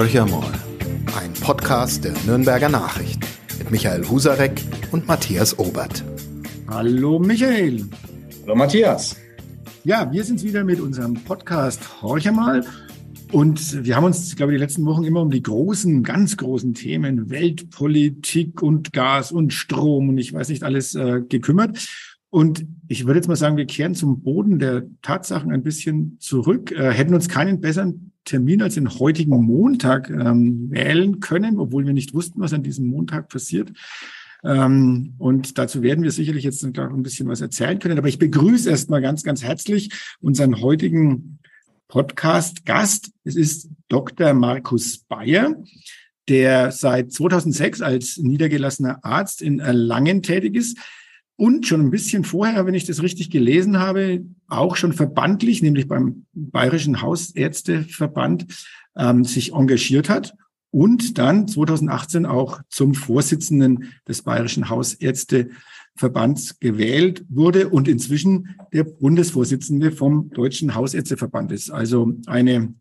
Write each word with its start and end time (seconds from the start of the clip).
Horcher 0.00 0.24
mal, 0.24 0.50
ein 1.20 1.30
Podcast 1.42 2.04
der 2.04 2.14
Nürnberger 2.24 2.70
Nachrichten 2.70 3.20
mit 3.58 3.70
Michael 3.70 4.08
Husarek 4.08 4.62
und 4.92 5.06
Matthias 5.06 5.58
Obert. 5.58 6.02
Hallo 6.68 7.18
Michael. 7.18 7.84
Hallo 8.44 8.54
Matthias. 8.54 9.14
Ja, 9.84 10.10
wir 10.10 10.24
sind 10.24 10.42
wieder 10.42 10.64
mit 10.64 10.80
unserem 10.80 11.12
Podcast 11.12 12.00
Horcher 12.00 12.32
mal. 12.32 12.64
Und 13.30 13.84
wir 13.84 13.94
haben 13.94 14.04
uns, 14.04 14.34
glaube 14.36 14.52
ich, 14.52 14.56
die 14.56 14.64
letzten 14.64 14.86
Wochen 14.86 15.04
immer 15.04 15.20
um 15.20 15.30
die 15.30 15.42
großen, 15.42 16.02
ganz 16.02 16.38
großen 16.38 16.72
Themen 16.72 17.28
Weltpolitik 17.28 18.62
und 18.62 18.94
Gas 18.94 19.32
und 19.32 19.52
Strom 19.52 20.08
und 20.08 20.16
ich 20.16 20.32
weiß 20.32 20.48
nicht 20.48 20.62
alles 20.62 20.94
äh, 20.94 21.20
gekümmert. 21.28 21.78
Und 22.30 22.64
ich 22.88 23.04
würde 23.04 23.18
jetzt 23.18 23.28
mal 23.28 23.36
sagen, 23.36 23.58
wir 23.58 23.66
kehren 23.66 23.94
zum 23.94 24.22
Boden 24.22 24.58
der 24.60 24.84
Tatsachen 25.02 25.52
ein 25.52 25.62
bisschen 25.62 26.16
zurück, 26.20 26.72
äh, 26.72 26.90
hätten 26.90 27.12
uns 27.12 27.28
keinen 27.28 27.60
besseren 27.60 28.09
Termin 28.24 28.62
als 28.62 28.74
den 28.74 28.98
heutigen 28.98 29.42
Montag 29.42 30.10
ähm, 30.10 30.70
wählen 30.70 31.20
können, 31.20 31.58
obwohl 31.58 31.86
wir 31.86 31.92
nicht 31.92 32.14
wussten, 32.14 32.40
was 32.40 32.52
an 32.52 32.62
diesem 32.62 32.86
Montag 32.86 33.28
passiert. 33.28 33.72
Ähm, 34.44 35.14
und 35.18 35.58
dazu 35.58 35.82
werden 35.82 36.04
wir 36.04 36.10
sicherlich 36.10 36.44
jetzt 36.44 36.62
noch 36.62 36.92
ein 36.92 37.02
bisschen 37.02 37.28
was 37.28 37.40
erzählen 37.40 37.78
können. 37.78 37.98
Aber 37.98 38.08
ich 38.08 38.18
begrüße 38.18 38.70
erstmal 38.70 39.02
ganz, 39.02 39.22
ganz 39.22 39.42
herzlich 39.42 39.90
unseren 40.20 40.60
heutigen 40.60 41.38
Podcast-Gast. 41.88 43.10
Es 43.24 43.36
ist 43.36 43.68
Dr. 43.88 44.32
Markus 44.32 44.98
Bayer, 44.98 45.56
der 46.28 46.70
seit 46.72 47.12
2006 47.12 47.82
als 47.82 48.16
niedergelassener 48.18 49.04
Arzt 49.04 49.42
in 49.42 49.58
Erlangen 49.58 50.22
tätig 50.22 50.54
ist 50.54 50.78
und 51.40 51.66
schon 51.66 51.80
ein 51.80 51.90
bisschen 51.90 52.22
vorher, 52.22 52.66
wenn 52.66 52.74
ich 52.74 52.84
das 52.84 53.02
richtig 53.02 53.30
gelesen 53.30 53.78
habe, 53.78 54.26
auch 54.48 54.76
schon 54.76 54.92
verbandlich, 54.92 55.62
nämlich 55.62 55.88
beim 55.88 56.26
Bayerischen 56.34 57.00
Hausärzteverband, 57.00 58.46
ähm, 58.94 59.24
sich 59.24 59.54
engagiert 59.54 60.10
hat 60.10 60.34
und 60.70 61.16
dann 61.16 61.48
2018 61.48 62.26
auch 62.26 62.60
zum 62.68 62.92
Vorsitzenden 62.92 63.86
des 64.06 64.20
Bayerischen 64.20 64.68
Hausärzteverbands 64.68 66.60
gewählt 66.60 67.24
wurde 67.30 67.70
und 67.70 67.88
inzwischen 67.88 68.56
der 68.74 68.84
Bundesvorsitzende 68.84 69.92
vom 69.92 70.28
Deutschen 70.28 70.74
Hausärzteverband 70.74 71.52
ist. 71.52 71.70
Also 71.70 72.12
eine 72.26 72.74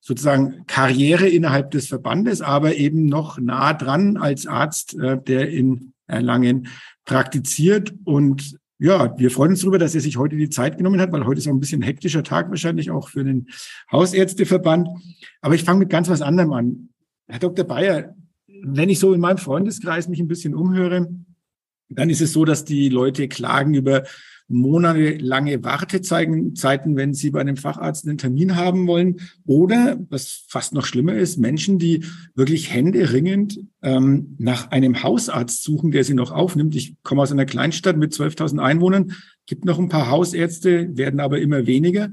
sozusagen 0.00 0.64
Karriere 0.68 1.26
innerhalb 1.26 1.72
des 1.72 1.88
Verbandes, 1.88 2.40
aber 2.40 2.76
eben 2.76 3.06
noch 3.06 3.40
nah 3.40 3.74
dran 3.74 4.16
als 4.16 4.46
Arzt, 4.46 4.94
äh, 4.94 5.20
der 5.20 5.50
in 5.50 5.92
Erlangen 6.06 6.68
praktiziert. 7.04 7.94
Und 8.04 8.56
ja, 8.78 9.16
wir 9.18 9.30
freuen 9.30 9.52
uns 9.52 9.60
darüber, 9.60 9.78
dass 9.78 9.94
er 9.94 10.00
sich 10.00 10.16
heute 10.16 10.36
die 10.36 10.50
Zeit 10.50 10.76
genommen 10.76 11.00
hat, 11.00 11.12
weil 11.12 11.24
heute 11.24 11.38
ist 11.38 11.48
auch 11.48 11.52
ein 11.52 11.60
bisschen 11.60 11.82
hektischer 11.82 12.22
Tag 12.22 12.50
wahrscheinlich 12.50 12.90
auch 12.90 13.08
für 13.08 13.24
den 13.24 13.48
Hausärzteverband. 13.90 14.88
Aber 15.40 15.54
ich 15.54 15.64
fange 15.64 15.80
mit 15.80 15.90
ganz 15.90 16.08
was 16.08 16.22
anderem 16.22 16.52
an. 16.52 16.88
Herr 17.28 17.38
Dr. 17.38 17.64
Bayer, 17.64 18.14
wenn 18.62 18.88
ich 18.88 18.98
so 18.98 19.12
in 19.12 19.20
meinem 19.20 19.38
Freundeskreis 19.38 20.08
mich 20.08 20.20
ein 20.20 20.28
bisschen 20.28 20.54
umhöre, 20.54 21.08
dann 21.88 22.10
ist 22.10 22.20
es 22.20 22.32
so, 22.32 22.44
dass 22.44 22.64
die 22.64 22.88
Leute 22.88 23.28
klagen 23.28 23.74
über 23.74 24.04
monatelange 24.48 25.64
Wartezeiten, 25.64 26.96
wenn 26.96 27.14
sie 27.14 27.30
bei 27.30 27.40
einem 27.40 27.56
Facharzt 27.56 28.06
einen 28.06 28.18
Termin 28.18 28.54
haben 28.54 28.86
wollen. 28.86 29.16
Oder, 29.44 29.98
was 30.08 30.44
fast 30.48 30.72
noch 30.72 30.86
schlimmer 30.86 31.14
ist, 31.14 31.38
Menschen, 31.38 31.78
die 31.78 32.04
wirklich 32.34 32.72
händeringend 32.72 33.60
ähm, 33.82 34.36
nach 34.38 34.70
einem 34.70 35.02
Hausarzt 35.02 35.64
suchen, 35.64 35.90
der 35.90 36.04
sie 36.04 36.14
noch 36.14 36.30
aufnimmt. 36.30 36.76
Ich 36.76 36.94
komme 37.02 37.22
aus 37.22 37.32
einer 37.32 37.46
Kleinstadt 37.46 37.96
mit 37.96 38.12
12.000 38.12 38.62
Einwohnern, 38.62 39.12
gibt 39.46 39.64
noch 39.64 39.78
ein 39.78 39.88
paar 39.88 40.10
Hausärzte, 40.10 40.96
werden 40.96 41.18
aber 41.18 41.40
immer 41.40 41.66
weniger. 41.66 42.10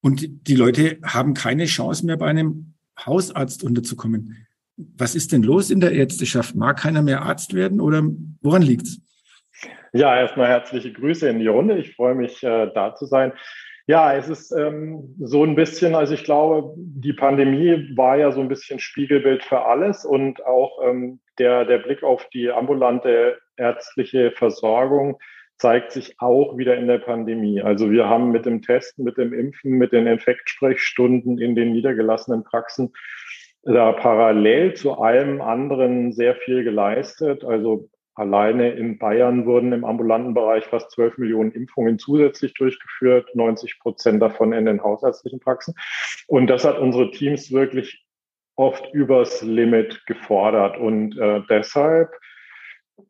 Und 0.00 0.48
die 0.48 0.56
Leute 0.56 0.98
haben 1.04 1.34
keine 1.34 1.66
Chance 1.66 2.06
mehr, 2.06 2.16
bei 2.16 2.26
einem 2.26 2.74
Hausarzt 2.98 3.62
unterzukommen. 3.62 4.36
Was 4.76 5.14
ist 5.14 5.32
denn 5.32 5.42
los 5.42 5.70
in 5.70 5.80
der 5.80 5.92
Ärzteschaft? 5.92 6.54
Mag 6.56 6.78
keiner 6.78 7.02
mehr 7.02 7.22
Arzt 7.22 7.54
werden 7.54 7.80
oder 7.80 8.04
woran 8.42 8.62
liegt's? 8.62 9.00
Ja, 9.92 10.16
erstmal 10.16 10.48
herzliche 10.48 10.92
Grüße 10.92 11.28
in 11.28 11.38
die 11.38 11.46
Runde. 11.46 11.78
Ich 11.78 11.94
freue 11.94 12.14
mich, 12.14 12.42
äh, 12.42 12.70
da 12.74 12.94
zu 12.94 13.06
sein. 13.06 13.32
Ja, 13.86 14.14
es 14.14 14.28
ist 14.28 14.52
ähm, 14.52 15.14
so 15.18 15.44
ein 15.44 15.54
bisschen, 15.54 15.94
also 15.94 16.12
ich 16.12 16.24
glaube, 16.24 16.74
die 16.76 17.14
Pandemie 17.14 17.96
war 17.96 18.18
ja 18.18 18.32
so 18.32 18.40
ein 18.42 18.48
bisschen 18.48 18.78
Spiegelbild 18.78 19.42
für 19.42 19.64
alles 19.64 20.04
und 20.04 20.44
auch 20.44 20.78
ähm, 20.84 21.20
der, 21.38 21.64
der 21.64 21.78
Blick 21.78 22.02
auf 22.02 22.28
die 22.28 22.50
ambulante 22.50 23.38
ärztliche 23.56 24.30
Versorgung 24.32 25.18
zeigt 25.56 25.92
sich 25.92 26.20
auch 26.20 26.58
wieder 26.58 26.76
in 26.76 26.86
der 26.86 26.98
Pandemie. 26.98 27.62
Also 27.62 27.90
wir 27.90 28.08
haben 28.08 28.30
mit 28.30 28.44
dem 28.44 28.60
Testen, 28.60 29.04
mit 29.04 29.16
dem 29.16 29.32
Impfen, 29.32 29.72
mit 29.72 29.92
den 29.92 30.06
Infektsprechstunden 30.06 31.38
in 31.38 31.54
den 31.54 31.72
niedergelassenen 31.72 32.44
Praxen 32.44 32.92
da 33.62 33.92
parallel 33.92 34.74
zu 34.74 34.98
allem 34.98 35.40
anderen 35.40 36.12
sehr 36.12 36.36
viel 36.36 36.62
geleistet. 36.62 37.44
Also 37.44 37.88
Alleine 38.18 38.72
in 38.72 38.98
Bayern 38.98 39.46
wurden 39.46 39.72
im 39.72 39.84
ambulanten 39.84 40.34
Bereich 40.34 40.64
fast 40.64 40.90
12 40.90 41.18
Millionen 41.18 41.52
Impfungen 41.52 42.00
zusätzlich 42.00 42.52
durchgeführt, 42.54 43.28
90 43.34 43.78
Prozent 43.78 44.20
davon 44.20 44.52
in 44.52 44.66
den 44.66 44.82
hausärztlichen 44.82 45.38
Praxen. 45.38 45.74
Und 46.26 46.48
das 46.48 46.64
hat 46.64 46.78
unsere 46.78 47.12
Teams 47.12 47.52
wirklich 47.52 48.04
oft 48.56 48.92
übers 48.92 49.42
Limit 49.42 50.04
gefordert. 50.06 50.76
Und 50.78 51.16
äh, 51.16 51.42
deshalb 51.48 52.10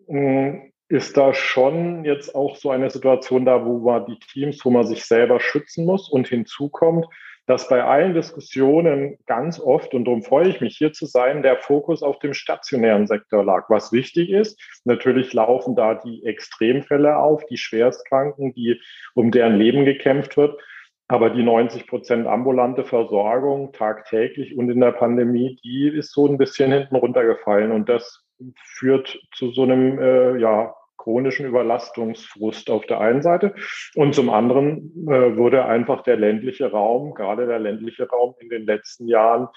mh, 0.08 0.20
hm, 0.20 0.72
ist 0.88 1.16
da 1.16 1.32
schon 1.32 2.04
jetzt 2.04 2.34
auch 2.34 2.56
so 2.56 2.70
eine 2.70 2.90
Situation 2.90 3.46
da, 3.46 3.64
wo 3.64 3.78
man 3.78 4.04
die 4.04 4.19
Teams, 4.19 4.62
wo 4.64 4.70
man 4.70 4.86
sich 4.86 5.06
selber 5.06 5.40
schützen 5.40 5.86
muss 5.86 6.10
und 6.10 6.28
hinzu 6.28 6.69
kommt, 6.69 7.06
dass 7.48 7.66
bei 7.66 7.82
allen 7.82 8.12
Diskussionen 8.12 9.16
ganz 9.25 9.59
oft, 9.59 9.94
und 9.94 10.04
darum 10.04 10.22
freue 10.22 10.48
ich 10.48 10.60
mich 10.60 10.76
hier 10.76 10.92
zu 10.92 11.06
sein, 11.06 11.42
der 11.42 11.56
Fokus 11.56 12.03
auf 12.03 12.19
dem 12.19 12.34
stationären 12.34 13.06
Sektor 13.06 13.42
lag. 13.42 13.70
Was 13.70 13.91
wichtig 13.91 14.28
ist, 14.28 14.60
natürlich 14.84 15.32
laufen 15.32 15.75
da 15.75 15.94
die 15.94 16.26
Extremfälle 16.26 17.16
auf, 17.16 17.47
die 17.47 17.56
Schwerstkranken, 17.56 18.53
die 18.53 18.78
um 19.14 19.31
deren 19.31 19.56
Leben 19.56 19.87
gekämpft 19.87 20.37
wird. 20.37 20.60
Aber 21.08 21.31
die 21.31 21.42
90 21.42 21.87
Prozent 21.87 22.26
ambulante 22.26 22.84
Versorgung 22.84 23.72
tagtäglich 23.72 24.58
und 24.58 24.69
in 24.70 24.81
der 24.81 24.92
Pandemie, 24.92 25.58
die 25.64 25.88
ist 25.88 26.12
so 26.12 26.26
ein 26.26 26.37
bisschen 26.37 26.70
hinten 26.70 26.97
runtergefallen. 26.97 27.72
Und 27.72 27.88
das 27.88 28.26
führt 28.62 29.19
zu 29.32 29.53
so 29.53 29.62
einem 29.62 29.98
äh, 29.98 30.37
ja, 30.38 30.75
chronischen 30.98 31.47
Überlastungsfrust 31.47 32.69
auf 32.70 32.84
der 32.86 33.00
einen 33.00 33.22
Seite 33.22 33.54
und 33.94 34.14
zum 34.14 34.28
anderen 34.28 35.09
äh, 35.09 35.36
wurde 35.36 35.64
einfach 35.64 36.03
der 36.03 36.16
ländliche 36.16 36.70
Raum, 36.70 37.14
gerade 37.14 37.47
der 37.47 37.59
ländliche 37.59 38.09
Raum 38.09 38.34
in 38.41 38.50
den 38.50 38.66
letzten 38.66 39.08
Jahren 39.08 39.48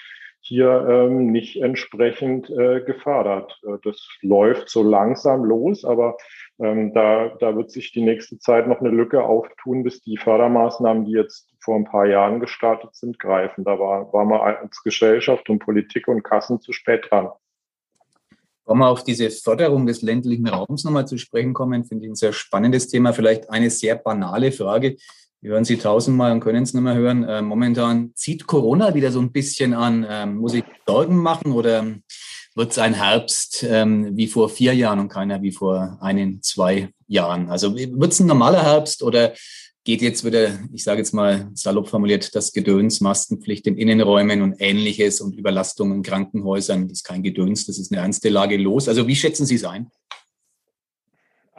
hier 0.44 0.88
ähm, 0.90 1.32
nicht 1.32 1.62
entsprechend 1.62 2.50
äh, 2.50 2.82
gefördert. 2.82 3.60
Äh, 3.64 3.78
das 3.84 4.08
läuft 4.22 4.70
so 4.70 4.82
langsam 4.82 5.44
los, 5.46 5.86
aber 5.86 6.18
ähm, 6.60 6.94
da, 6.94 7.30
da 7.40 7.56
wird 7.56 7.70
sich 7.70 7.92
die 7.92 8.02
nächste 8.02 8.40
Zeit 8.40 8.68
noch 8.68 8.80
eine 8.80 8.90
Lücke 8.90 9.24
auftun, 9.24 9.84
bis 9.84 10.02
die 10.02 10.18
Fördermaßnahmen, 10.18 11.06
die 11.06 11.12
jetzt 11.12 11.54
vor 11.60 11.76
ein 11.76 11.86
paar 11.86 12.08
Jahren 12.08 12.40
gestartet 12.40 12.96
sind, 12.96 13.20
greifen. 13.20 13.64
Da 13.64 13.78
war, 13.78 14.12
war 14.14 14.26
man 14.26 14.42
als 14.42 14.82
Gesellschaft 14.84 15.48
und 15.50 15.60
Politik 15.60 16.08
und 16.08 16.24
Kassen 16.24 16.60
zu 16.60 16.74
spät 16.74 17.08
dran. 17.12 17.30
Wollen 18.66 18.80
wir 18.80 18.88
auf 18.88 19.04
diese 19.04 19.30
Förderung 19.30 19.86
des 19.86 20.02
ländlichen 20.02 20.48
Raums 20.48 20.84
nochmal 20.84 21.08
zu 21.08 21.18
sprechen 21.18 21.54
kommen, 21.54 21.84
finde 21.84 22.06
ich 22.06 22.12
ein 22.12 22.16
sehr 22.16 22.34
spannendes 22.34 22.88
Thema. 22.88 23.14
Vielleicht 23.14 23.50
eine 23.50 23.70
sehr 23.70 23.96
banale 23.96 24.52
Frage. 24.52 24.98
Wir 25.42 25.54
hören 25.54 25.66
sie 25.66 25.78
tausendmal 25.78 26.32
und 26.32 26.40
können 26.40 26.64
es 26.64 26.74
nicht 26.74 26.84
mehr 26.84 26.94
hören. 26.94 27.24
Äh, 27.24 27.42
momentan 27.42 28.12
zieht 28.14 28.46
Corona 28.46 28.94
wieder 28.94 29.12
so 29.12 29.20
ein 29.20 29.32
bisschen 29.32 29.74
an. 29.74 30.06
Ähm, 30.08 30.36
muss 30.36 30.54
ich 30.54 30.64
Sorgen 30.86 31.18
machen 31.18 31.52
oder 31.52 31.84
wird 32.54 32.72
es 32.72 32.78
ein 32.78 32.94
Herbst 32.94 33.66
ähm, 33.68 34.16
wie 34.16 34.28
vor 34.28 34.50
vier 34.50 34.76
Jahren 34.76 35.00
und 35.00 35.10
keiner 35.10 35.42
wie 35.42 35.52
vor 35.52 35.98
einen, 36.02 36.44
zwei 36.44 36.90
Jahren? 37.08 37.50
Also 37.50 37.76
wird 37.76 38.12
es 38.12 38.20
ein 38.20 38.28
normaler 38.28 38.62
Herbst 38.62 39.02
oder 39.02 39.34
geht 39.84 40.02
jetzt 40.02 40.24
wieder, 40.24 40.60
ich 40.74 40.84
sage 40.84 41.00
jetzt 41.00 41.14
mal 41.14 41.50
salopp 41.54 41.90
formuliert, 41.90 42.36
das 42.36 42.54
Gedöns, 42.54 43.02
Maskenpflicht 43.02 43.66
in 43.68 43.78
Innenräumen 43.78 44.42
und 44.42 44.56
ähnliches 44.60 45.22
und 45.22 45.36
Überlastung 45.36 45.92
in 45.92 46.04
Krankenhäusern. 46.04 46.88
Das 46.88 47.00
ist 47.00 47.04
kein 47.04 47.24
Gedöns, 47.24 47.66
das 47.66 47.80
ist 47.80 47.92
eine 47.92 48.02
ernste 48.02 48.30
Lage 48.30 48.58
los. 48.58 48.88
Also 48.88 49.08
wie 49.08 49.16
schätzen 49.16 49.46
Sie 49.46 49.56
es 49.56 49.66
ein? 49.66 49.90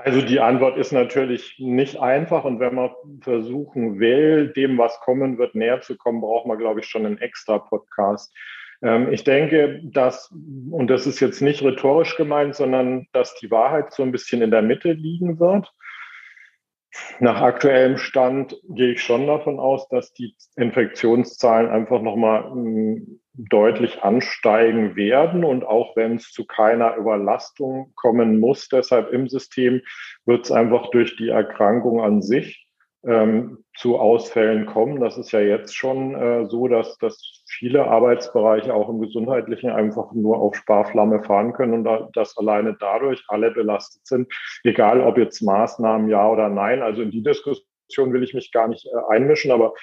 Also 0.05 0.21
die 0.21 0.41
Antwort 0.41 0.79
ist 0.79 0.93
natürlich 0.93 1.57
nicht 1.59 1.99
einfach 2.01 2.45
und 2.45 2.59
wenn 2.59 2.75
man 2.75 2.91
versuchen 3.21 4.01
will, 4.01 4.49
dem, 4.49 4.79
was 4.79 4.99
kommen 5.01 5.39
wird, 5.39 5.55
näher 5.55 5.81
zu 5.81 5.97
kommen, 5.97 6.21
braucht 6.21 6.47
man, 6.47 6.59
glaube 6.59 6.81
ich, 6.81 6.87
schon 6.87 7.07
einen 7.07 7.19
extra 7.19 7.59
Podcast. 7.59 8.33
Ähm, 8.83 9.13
ich 9.13 9.23
denke, 9.23 9.81
dass, 9.85 10.33
und 10.71 10.89
das 10.89 11.07
ist 11.07 11.21
jetzt 11.21 11.41
nicht 11.41 11.63
rhetorisch 11.63 12.17
gemeint, 12.17 12.57
sondern 12.57 13.07
dass 13.13 13.37
die 13.37 13.51
Wahrheit 13.51 13.93
so 13.93 14.03
ein 14.03 14.13
bisschen 14.13 14.43
in 14.43 14.51
der 14.51 14.63
Mitte 14.63 14.93
liegen 14.93 15.39
wird. 15.39 15.73
Nach 17.21 17.41
aktuellem 17.41 17.97
Stand 17.97 18.57
gehe 18.69 18.93
ich 18.93 19.03
schon 19.03 19.27
davon 19.27 19.59
aus, 19.59 19.89
dass 19.89 20.13
die 20.13 20.35
Infektionszahlen 20.57 21.71
einfach 21.71 22.03
nochmal 22.03 22.51
hm, 22.51 23.21
deutlich 23.35 24.03
ansteigen 24.03 24.95
werden. 24.97 25.45
Und 25.45 25.65
auch 25.65 25.97
wenn 25.97 26.17
es 26.17 26.31
zu 26.33 26.45
keiner 26.45 26.97
Überlastung 26.97 27.93
kommen 27.95 28.41
muss, 28.41 28.69
deshalb 28.69 29.13
im 29.13 29.29
System, 29.29 29.81
wird 30.27 30.45
es 30.45 30.53
einfach 30.53 30.91
durch 30.91 31.17
die 31.17 31.29
Erkrankung 31.29 32.01
an 32.01 32.23
sich 32.23 32.62
ähm, 33.05 33.65
zu 33.77 33.99
Ausfällen 33.99 34.67
kommen. 34.67 35.01
Das 35.01 35.19
ist 35.19 35.33
ja 35.33 35.41
jetzt 35.41 35.75
schon 35.75 36.15
äh, 36.15 36.47
so, 36.47 36.69
dass, 36.69 36.99
dass 36.99 37.43
viele 37.49 37.87
Arbeitsbereiche 37.87 38.73
auch 38.73 38.89
im 38.89 39.01
Gesundheitlichen 39.01 39.71
einfach 39.71 40.13
nur 40.13 40.39
auf 40.39 40.55
Sparflamme 40.55 41.23
fahren 41.23 41.53
können 41.53 41.75
und 41.75 41.85
da, 41.85 42.09
dass 42.15 42.37
alleine 42.37 42.77
dadurch 42.79 43.25
alle 43.29 43.51
belastet 43.51 44.07
sind, 44.07 44.33
egal 44.65 45.01
ob 45.01 45.19
jetzt 45.19 45.43
Maßnahmen 45.43 46.09
ja 46.09 46.29
oder 46.29 46.49
nein. 46.49 46.83
Also 46.83 47.03
in 47.03 47.11
die 47.11 47.23
Diskussion 47.23 48.13
will 48.13 48.23
ich 48.23 48.35
mich 48.35 48.53
gar 48.53 48.69
nicht 48.69 48.87
äh, 48.87 49.15
einmischen, 49.15 49.51
aber 49.51 49.75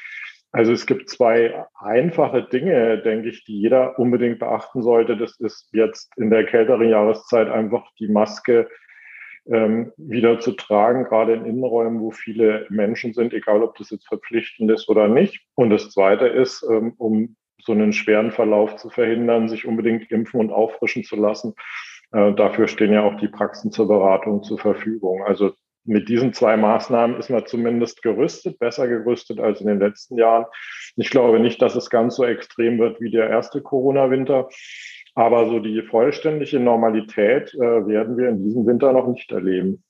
also 0.52 0.72
es 0.72 0.88
gibt 0.88 1.10
zwei 1.10 1.64
einfache 1.80 2.44
Dinge, 2.44 3.00
denke 3.00 3.30
ich, 3.30 3.44
die 3.44 3.60
jeder 3.60 4.00
unbedingt 4.00 4.40
beachten 4.40 4.82
sollte. 4.82 5.16
Das 5.16 5.40
ist 5.40 5.70
jetzt 5.74 6.12
in 6.18 6.32
der 6.32 6.46
kälteren 6.46 6.90
Jahreszeit 6.90 7.50
einfach 7.50 7.84
die 8.00 8.08
Maske 8.08 8.68
ähm, 9.52 9.92
wieder 9.98 10.40
zu 10.40 10.52
tragen, 10.52 11.06
gerade 11.06 11.34
in 11.34 11.46
Innenräumen, 11.46 12.02
wo 12.02 12.12
viele 12.12 12.66
Menschen 12.70 13.14
sind, 13.14 13.34
egal 13.34 13.64
ob 13.64 13.78
das 13.78 13.90
jetzt 13.90 14.08
verpflichtend 14.08 14.70
ist 14.72 14.90
oder 14.90 15.08
nicht. 15.08 15.42
Und 15.56 15.70
das 15.70 15.90
Zweite 15.90 16.28
ist, 16.28 16.66
ähm, 16.70 16.94
um 16.98 17.36
so 17.62 17.72
einen 17.72 17.94
schweren 17.94 18.32
Verlauf 18.32 18.78
zu 18.78 18.90
verhindern, 18.90 19.50
sich 19.50 19.66
unbedingt 19.66 20.12
impfen 20.12 20.40
und 20.40 20.52
auffrischen 20.52 21.04
zu 21.04 21.16
lassen. 21.16 21.54
Äh, 22.12 22.34
dafür 22.34 22.68
stehen 22.68 22.94
ja 22.94 23.04
auch 23.04 23.18
die 23.18 23.28
Praxen 23.28 23.72
zur 23.72 23.88
Beratung 23.88 24.44
zur 24.44 24.60
Verfügung. 24.60 25.24
Also 25.24 25.52
mit 25.86 26.08
diesen 26.10 26.34
zwei 26.34 26.56
Maßnahmen 26.58 27.18
ist 27.18 27.30
man 27.30 27.46
zumindest 27.46 28.02
gerüstet, 28.02 28.60
besser 28.60 28.88
gerüstet 28.88 29.40
als 29.40 29.62
in 29.62 29.68
den 29.68 29.80
letzten 29.80 30.18
Jahren. 30.18 30.46
Ich 30.96 31.10
glaube 31.10 31.40
nicht, 31.40 31.62
dass 31.62 31.76
es 31.76 31.90
ganz 31.90 32.16
so 32.16 32.26
extrem 32.26 32.78
wird 32.80 33.02
wie 33.02 33.10
der 33.10 33.30
erste 33.30 33.62
Corona-Winter. 33.62 34.50
Aber 35.20 35.50
so 35.50 35.60
die 35.60 35.82
vollständige 35.82 36.62
Normalität 36.62 37.54
äh, 37.54 37.60
werden 37.60 38.16
wir 38.16 38.30
in 38.30 38.42
diesem 38.42 38.66
Winter 38.66 38.94
noch 38.94 39.06
nicht 39.06 39.30
erleben. 39.30 39.84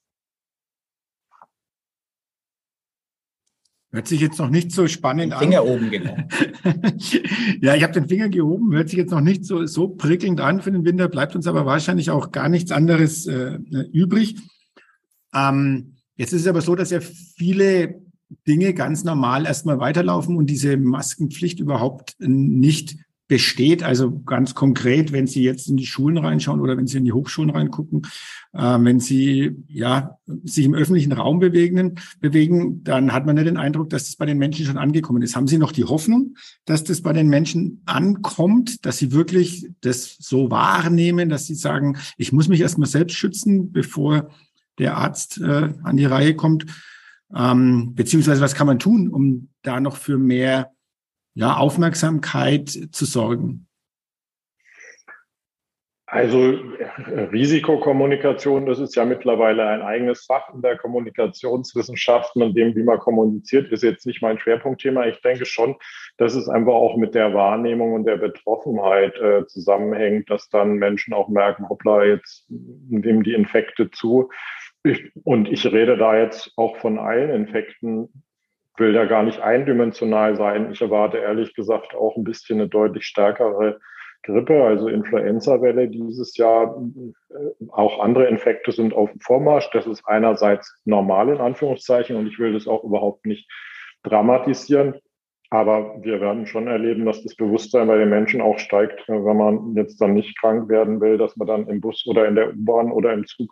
Hört 3.92 4.08
sich 4.08 4.22
jetzt 4.22 4.40
noch 4.40 4.50
nicht 4.50 4.72
so 4.72 4.88
spannend 4.88 5.34
den 5.34 5.38
Finger 5.38 5.62
an. 5.62 5.68
oben, 5.68 5.92
genau. 5.92 6.18
ja, 7.62 7.76
ich 7.76 7.84
habe 7.84 7.94
den 7.94 8.08
Finger 8.08 8.30
gehoben, 8.30 8.74
hört 8.74 8.90
sich 8.90 8.98
jetzt 8.98 9.12
noch 9.12 9.22
nicht 9.22 9.46
so, 9.46 9.68
so 9.68 9.90
prickelnd 9.90 10.42
an 10.42 10.64
für 10.64 10.72
den 10.72 10.84
Winter, 10.84 11.08
bleibt 11.08 11.36
uns 11.36 11.46
aber 11.46 11.64
wahrscheinlich 11.64 12.10
auch 12.10 12.32
gar 12.32 12.50
nichts 12.50 12.72
anderes 12.72 13.28
äh, 13.28 13.60
übrig. 13.92 14.36
Ähm, 15.36 15.98
jetzt 16.16 16.34
ist 16.34 16.42
es 16.42 16.48
aber 16.48 16.62
so, 16.62 16.74
dass 16.74 16.90
ja 16.90 17.02
viele 17.02 18.02
Dinge 18.48 18.74
ganz 18.74 19.04
normal 19.04 19.46
erstmal 19.46 19.80
weiterlaufen 19.80 20.38
und 20.38 20.50
diese 20.50 20.76
Maskenpflicht 20.76 21.60
überhaupt 21.60 22.16
nicht 22.18 22.98
besteht. 23.30 23.84
Also 23.84 24.20
ganz 24.22 24.56
konkret, 24.56 25.14
wenn 25.14 25.28
Sie 25.28 25.44
jetzt 25.44 25.70
in 25.70 25.78
die 25.78 25.86
Schulen 25.86 26.18
reinschauen 26.18 26.60
oder 26.60 26.76
wenn 26.76 26.88
Sie 26.88 26.98
in 26.98 27.06
die 27.06 27.14
Hochschulen 27.14 27.52
reingucken, 27.52 28.02
äh, 28.54 28.78
wenn 28.80 29.00
Sie 29.00 29.56
ja 29.68 30.18
sich 30.44 30.66
im 30.66 30.74
öffentlichen 30.74 31.12
Raum 31.12 31.40
bewegen, 31.40 31.96
bewegen, 32.20 32.84
dann 32.84 33.14
hat 33.14 33.28
man 33.28 33.36
nicht 33.36 33.48
den 33.48 33.58
Eindruck, 33.58 33.92
dass 33.92 34.06
das 34.06 34.16
bei 34.16 34.26
den 34.26 34.40
Menschen 34.40 34.66
schon 34.66 34.80
angekommen 34.80 35.22
ist. 35.22 35.36
Haben 35.36 35.48
Sie 35.48 35.60
noch 35.60 35.72
die 35.72 35.86
Hoffnung, 35.86 36.36
dass 36.66 36.84
das 36.84 37.02
bei 37.02 37.14
den 37.14 37.30
Menschen 37.30 37.84
ankommt, 37.86 38.84
dass 38.86 38.98
sie 38.98 39.12
wirklich 39.12 39.70
das 39.82 40.18
so 40.20 40.50
wahrnehmen, 40.50 41.30
dass 41.30 41.46
sie 41.46 41.56
sagen, 41.56 41.98
ich 42.18 42.34
muss 42.34 42.48
mich 42.48 42.62
erstmal 42.62 42.90
selbst 42.90 43.16
schützen, 43.16 43.72
bevor 43.72 44.30
der 44.80 44.98
Arzt 44.98 45.40
äh, 45.40 45.70
an 45.84 45.98
die 45.98 46.06
Reihe 46.06 46.36
kommt? 46.36 46.66
Ähm, 47.36 47.94
beziehungsweise 47.94 48.42
was 48.42 48.56
kann 48.56 48.66
man 48.66 48.80
tun, 48.80 49.08
um 49.08 49.50
da 49.62 49.80
noch 49.80 49.98
für 49.98 50.18
mehr 50.18 50.72
ja, 51.40 51.56
Aufmerksamkeit 51.56 52.70
zu 52.70 53.06
sorgen? 53.06 53.66
Also 56.06 56.56
Risikokommunikation, 57.32 58.66
das 58.66 58.80
ist 58.80 58.96
ja 58.96 59.06
mittlerweile 59.06 59.68
ein 59.68 59.84
eigenes 59.84 60.26
Fach 60.26 60.52
in 60.54 60.62
der 60.64 60.76
Kommunikationswissenschaften 60.76 62.42
und 62.42 62.58
dem, 62.58 62.76
wie 62.76 62.84
man 62.84 62.98
kommuniziert, 62.98 63.72
ist 63.72 63.84
jetzt 63.84 64.08
nicht 64.08 64.22
mein 64.22 64.40
Schwerpunktthema. 64.40 65.06
Ich 65.06 65.22
denke 65.22 65.46
schon, 65.46 65.76
dass 66.18 66.34
es 66.34 66.50
einfach 66.50 66.74
auch 66.74 66.98
mit 66.98 67.14
der 67.14 67.34
Wahrnehmung 67.36 67.94
und 67.94 68.06
der 68.06 68.18
Betroffenheit 68.18 69.16
äh, 69.18 69.46
zusammenhängt, 69.46 70.32
dass 70.32 70.50
dann 70.50 70.74
Menschen 70.74 71.14
auch 71.14 71.30
merken, 71.30 71.70
hoppla, 71.70 72.04
jetzt 72.04 72.48
nehmen 72.50 73.24
die 73.24 73.34
Infekte 73.34 73.92
zu. 73.92 74.30
Ich, 74.84 75.12
und 75.24 75.48
ich 75.48 75.66
rede 75.72 75.96
da 75.96 76.18
jetzt 76.18 76.52
auch 76.58 76.78
von 76.78 76.98
allen 76.98 77.30
Infekten, 77.30 78.10
will 78.80 78.94
da 78.94 79.06
gar 79.06 79.24
nicht 79.24 79.42
eindimensional 79.42 80.36
sein. 80.36 80.72
Ich 80.72 80.82
erwarte 80.82 81.18
ehrlich 81.18 81.54
gesagt 81.54 81.96
auch 81.96 82.16
ein 82.18 82.24
bisschen 82.24 82.60
eine 82.60 82.70
deutlich 82.70 83.06
stärkere 83.06 83.80
Grippe, 84.24 84.64
also 84.64 84.88
Influenza-Welle 84.88 85.88
dieses 85.88 86.36
Jahr. 86.38 86.82
Auch 87.70 88.00
andere 88.00 88.28
Infekte 88.28 88.72
sind 88.72 88.94
auf 88.94 89.12
dem 89.12 89.22
Vormarsch. 89.22 89.70
Das 89.72 89.88
ist 89.88 90.04
einerseits 90.06 90.82
normal 90.86 91.30
in 91.30 91.38
Anführungszeichen 91.38 92.16
und 92.16 92.28
ich 92.28 92.38
will 92.40 92.54
das 92.54 92.68
auch 92.68 92.84
überhaupt 92.84 93.26
nicht 93.26 93.50
dramatisieren. 94.04 94.96
Aber 95.52 95.96
wir 96.04 96.22
werden 96.22 96.46
schon 96.46 96.68
erleben, 96.68 97.06
dass 97.06 97.24
das 97.24 97.36
Bewusstsein 97.36 97.88
bei 97.88 97.98
den 97.98 98.10
Menschen 98.10 98.40
auch 98.40 98.60
steigt, 98.60 99.08
wenn 99.08 99.38
man 99.38 99.74
jetzt 99.76 100.00
dann 100.00 100.14
nicht 100.14 100.40
krank 100.40 100.70
werden 100.70 101.02
will, 101.02 101.18
dass 101.18 101.36
man 101.38 101.48
dann 101.48 101.68
im 101.68 101.82
Bus 101.82 102.06
oder 102.06 102.28
in 102.28 102.36
der 102.36 102.52
U-Bahn 102.52 102.92
oder 102.92 103.14
im 103.14 103.26
Zug, 103.26 103.52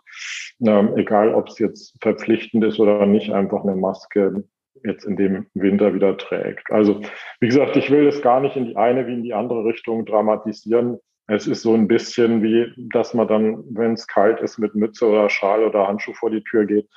egal 0.60 1.34
ob 1.34 1.48
es 1.48 1.58
jetzt 1.58 1.96
verpflichtend 2.00 2.62
ist 2.62 2.78
oder 2.78 3.04
nicht, 3.04 3.32
einfach 3.32 3.64
eine 3.64 3.74
Maske 3.74 4.44
jetzt 4.84 5.04
in 5.04 5.16
dem 5.16 5.46
Winter 5.54 5.94
wieder 5.94 6.16
trägt. 6.16 6.70
Also 6.70 7.00
wie 7.40 7.48
gesagt, 7.48 7.76
ich 7.76 7.90
will 7.90 8.04
das 8.04 8.22
gar 8.22 8.40
nicht 8.40 8.56
in 8.56 8.66
die 8.66 8.76
eine 8.76 9.06
wie 9.06 9.14
in 9.14 9.22
die 9.22 9.34
andere 9.34 9.64
Richtung 9.64 10.04
dramatisieren. 10.04 10.98
Es 11.26 11.46
ist 11.46 11.62
so 11.62 11.74
ein 11.74 11.88
bisschen 11.88 12.42
wie, 12.42 12.72
dass 12.92 13.12
man 13.12 13.28
dann, 13.28 13.62
wenn 13.70 13.92
es 13.92 14.06
kalt 14.06 14.40
ist, 14.40 14.58
mit 14.58 14.74
Mütze 14.74 15.06
oder 15.06 15.28
Schal 15.28 15.62
oder 15.62 15.86
Handschuh 15.86 16.14
vor 16.14 16.30
die 16.30 16.42
Tür 16.42 16.64
geht. 16.64 16.88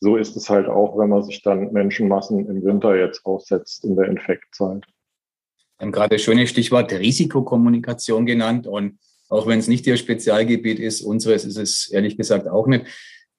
So 0.00 0.16
ist 0.16 0.36
es 0.36 0.50
halt 0.50 0.68
auch, 0.68 0.98
wenn 0.98 1.08
man 1.08 1.22
sich 1.22 1.42
dann 1.42 1.72
Menschenmassen 1.72 2.46
im 2.46 2.62
Winter 2.64 2.96
jetzt 2.96 3.24
aussetzt 3.24 3.84
in 3.84 3.96
der 3.96 4.06
Infektzeit. 4.06 4.84
Wir 5.78 5.86
haben 5.86 5.92
gerade 5.92 6.16
das 6.16 6.22
schöne 6.22 6.46
Stichwort 6.46 6.92
Risikokommunikation 6.92 8.26
genannt 8.26 8.66
und 8.66 8.98
auch 9.28 9.46
wenn 9.46 9.58
es 9.58 9.68
nicht 9.68 9.86
Ihr 9.86 9.96
Spezialgebiet 9.96 10.78
ist, 10.78 11.02
unseres 11.02 11.44
ist 11.44 11.56
es 11.56 11.90
ehrlich 11.90 12.16
gesagt 12.16 12.48
auch 12.48 12.66
nicht. 12.66 12.86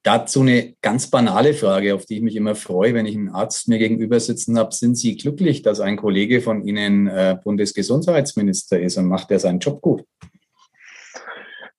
Dazu 0.02 0.40
eine 0.40 0.74
ganz 0.80 1.10
banale 1.10 1.52
Frage, 1.52 1.94
auf 1.94 2.06
die 2.06 2.16
ich 2.16 2.22
mich 2.22 2.34
immer 2.34 2.54
freue, 2.54 2.94
wenn 2.94 3.04
ich 3.04 3.16
einen 3.16 3.28
Arzt 3.28 3.68
mir 3.68 3.78
gegenüber 3.78 4.18
sitzen 4.18 4.58
habe. 4.58 4.72
Sind 4.72 4.96
Sie 4.96 5.16
glücklich, 5.16 5.60
dass 5.60 5.80
ein 5.80 5.98
Kollege 5.98 6.40
von 6.40 6.62
Ihnen 6.62 7.06
äh, 7.06 7.36
Bundesgesundheitsminister 7.44 8.80
ist 8.80 8.96
und 8.96 9.06
macht 9.06 9.30
er 9.30 9.38
seinen 9.38 9.58
Job 9.58 9.82
gut? 9.82 10.04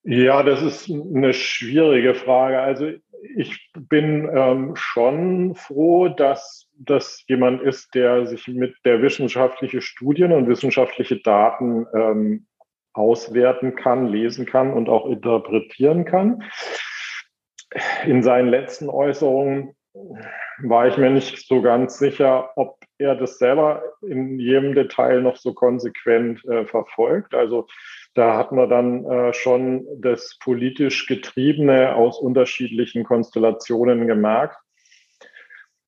Ja, 0.03 0.43
das 0.43 0.61
ist 0.61 0.89
eine 0.89 1.33
schwierige 1.33 2.13
Frage. 2.13 2.59
Also 2.59 2.91
ich 3.35 3.71
bin 3.73 4.29
ähm, 4.31 4.75
schon 4.75 5.55
froh, 5.55 6.07
dass 6.07 6.67
das 6.77 7.23
jemand 7.27 7.63
ist, 7.63 7.95
der 7.95 8.27
sich 8.27 8.47
mit 8.47 8.75
der 8.85 9.01
wissenschaftliche 9.01 9.81
Studien 9.81 10.31
und 10.31 10.47
wissenschaftliche 10.47 11.17
Daten 11.21 11.87
ähm, 11.95 12.45
auswerten 12.93 13.75
kann, 13.75 14.07
lesen 14.07 14.45
kann 14.45 14.73
und 14.73 14.89
auch 14.89 15.07
interpretieren 15.07 16.05
kann 16.05 16.43
in 18.05 18.23
seinen 18.23 18.49
letzten 18.49 18.89
Äußerungen 18.89 19.75
war 20.63 20.87
ich 20.87 20.97
mir 20.97 21.09
nicht 21.09 21.47
so 21.47 21.61
ganz 21.61 21.97
sicher, 21.97 22.51
ob 22.55 22.77
er 22.97 23.15
das 23.15 23.37
selber 23.37 23.83
in 24.01 24.39
jedem 24.39 24.73
Detail 24.73 25.21
noch 25.21 25.35
so 25.35 25.53
konsequent 25.53 26.45
äh, 26.45 26.65
verfolgt. 26.65 27.33
Also 27.33 27.67
da 28.13 28.37
hat 28.37 28.51
man 28.51 28.69
dann 28.69 29.05
äh, 29.05 29.33
schon 29.33 29.85
das 29.99 30.37
politisch 30.39 31.07
Getriebene 31.07 31.95
aus 31.95 32.19
unterschiedlichen 32.19 33.03
Konstellationen 33.03 34.07
gemerkt. 34.07 34.57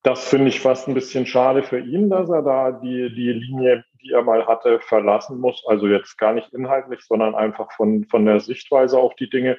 Das 0.01 0.27
finde 0.27 0.49
ich 0.49 0.59
fast 0.59 0.87
ein 0.87 0.95
bisschen 0.95 1.25
schade 1.25 1.63
für 1.63 1.79
ihn, 1.79 2.09
dass 2.09 2.29
er 2.29 2.41
da 2.41 2.71
die, 2.71 3.13
die 3.15 3.31
Linie, 3.31 3.85
die 4.01 4.11
er 4.11 4.23
mal 4.23 4.45
hatte, 4.47 4.81
verlassen 4.81 5.39
muss. 5.39 5.63
Also 5.65 5.87
jetzt 5.87 6.17
gar 6.17 6.33
nicht 6.33 6.53
inhaltlich, 6.53 7.01
sondern 7.01 7.35
einfach 7.35 7.71
von, 7.71 8.05
von 8.05 8.25
der 8.25 8.41
Sichtweise 8.41 8.97
auf 8.97 9.15
die 9.15 9.29
Dinge. 9.29 9.57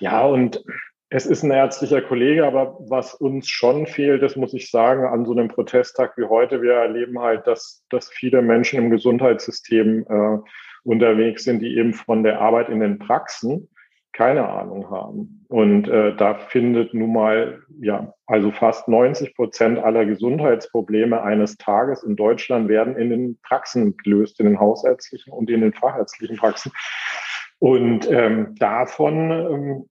Ja, 0.00 0.26
und 0.26 0.64
es 1.08 1.26
ist 1.26 1.44
ein 1.44 1.52
ärztlicher 1.52 2.02
Kollege, 2.02 2.44
aber 2.46 2.76
was 2.80 3.14
uns 3.14 3.48
schon 3.48 3.86
fehlt, 3.86 4.22
das 4.22 4.34
muss 4.34 4.54
ich 4.54 4.70
sagen, 4.70 5.06
an 5.06 5.24
so 5.24 5.32
einem 5.32 5.48
Protesttag 5.48 6.16
wie 6.16 6.24
heute, 6.24 6.62
wir 6.62 6.74
erleben 6.74 7.20
halt, 7.20 7.46
dass, 7.46 7.84
dass 7.90 8.08
viele 8.08 8.42
Menschen 8.42 8.78
im 8.78 8.90
Gesundheitssystem 8.90 10.06
äh, 10.08 10.38
unterwegs 10.82 11.44
sind, 11.44 11.60
die 11.60 11.76
eben 11.76 11.94
von 11.94 12.24
der 12.24 12.40
Arbeit 12.40 12.68
in 12.68 12.80
den 12.80 12.98
Praxen 12.98 13.68
keine 14.12 14.48
Ahnung 14.48 14.90
haben. 14.90 15.44
Und 15.48 15.88
äh, 15.88 16.16
da 16.16 16.34
findet 16.34 16.94
nun 16.94 17.12
mal, 17.12 17.62
ja, 17.80 18.14
also 18.26 18.50
fast 18.50 18.88
90 18.88 19.36
Prozent 19.36 19.78
aller 19.78 20.06
Gesundheitsprobleme 20.06 21.22
eines 21.22 21.56
Tages 21.58 22.02
in 22.02 22.16
Deutschland 22.16 22.68
werden 22.68 22.96
in 22.96 23.10
den 23.10 23.38
Praxen 23.42 23.96
gelöst, 23.98 24.40
in 24.40 24.46
den 24.46 24.58
hausärztlichen 24.58 25.32
und 25.34 25.50
in 25.50 25.60
den 25.60 25.74
fachärztlichen 25.74 26.38
Praxen. 26.38 26.72
Und 27.58 28.10
ähm, 28.10 28.54
davon 28.58 29.30
ähm, 29.30 29.84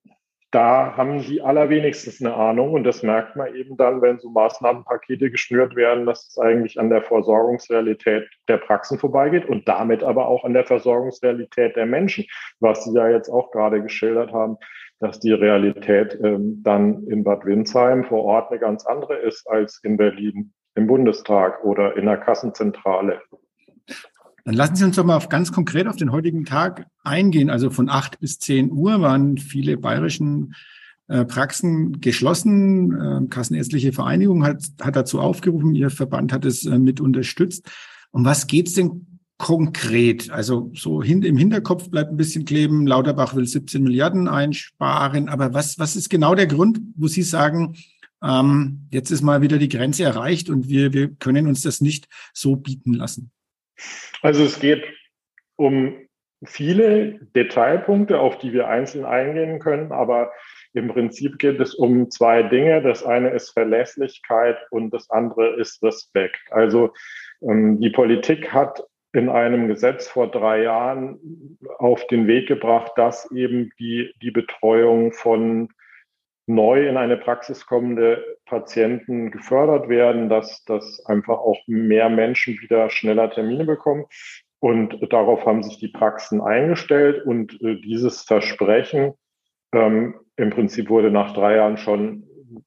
da 0.55 0.95
haben 0.95 1.19
die 1.19 1.41
allerwenigstens 1.41 2.21
eine 2.21 2.33
Ahnung 2.33 2.71
und 2.71 2.85
das 2.85 3.03
merkt 3.03 3.35
man 3.35 3.53
eben 3.55 3.75
dann, 3.75 4.01
wenn 4.01 4.19
so 4.19 4.29
Maßnahmenpakete 4.29 5.29
geschnürt 5.29 5.75
werden, 5.75 6.05
dass 6.05 6.29
es 6.29 6.37
eigentlich 6.37 6.79
an 6.79 6.89
der 6.89 7.01
Versorgungsrealität 7.01 8.29
der 8.47 8.57
Praxen 8.57 8.97
vorbeigeht 8.97 9.49
und 9.49 9.67
damit 9.67 10.01
aber 10.01 10.29
auch 10.29 10.45
an 10.45 10.53
der 10.53 10.63
Versorgungsrealität 10.63 11.75
der 11.75 11.85
Menschen, 11.85 12.23
was 12.61 12.85
Sie 12.85 12.93
ja 12.93 13.09
jetzt 13.09 13.27
auch 13.27 13.51
gerade 13.51 13.83
geschildert 13.83 14.31
haben, 14.31 14.55
dass 15.01 15.19
die 15.19 15.33
Realität 15.33 16.17
ähm, 16.23 16.61
dann 16.63 17.05
in 17.07 17.25
Bad 17.25 17.45
Windsheim 17.45 18.05
vor 18.05 18.23
Ort 18.23 18.49
eine 18.49 18.59
ganz 18.61 18.85
andere 18.85 19.17
ist 19.17 19.49
als 19.49 19.81
in 19.83 19.97
Berlin 19.97 20.53
im 20.75 20.87
Bundestag 20.87 21.65
oder 21.65 21.97
in 21.97 22.05
der 22.05 22.17
Kassenzentrale. 22.17 23.21
Dann 24.45 24.53
lassen 24.53 24.75
Sie 24.75 24.85
uns 24.85 24.95
doch 24.95 25.03
mal 25.03 25.17
auf 25.17 25.27
ganz 25.27 25.51
konkret 25.51 25.87
auf 25.87 25.95
den 25.95 26.11
heutigen 26.11 26.45
Tag 26.45 26.85
eingehen. 27.03 27.49
Also 27.49 27.71
von 27.71 27.89
acht 27.89 28.19
bis 28.19 28.37
zehn 28.37 28.71
Uhr 28.71 29.01
waren 29.01 29.39
viele 29.39 29.75
bayerischen 29.75 30.53
äh, 31.07 31.25
Praxen 31.25 31.99
geschlossen. 31.99 32.91
Äh, 32.93 33.27
Kassenärztliche 33.27 33.91
Vereinigung 33.91 34.43
hat, 34.43 34.63
hat 34.79 34.95
dazu 34.95 35.19
aufgerufen, 35.19 35.73
Ihr 35.73 35.89
Verband 35.89 36.31
hat 36.31 36.45
es 36.45 36.63
äh, 36.63 36.77
mit 36.77 37.01
unterstützt. 37.01 37.67
Um 38.11 38.23
was 38.23 38.45
geht's 38.45 38.73
denn 38.73 39.19
konkret? 39.39 40.29
Also 40.29 40.71
so 40.75 41.01
hin, 41.01 41.23
im 41.23 41.37
Hinterkopf 41.37 41.89
bleibt 41.89 42.11
ein 42.11 42.17
bisschen 42.17 42.45
kleben, 42.45 42.85
Lauterbach 42.85 43.35
will 43.35 43.47
17 43.47 43.81
Milliarden 43.81 44.27
einsparen, 44.27 45.27
aber 45.27 45.55
was, 45.55 45.79
was 45.79 45.95
ist 45.95 46.09
genau 46.09 46.35
der 46.35 46.47
Grund, 46.47 46.79
wo 46.95 47.07
Sie 47.07 47.23
sagen, 47.23 47.75
ähm, 48.23 48.87
jetzt 48.91 49.09
ist 49.09 49.23
mal 49.23 49.41
wieder 49.41 49.57
die 49.57 49.69
Grenze 49.69 50.03
erreicht 50.03 50.51
und 50.51 50.69
wir, 50.69 50.93
wir 50.93 51.09
können 51.15 51.47
uns 51.47 51.63
das 51.63 51.81
nicht 51.81 52.07
so 52.33 52.55
bieten 52.55 52.93
lassen? 52.93 53.31
Also 54.21 54.43
es 54.43 54.59
geht 54.59 54.83
um 55.55 56.07
viele 56.43 57.19
Detailpunkte, 57.35 58.19
auf 58.19 58.37
die 58.37 58.53
wir 58.53 58.67
einzeln 58.67 59.05
eingehen 59.05 59.59
können, 59.59 59.91
aber 59.91 60.31
im 60.73 60.89
Prinzip 60.89 61.39
geht 61.39 61.59
es 61.59 61.73
um 61.73 62.11
zwei 62.11 62.43
Dinge. 62.43 62.81
Das 62.81 63.03
eine 63.03 63.29
ist 63.29 63.51
Verlässlichkeit 63.51 64.57
und 64.71 64.93
das 64.93 65.09
andere 65.09 65.55
ist 65.59 65.81
Respekt. 65.81 66.41
Also 66.51 66.93
ähm, 67.41 67.79
die 67.79 67.89
Politik 67.89 68.51
hat 68.51 68.83
in 69.13 69.29
einem 69.29 69.69
Gesetz 69.69 70.09
vor 70.09 70.29
drei 70.29 70.63
Jahren 70.63 71.57
auf 71.77 72.05
den 72.07 72.27
Weg 72.27 72.47
gebracht, 72.47 72.91
dass 72.97 73.31
eben 73.31 73.71
die, 73.79 74.13
die 74.21 74.31
Betreuung 74.31 75.13
von 75.13 75.69
neu 76.47 76.87
in 76.87 76.97
eine 76.97 77.17
Praxis 77.17 77.65
kommende 77.65 78.23
Patienten 78.45 79.31
gefördert 79.31 79.89
werden, 79.89 80.29
dass, 80.29 80.63
dass 80.65 81.03
einfach 81.05 81.39
auch 81.39 81.59
mehr 81.67 82.09
Menschen 82.09 82.59
wieder 82.61 82.89
schneller 82.89 83.29
Termine 83.29 83.65
bekommen. 83.65 84.05
Und 84.59 84.97
darauf 85.11 85.45
haben 85.45 85.63
sich 85.63 85.77
die 85.77 85.89
Praxen 85.89 86.41
eingestellt 86.41 87.25
und 87.25 87.61
äh, 87.61 87.79
dieses 87.81 88.21
Versprechen 88.21 89.13
ähm, 89.73 90.19
im 90.37 90.49
Prinzip 90.49 90.89
wurde 90.89 91.11
nach 91.11 91.33
drei 91.33 91.55
Jahren 91.55 91.77
schon 91.77 92.23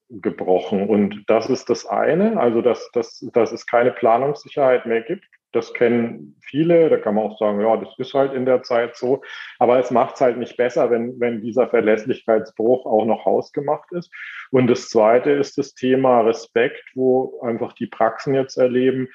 gebrochen. 0.08 0.88
Und 0.88 1.24
das 1.26 1.48
ist 1.48 1.70
das 1.70 1.86
eine, 1.86 2.38
also 2.38 2.62
dass, 2.62 2.90
dass, 2.92 3.26
dass 3.32 3.52
es 3.52 3.66
keine 3.66 3.92
Planungssicherheit 3.92 4.86
mehr 4.86 5.02
gibt 5.02 5.24
das 5.52 5.72
kennen 5.72 6.36
viele. 6.40 6.90
Da 6.90 6.98
kann 6.98 7.14
man 7.14 7.24
auch 7.24 7.38
sagen, 7.38 7.60
ja, 7.60 7.76
das 7.76 7.98
ist 7.98 8.14
halt 8.14 8.34
in 8.34 8.44
der 8.44 8.62
Zeit 8.62 8.96
so. 8.96 9.22
Aber 9.58 9.78
es 9.78 9.90
macht 9.90 10.16
es 10.16 10.20
halt 10.20 10.38
nicht 10.38 10.56
besser, 10.56 10.90
wenn, 10.90 11.18
wenn 11.20 11.40
dieser 11.40 11.68
Verlässlichkeitsbruch 11.68 12.86
auch 12.86 13.04
noch 13.04 13.24
hausgemacht 13.24 13.90
ist. 13.92 14.10
Und 14.50 14.66
das 14.66 14.88
Zweite 14.88 15.30
ist 15.30 15.58
das 15.58 15.74
Thema 15.74 16.20
Respekt, 16.20 16.82
wo 16.94 17.40
einfach 17.42 17.72
die 17.72 17.86
Praxen 17.86 18.34
jetzt 18.34 18.56
erleben, 18.56 19.08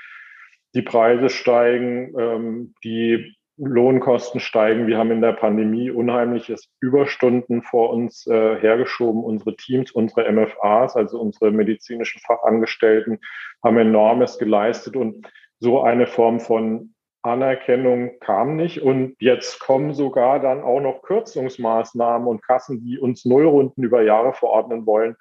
die 0.76 0.82
Preise 0.82 1.30
steigen, 1.30 2.14
ähm, 2.18 2.74
die 2.84 3.36
Lohnkosten 3.58 4.40
steigen. 4.40 4.88
Wir 4.88 4.98
haben 4.98 5.12
in 5.12 5.22
der 5.22 5.34
Pandemie 5.34 5.92
unheimliches 5.92 6.72
Überstunden 6.80 7.62
vor 7.62 7.92
uns 7.92 8.26
äh, 8.26 8.56
hergeschoben. 8.60 9.24
Unsere 9.24 9.56
Teams, 9.56 9.92
unsere 9.92 10.32
MFAs, 10.32 10.96
also 10.96 11.20
unsere 11.20 11.52
medizinischen 11.52 12.20
Fachangestellten, 12.22 13.20
haben 13.64 13.78
enormes 13.78 14.40
geleistet. 14.40 14.96
Und 14.96 15.28
so 15.60 15.82
eine 15.82 16.08
Form 16.08 16.40
von 16.40 16.94
Anerkennung 17.24 18.20
kam 18.20 18.56
nicht. 18.56 18.82
Und 18.82 19.16
jetzt 19.20 19.60
kommen 19.60 19.94
sogar 19.94 20.40
dann 20.40 20.62
auch 20.62 20.82
noch 20.82 21.02
Kürzungsmaßnahmen 21.02 22.28
und 22.28 22.44
Kassen, 22.44 22.84
die 22.84 23.00
uns 23.00 23.26
Nullrunden 23.26 23.84
über 23.84 24.04
Jahre 24.04 24.34
verordnen 24.34 24.86
wollen. 24.86 25.16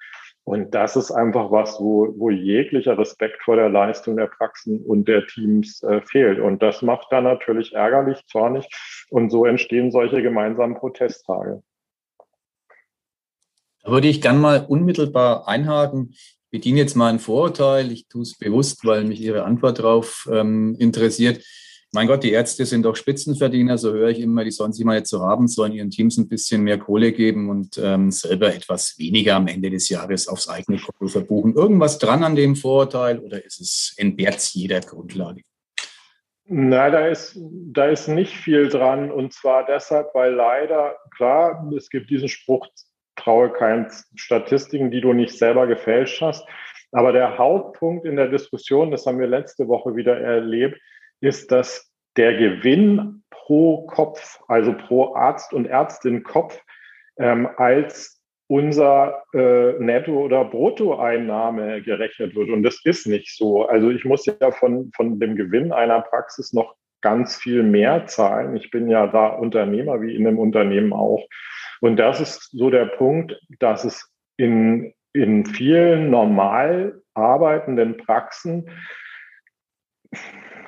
Und 0.45 0.75
das 0.75 0.97
ist 0.97 1.11
einfach 1.11 1.51
was, 1.51 1.79
wo, 1.79 2.13
wo 2.17 2.29
jeglicher 2.29 2.97
Respekt 2.97 3.41
vor 3.43 3.55
der 3.55 3.69
Leistung 3.69 4.17
der 4.17 4.27
Praxen 4.27 4.83
und 4.85 5.07
der 5.07 5.25
Teams 5.25 5.81
äh, 5.83 6.01
fehlt. 6.01 6.39
Und 6.39 6.61
das 6.61 6.81
macht 6.81 7.07
dann 7.11 7.23
natürlich 7.23 7.73
ärgerlich, 7.73 8.25
zornig. 8.27 8.67
Und 9.09 9.29
so 9.29 9.45
entstehen 9.45 9.89
solche 9.89 10.21
gemeinsamen 10.21 10.75
Protesttage. 10.75 11.63
Da 13.83 13.91
würde 13.91 14.07
ich 14.07 14.21
gern 14.21 14.39
mal 14.39 14.65
unmittelbar 14.67 15.47
einhaken 15.47 16.13
bediene 16.53 16.81
jetzt 16.81 16.95
mal 16.95 17.09
ein 17.09 17.19
Vorurteil. 17.19 17.91
Ich 17.91 18.07
tue 18.07 18.21
es 18.21 18.37
bewusst, 18.37 18.85
weil 18.85 19.03
mich 19.05 19.19
Ihre 19.19 19.43
Antwort 19.43 19.79
darauf 19.79 20.29
ähm, 20.31 20.75
interessiert. 20.77 21.43
Mein 21.91 22.07
Gott, 22.07 22.23
die 22.23 22.31
Ärzte 22.31 22.65
sind 22.65 22.83
doch 22.83 22.95
Spitzenverdiener, 22.95 23.79
so 23.79 23.91
höre 23.91 24.09
ich 24.09 24.19
immer, 24.19 24.43
die 24.43 24.51
sollen 24.51 24.71
sich 24.71 24.85
mal 24.85 24.97
jetzt 24.97 25.09
so 25.09 25.21
haben, 25.23 25.47
sollen 25.47 25.73
ihren 25.73 25.89
Teams 25.89 26.17
ein 26.17 26.27
bisschen 26.27 26.61
mehr 26.61 26.77
Kohle 26.77 27.11
geben 27.11 27.49
und 27.49 27.79
ähm, 27.83 28.11
selber 28.11 28.53
etwas 28.53 28.97
weniger 28.97 29.35
am 29.35 29.47
Ende 29.47 29.69
des 29.69 29.89
Jahres 29.89 30.27
aufs 30.27 30.47
eigene 30.47 30.79
Konto 30.79 31.07
verbuchen. 31.07 31.55
Irgendwas 31.55 31.97
dran 31.97 32.23
an 32.23 32.35
dem 32.35 32.55
Vorurteil 32.55 33.19
oder 33.19 33.43
ist 33.43 33.59
es, 33.59 33.93
entbehrt 33.97 34.41
jeder 34.53 34.79
Grundlage? 34.79 35.41
Na, 36.45 36.89
da 36.89 37.07
ist, 37.07 37.39
da 37.39 37.85
ist 37.85 38.07
nicht 38.07 38.35
viel 38.35 38.69
dran. 38.69 39.11
Und 39.11 39.33
zwar 39.33 39.65
deshalb, 39.65 40.13
weil 40.13 40.33
leider, 40.33 40.95
klar, 41.15 41.71
es 41.75 41.89
gibt 41.89 42.09
diesen 42.09 42.27
Spruch, 42.27 42.67
traue 43.15 43.51
keinen 43.51 43.87
Statistiken, 44.15 44.91
die 44.91 45.01
du 45.01 45.13
nicht 45.13 45.37
selber 45.37 45.67
gefälscht 45.67 46.21
hast. 46.21 46.47
Aber 46.91 47.11
der 47.11 47.37
Hauptpunkt 47.37 48.05
in 48.05 48.15
der 48.15 48.27
Diskussion, 48.27 48.91
das 48.91 49.05
haben 49.05 49.19
wir 49.19 49.27
letzte 49.27 49.67
Woche 49.67 49.95
wieder 49.95 50.19
erlebt, 50.19 50.79
ist, 51.21 51.51
dass 51.51 51.91
der 52.17 52.37
Gewinn 52.37 53.23
pro 53.29 53.85
Kopf, 53.87 54.39
also 54.47 54.73
pro 54.73 55.15
Arzt 55.15 55.53
und 55.53 55.65
Ärztin 55.65 56.23
Kopf, 56.23 56.59
ähm, 57.17 57.49
als 57.57 58.21
unser 58.47 59.23
äh, 59.33 59.73
Netto- 59.79 60.19
oder 60.19 60.45
Bruttoeinnahme 60.45 61.81
gerechnet 61.81 62.35
wird. 62.35 62.49
Und 62.49 62.61
das 62.61 62.79
ist 62.83 63.07
nicht 63.07 63.35
so. 63.35 63.65
Also 63.65 63.89
ich 63.89 64.05
muss 64.05 64.25
ja 64.25 64.51
von, 64.51 64.91
von 64.95 65.19
dem 65.19 65.35
Gewinn 65.35 65.71
einer 65.71 66.01
Praxis 66.01 66.53
noch 66.53 66.75
ganz 67.03 67.35
viel 67.35 67.61
mehr 67.61 68.07
zahlen. 68.07 68.55
Ich 68.55 68.71
bin 68.71 68.87
ja 68.89 69.05
da 69.05 69.27
Unternehmer, 69.27 70.01
wie 70.01 70.15
in 70.15 70.25
einem 70.25 70.39
Unternehmen 70.39 70.93
auch. 70.93 71.27
Und 71.81 71.97
das 71.97 72.19
ist 72.19 72.49
so 72.51 72.71
der 72.71 72.85
Punkt, 72.85 73.39
dass 73.59 73.83
es 73.83 74.09
in, 74.37 74.93
in 75.11 75.45
vielen 75.45 76.09
normal 76.09 77.01
arbeitenden 77.13 77.97
Praxen 77.97 78.69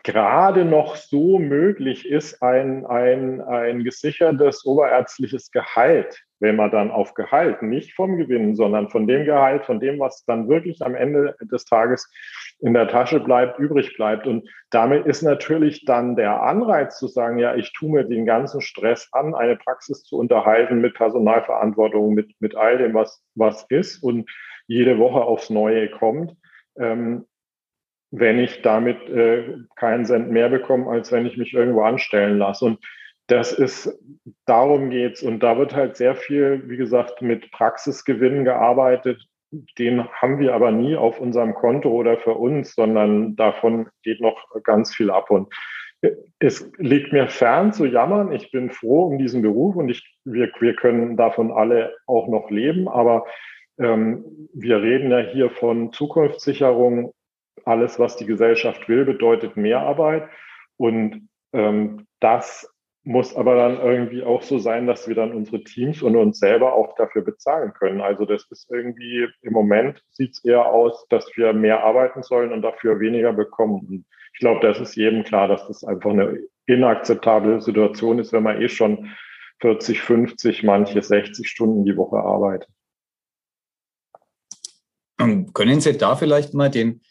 gerade 0.04 0.66
noch 0.66 0.98
so 0.98 1.40
möglich 1.40 2.08
ist, 2.08 2.44
ein, 2.44 2.86
ein, 2.86 3.42
ein 3.42 3.84
gesichertes 3.84 4.66
oberärztliches 4.66 5.52
Gehalt, 5.52 6.25
wenn 6.40 6.56
man 6.56 6.72
dann 6.72 6.92
auf 6.92 7.14
Gehalt, 7.14 7.62
nicht 7.62 7.94
vom 7.94 8.18
Gewinn, 8.18 8.56
sondern 8.56 8.90
von 8.90 9.08
dem 9.08 9.26
Gehalt, 9.26 9.66
von 9.66 9.80
dem, 9.80 10.00
was 10.00 10.26
dann 10.26 10.50
wirklich 10.50 10.82
am 10.82 10.96
Ende 10.96 11.36
des 11.42 11.66
Tages 11.66 12.12
in 12.60 12.74
der 12.74 12.88
Tasche 12.88 13.20
bleibt, 13.20 13.60
übrig 13.60 13.96
bleibt. 13.96 14.28
Und 14.28 14.50
damit 14.70 15.06
ist 15.06 15.22
natürlich 15.22 15.86
dann 15.86 16.16
der 16.16 16.42
Anreiz 16.42 16.98
zu 16.98 17.08
sagen, 17.08 17.40
ja, 17.40 17.56
ich 17.56 17.72
tue 17.74 17.92
mir 17.92 18.04
den 18.04 18.26
ganzen 18.26 18.62
Stress 18.62 19.08
an, 19.12 19.34
eine 19.34 19.56
Praxis 19.56 20.04
zu 20.04 20.18
unterhalten 20.18 20.82
mit 20.82 20.96
Personalverantwortung, 20.96 22.14
mit, 22.14 22.32
mit 22.40 22.56
all 22.56 22.78
dem, 22.78 22.94
was, 22.94 23.24
was 23.36 23.66
ist 23.70 24.04
und 24.04 24.30
jede 24.68 24.98
Woche 24.98 25.22
aufs 25.22 25.50
Neue 25.50 25.90
kommt. 25.90 26.36
Ähm, 26.78 27.26
wenn 28.12 28.40
ich 28.40 28.62
damit 28.62 29.10
äh, 29.10 29.58
keinen 29.76 30.06
Cent 30.06 30.32
mehr 30.32 30.50
bekomme, 30.50 30.90
als 30.90 31.12
wenn 31.12 31.26
ich 31.26 31.38
mich 31.38 31.54
irgendwo 31.54 31.82
anstellen 31.82 32.38
lasse. 32.38 32.66
Und 32.66 32.80
das 33.28 33.52
ist, 33.52 33.98
darum 34.46 34.90
geht's. 34.90 35.24
Und 35.24 35.42
da 35.42 35.58
wird 35.58 35.76
halt 35.76 35.98
sehr 35.98 36.16
viel, 36.16 36.64
wie 36.68 36.78
gesagt, 36.78 37.22
mit 37.22 37.52
Praxisgewinnen 37.52 38.46
gearbeitet, 38.46 39.26
den 39.78 40.08
haben 40.10 40.40
wir 40.40 40.54
aber 40.54 40.72
nie 40.72 40.96
auf 40.96 41.20
unserem 41.20 41.54
Konto 41.54 41.90
oder 41.90 42.18
für 42.18 42.34
uns, 42.34 42.76
sondern 42.76 43.36
davon 43.36 43.88
geht 44.04 44.20
noch 44.22 44.48
ganz 44.64 44.94
viel 44.94 45.10
ab. 45.10 45.30
Und 45.30 45.54
es 46.40 46.72
liegt 46.78 47.14
mir 47.14 47.28
fern 47.28 47.74
zu 47.74 47.86
jammern. 47.86 48.32
Ich 48.32 48.52
bin 48.52 48.70
froh 48.70 49.06
um 49.06 49.18
diesen 49.18 49.42
Beruf 49.42 49.76
und 49.76 49.90
ich, 49.90 50.04
wir, 50.26 50.52
wir 50.60 50.76
können 50.76 51.18
davon 51.18 51.52
alle 51.52 51.96
auch 52.06 52.28
noch 52.28 52.50
leben. 52.50 52.88
Aber 52.88 53.26
ähm, 53.80 54.50
wir 54.54 54.82
reden 54.82 55.12
ja 55.12 55.20
hier 55.20 55.50
von 55.50 55.92
Zukunftssicherung. 55.92 57.14
Alles, 57.64 57.98
was 58.00 58.18
die 58.18 58.26
Gesellschaft 58.26 58.88
will, 58.90 59.06
bedeutet 59.06 59.58
Mehrarbeit. 59.58 60.30
Und 60.78 61.30
ähm, 61.54 62.06
das 62.20 62.75
muss 63.06 63.36
aber 63.36 63.56
dann 63.56 63.80
irgendwie 63.80 64.24
auch 64.24 64.42
so 64.42 64.58
sein, 64.58 64.88
dass 64.88 65.08
wir 65.08 65.14
dann 65.14 65.32
unsere 65.32 65.64
Teams 65.64 66.02
und 66.02 66.16
uns 66.16 66.40
selber 66.40 66.74
auch 66.74 66.96
dafür 66.96 67.22
bezahlen 67.22 67.72
können. 67.74 68.02
Also 68.02 68.26
das 68.26 68.46
ist 68.50 68.70
irgendwie 68.72 69.28
im 69.42 69.54
Moment 69.54 70.04
sieht 70.12 70.34
es 70.34 70.44
eher 70.44 70.66
aus, 70.66 71.06
dass 71.10 71.26
wir 71.36 71.54
mehr 71.54 71.84
arbeiten 71.84 72.24
sollen 72.24 72.52
und 72.52 72.64
dafür 72.64 73.00
weniger 73.00 73.32
bekommen. 73.32 73.86
Und 73.88 74.06
ich 74.34 74.40
glaube, 74.40 74.66
das 74.66 74.80
ist 74.80 74.96
jedem 74.96 75.24
klar, 75.24 75.48
dass 75.48 75.68
das 75.68 75.84
einfach 75.84 76.10
eine 76.10 76.40
inakzeptable 76.66 77.62
Situation 77.62 78.18
ist, 78.18 78.34
wenn 78.34 78.44
man 78.44 78.60
eh 78.60 78.70
schon 78.70 79.12
40, 79.62 80.02
50, 80.02 80.64
manche 80.64 81.02
60 81.02 81.48
Stunden 81.48 81.86
die 81.86 81.96
Woche 81.96 82.18
arbeitet. 82.18 82.70
Können 85.54 85.80
Sie 85.80 85.96
da 85.96 86.16
vielleicht 86.16 86.56
mal 86.56 86.70
den, 86.70 87.02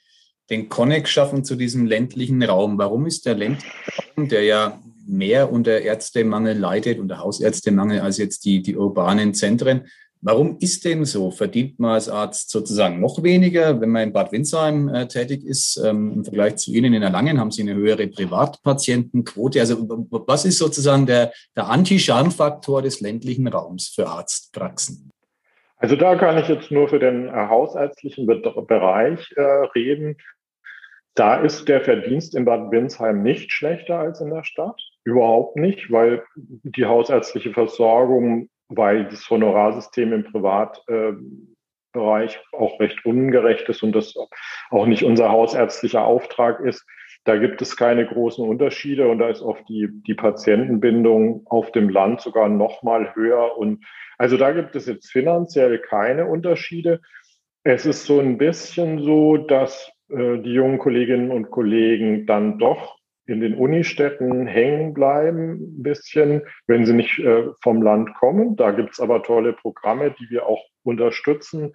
den 0.50 0.68
Connect 0.68 1.08
schaffen 1.08 1.44
zu 1.44 1.54
diesem 1.54 1.86
ländlichen 1.86 2.42
Raum? 2.42 2.78
Warum 2.78 3.06
ist 3.06 3.26
der 3.26 3.36
ländliche 3.36 3.72
Raum, 4.16 4.28
der 4.28 4.42
ja 4.42 4.80
mehr 5.06 5.52
unter 5.52 5.80
Ärztemangel 5.80 6.58
leidet, 6.58 6.98
unter 6.98 7.18
Hausärztemangel 7.18 8.00
als 8.00 8.18
jetzt 8.18 8.44
die, 8.44 8.62
die 8.62 8.76
urbanen 8.76 9.34
Zentren. 9.34 9.86
Warum 10.26 10.56
ist 10.58 10.86
dem 10.86 11.04
so? 11.04 11.30
Verdient 11.30 11.78
man 11.78 11.92
als 11.92 12.08
Arzt 12.08 12.48
sozusagen 12.48 12.98
noch 12.98 13.22
weniger, 13.22 13.78
wenn 13.82 13.90
man 13.90 14.04
in 14.04 14.12
Bad 14.14 14.32
Windsheim 14.32 14.88
äh, 14.88 15.06
tätig 15.06 15.44
ist? 15.44 15.76
Ähm, 15.84 16.12
Im 16.14 16.24
Vergleich 16.24 16.56
zu 16.56 16.72
Ihnen 16.72 16.94
in 16.94 17.02
Erlangen 17.02 17.38
haben 17.38 17.50
Sie 17.50 17.60
eine 17.60 17.74
höhere 17.74 18.06
Privatpatientenquote. 18.06 19.60
Also 19.60 19.86
was 20.26 20.46
ist 20.46 20.56
sozusagen 20.56 21.04
der, 21.04 21.30
der 21.54 21.68
Anti-Scharmfaktor 21.68 22.80
des 22.80 23.02
ländlichen 23.02 23.46
Raums 23.48 23.88
für 23.88 24.08
Arztpraxen? 24.08 25.10
Also 25.76 25.96
da 25.96 26.16
kann 26.16 26.38
ich 26.38 26.48
jetzt 26.48 26.70
nur 26.70 26.88
für 26.88 26.98
den 26.98 27.28
äh, 27.28 27.32
hausärztlichen 27.32 28.26
Bereich 28.26 29.30
äh, 29.36 29.42
reden. 29.74 30.16
Da 31.14 31.36
ist 31.36 31.68
der 31.68 31.82
Verdienst 31.82 32.34
in 32.34 32.46
Bad 32.46 32.70
Windsheim 32.70 33.22
nicht 33.22 33.52
schlechter 33.52 33.98
als 33.98 34.22
in 34.22 34.30
der 34.30 34.44
Stadt. 34.44 34.80
Überhaupt 35.04 35.56
nicht, 35.56 35.92
weil 35.92 36.24
die 36.34 36.86
hausärztliche 36.86 37.52
Versorgung, 37.52 38.48
weil 38.68 39.04
das 39.04 39.28
Honorarsystem 39.28 40.12
im 40.14 40.24
Privatbereich 40.24 41.16
äh, 41.94 42.56
auch 42.56 42.80
recht 42.80 43.04
ungerecht 43.04 43.68
ist 43.68 43.82
und 43.82 43.92
das 43.92 44.14
auch 44.70 44.86
nicht 44.86 45.04
unser 45.04 45.30
hausärztlicher 45.30 46.04
Auftrag 46.04 46.60
ist. 46.60 46.86
Da 47.24 47.36
gibt 47.36 47.60
es 47.62 47.76
keine 47.76 48.06
großen 48.06 48.46
Unterschiede 48.46 49.08
und 49.08 49.18
da 49.18 49.28
ist 49.28 49.42
oft 49.42 49.66
die, 49.68 49.88
die 50.06 50.14
Patientenbindung 50.14 51.46
auf 51.46 51.70
dem 51.72 51.88
Land 51.88 52.20
sogar 52.20 52.48
noch 52.48 52.82
mal 52.82 53.14
höher. 53.14 53.56
Und 53.56 53.84
also 54.18 54.36
da 54.36 54.52
gibt 54.52 54.76
es 54.76 54.86
jetzt 54.86 55.10
finanziell 55.10 55.78
keine 55.78 56.26
Unterschiede. 56.26 57.00
Es 57.62 57.86
ist 57.86 58.04
so 58.04 58.20
ein 58.20 58.36
bisschen 58.36 59.02
so, 59.02 59.38
dass 59.38 59.90
äh, 60.08 60.38
die 60.38 60.52
jungen 60.52 60.78
Kolleginnen 60.78 61.30
und 61.30 61.50
Kollegen 61.50 62.26
dann 62.26 62.58
doch 62.58 62.98
in 63.26 63.40
den 63.40 63.54
Unistädten 63.54 64.46
hängen 64.46 64.94
bleiben, 64.94 65.78
ein 65.78 65.82
bisschen, 65.82 66.42
wenn 66.66 66.84
sie 66.84 66.92
nicht 66.92 67.18
äh, 67.18 67.48
vom 67.62 67.82
Land 67.82 68.14
kommen. 68.14 68.56
Da 68.56 68.70
gibt's 68.70 69.00
aber 69.00 69.22
tolle 69.22 69.52
Programme, 69.52 70.14
die 70.18 70.28
wir 70.30 70.46
auch 70.46 70.62
unterstützen 70.82 71.72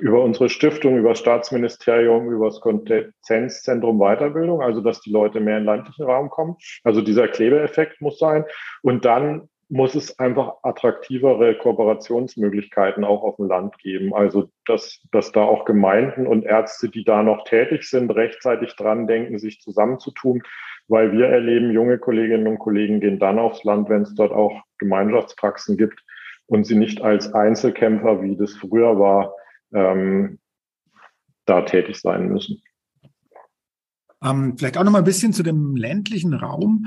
über 0.00 0.22
unsere 0.22 0.48
Stiftung, 0.48 0.98
über 0.98 1.10
das 1.10 1.18
Staatsministerium, 1.18 2.30
über 2.30 2.46
das 2.46 2.60
Kompetenzzentrum 2.60 3.98
Weiterbildung, 3.98 4.60
also 4.60 4.80
dass 4.80 5.00
die 5.00 5.10
Leute 5.10 5.40
mehr 5.40 5.58
in 5.58 5.62
den 5.62 5.66
landlichen 5.66 6.04
Raum 6.04 6.28
kommen. 6.28 6.56
Also 6.84 7.00
dieser 7.00 7.28
Klebeeffekt 7.28 8.00
muss 8.00 8.18
sein. 8.18 8.44
Und 8.82 9.04
dann 9.04 9.48
muss 9.68 9.96
es 9.96 10.18
einfach 10.18 10.54
attraktivere 10.62 11.58
Kooperationsmöglichkeiten 11.58 13.04
auch 13.04 13.22
auf 13.22 13.36
dem 13.36 13.48
Land 13.48 13.76
geben. 13.78 14.14
Also, 14.14 14.48
dass, 14.64 15.00
dass 15.10 15.32
da 15.32 15.42
auch 15.42 15.64
Gemeinden 15.64 16.26
und 16.26 16.44
Ärzte, 16.44 16.88
die 16.88 17.04
da 17.04 17.22
noch 17.22 17.44
tätig 17.44 17.84
sind, 17.84 18.10
rechtzeitig 18.10 18.76
dran 18.76 19.06
denken, 19.06 19.38
sich 19.38 19.60
zusammenzutun, 19.60 20.42
weil 20.88 21.12
wir 21.12 21.26
erleben, 21.26 21.72
junge 21.72 21.98
Kolleginnen 21.98 22.46
und 22.46 22.58
Kollegen 22.58 23.00
gehen 23.00 23.18
dann 23.18 23.40
aufs 23.40 23.64
Land, 23.64 23.88
wenn 23.88 24.02
es 24.02 24.14
dort 24.14 24.32
auch 24.32 24.62
Gemeinschaftspraxen 24.78 25.76
gibt 25.76 26.00
und 26.46 26.64
sie 26.64 26.76
nicht 26.76 27.02
als 27.02 27.32
Einzelkämpfer, 27.32 28.22
wie 28.22 28.36
das 28.36 28.54
früher 28.54 28.98
war, 28.98 29.34
ähm, 29.74 30.38
da 31.44 31.62
tätig 31.62 32.00
sein 32.00 32.28
müssen. 32.28 32.62
Ähm, 34.22 34.56
vielleicht 34.56 34.78
auch 34.78 34.84
noch 34.84 34.92
mal 34.92 34.98
ein 34.98 35.04
bisschen 35.04 35.32
zu 35.32 35.42
dem 35.42 35.76
ländlichen 35.76 36.34
Raum. 36.34 36.86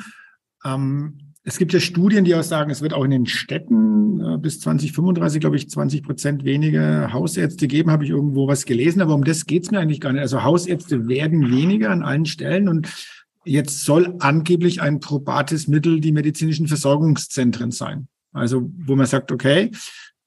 Ähm, 0.66 1.29
es 1.44 1.58
gibt 1.58 1.74
ja 1.74 1.80
Studien, 1.80 2.26
die 2.26 2.36
auch 2.36 2.44
sagen, 2.44 2.70
es 2.70 2.82
wird 2.82 2.94
auch 2.94 3.04
in 3.04 3.12
den 3.12 3.26
Städten 3.26 4.20
äh, 4.20 4.38
bis 4.38 4.60
2035, 4.60 5.40
glaube 5.40 5.56
ich, 5.56 5.70
20 5.70 6.04
Prozent 6.04 6.44
weniger 6.44 7.14
Hausärzte 7.14 7.68
geben, 7.68 7.92
habe 7.92 8.04
ich 8.04 8.10
irgendwo 8.10 8.48
was 8.48 8.66
gelesen. 8.66 9.02
Aber 9.02 9.16
um 9.16 9.24
das 9.24 9.46
geht 9.46 9.64
es 9.64 9.72
mir 9.72 9.80
eigentlich 9.80 10.02
gar 10.02 10.12
nicht. 10.12 10.22
Also 10.22 10.44
Hausärzte 10.44 11.08
werden 11.08 11.50
weniger 11.50 11.92
an 11.92 12.04
allen 12.04 12.26
Stellen 12.26 12.68
und 12.68 12.90
jetzt 13.46 13.86
soll 13.86 14.16
angeblich 14.20 14.82
ein 14.82 15.00
probates 15.00 15.68
Mittel 15.68 16.02
die 16.02 16.12
medizinischen 16.12 16.68
Versorgungszentren 16.68 17.72
sein. 17.72 18.08
Also 18.34 18.70
wo 18.78 18.96
man 18.96 19.08
sagt, 19.08 19.32
okay, 19.32 19.72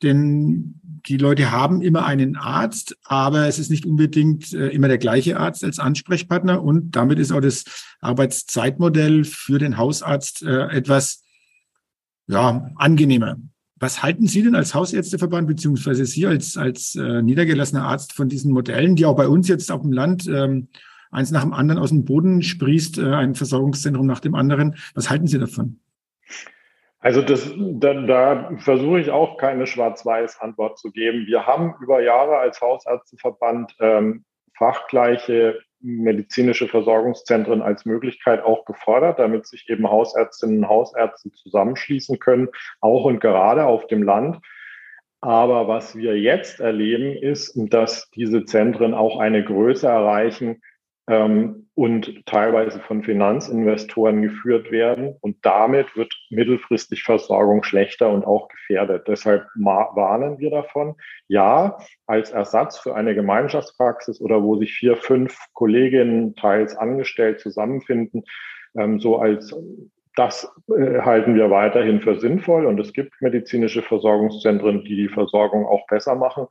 denn 0.03 0.81
die 1.07 1.17
Leute 1.17 1.51
haben 1.51 1.83
immer 1.83 2.05
einen 2.07 2.37
Arzt, 2.37 2.97
aber 3.05 3.47
es 3.49 3.59
ist 3.59 3.71
nicht 3.71 3.87
unbedingt 3.87 4.53
äh, 4.53 4.69
immer 4.69 4.89
der 4.89 4.99
gleiche 4.99 5.39
Arzt 5.39 5.65
als 5.65 5.79
Ansprechpartner 5.79 6.63
und 6.63 6.93
damit 6.97 7.19
ist 7.19 7.33
auch 7.33 7.41
das 7.41 7.65
Arbeitszeitmodell 8.01 9.25
für 9.25 9.59
den 9.59 9.77
Hausarzt 9.77 10.43
äh, 10.43 10.69
etwas 10.69 11.23
ja, 12.27 12.71
angenehmer. 12.77 13.37
Was 13.77 14.03
halten 14.03 14.29
Sie 14.29 14.43
denn 14.43 14.55
als 14.55 14.75
Hausärzteverband 14.75 15.49
beziehungsweise 15.49 16.07
Sie 16.07 16.27
als, 16.27 16.57
als 16.57 16.95
äh, 16.95 17.21
niedergelassener 17.21 17.83
Arzt 17.83 18.13
von 18.13 18.29
diesen 18.29 18.53
Modellen, 18.53 18.95
die 18.95 19.07
auch 19.07 19.17
bei 19.17 19.27
uns 19.27 19.49
jetzt 19.49 19.73
auf 19.73 19.83
dem 19.83 19.93
Land 19.93 20.29
ähm, 20.29 20.69
eins 21.11 21.33
nach 21.33 21.43
dem 21.43 21.53
anderen 21.53 21.81
aus 21.81 21.91
dem 21.91 22.05
Boden 22.05 22.43
sprießt, 22.43 22.99
äh, 22.99 23.13
ein 23.13 23.35
Versorgungszentrum 23.35 24.07
nach 24.07 24.21
dem 24.21 24.37
anderen? 24.37 24.77
Was 24.95 25.11
halten 25.11 25.27
Sie 25.27 25.39
davon? 25.39 25.82
Also 27.03 27.21
das, 27.21 27.53
da, 27.57 27.95
da 27.95 28.51
versuche 28.59 29.01
ich 29.01 29.11
auch 29.11 29.37
keine 29.37 29.67
Schwarz-Weiß-Antwort 29.67 30.79
zu 30.79 30.93
geben. 30.93 31.27
Wir 31.27 31.47
haben 31.47 31.75
über 31.83 32.01
Jahre 32.01 32.39
als 32.39 32.61
Hausärzteverband 32.61 33.75
ähm, 33.81 34.25
fachgleiche 34.57 35.59
medizinische 35.81 36.69
Versorgungszentren 36.69 37.61
als 37.61 37.85
Möglichkeit 37.85 38.45
auch 38.45 38.65
gefordert, 38.67 39.19
damit 39.19 39.49
sich 39.49 39.69
eben 39.69 39.91
Hausärztinnen 39.91 40.59
und 40.59 40.69
Hausärzte 40.69 41.33
zusammenschließen 41.33 42.21
können, 42.21 42.49
auch 42.81 43.05
und 43.05 43.19
gerade 43.21 43.67
auf 43.67 43.89
dem 43.89 44.05
Land. 44.05 44.39
Aber 45.21 45.67
was 45.67 45.97
wir 45.97 46.17
jetzt 46.19 46.61
erleben, 46.61 47.17
ist, 47.17 47.55
dass 47.57 48.11
diese 48.11 48.45
Zentren 48.45 48.95
auch 48.95 49.19
eine 49.19 49.45
Größe 49.45 49.89
erreichen, 49.89 50.63
ähm, 51.09 51.69
und 51.75 52.27
teilweise 52.27 52.81
von 52.81 53.03
Finanzinvestoren 53.03 54.23
geführt 54.23 54.71
werden. 54.71 55.17
Und 55.21 55.37
damit 55.43 55.97
wird 55.97 56.15
mittelfristig 56.31 57.03
Versorgung 57.03 57.63
schlechter 57.63 58.11
und 58.11 58.25
auch 58.25 58.49
gefährdet. 58.49 59.09
Deshalb 59.09 59.47
warnen 59.55 60.39
wir 60.39 60.51
davon. 60.51 60.95
Ja, 61.29 61.79
als 62.07 62.31
Ersatz 62.31 62.79
für 62.79 62.95
eine 62.95 63.15
Gemeinschaftspraxis 63.15 64.21
oder 64.21 64.43
wo 64.43 64.57
sich 64.57 64.75
vier, 64.75 64.97
fünf 64.97 65.37
Kolleginnen 65.55 66.37
teils 66.37 66.77
angestellt 66.77 67.41
zusammenfinden, 67.41 68.25
ähm, 68.77 69.01
so 69.01 69.19
als 69.19 69.55
das 70.15 70.55
äh, 70.69 71.01
halten 71.01 71.35
wir 71.35 71.51
weiterhin 71.51 72.03
für 72.03 72.21
sinnvoll 72.21 72.67
und 72.67 72.79
es 72.79 72.93
gibt 72.93 73.15
medizinische 73.23 73.81
Versorgungszentren, 73.81 74.85
die 74.85 74.97
die 74.97 75.09
Versorgung 75.09 75.65
auch 75.67 75.87
besser 75.87 76.15
machen. 76.15 76.47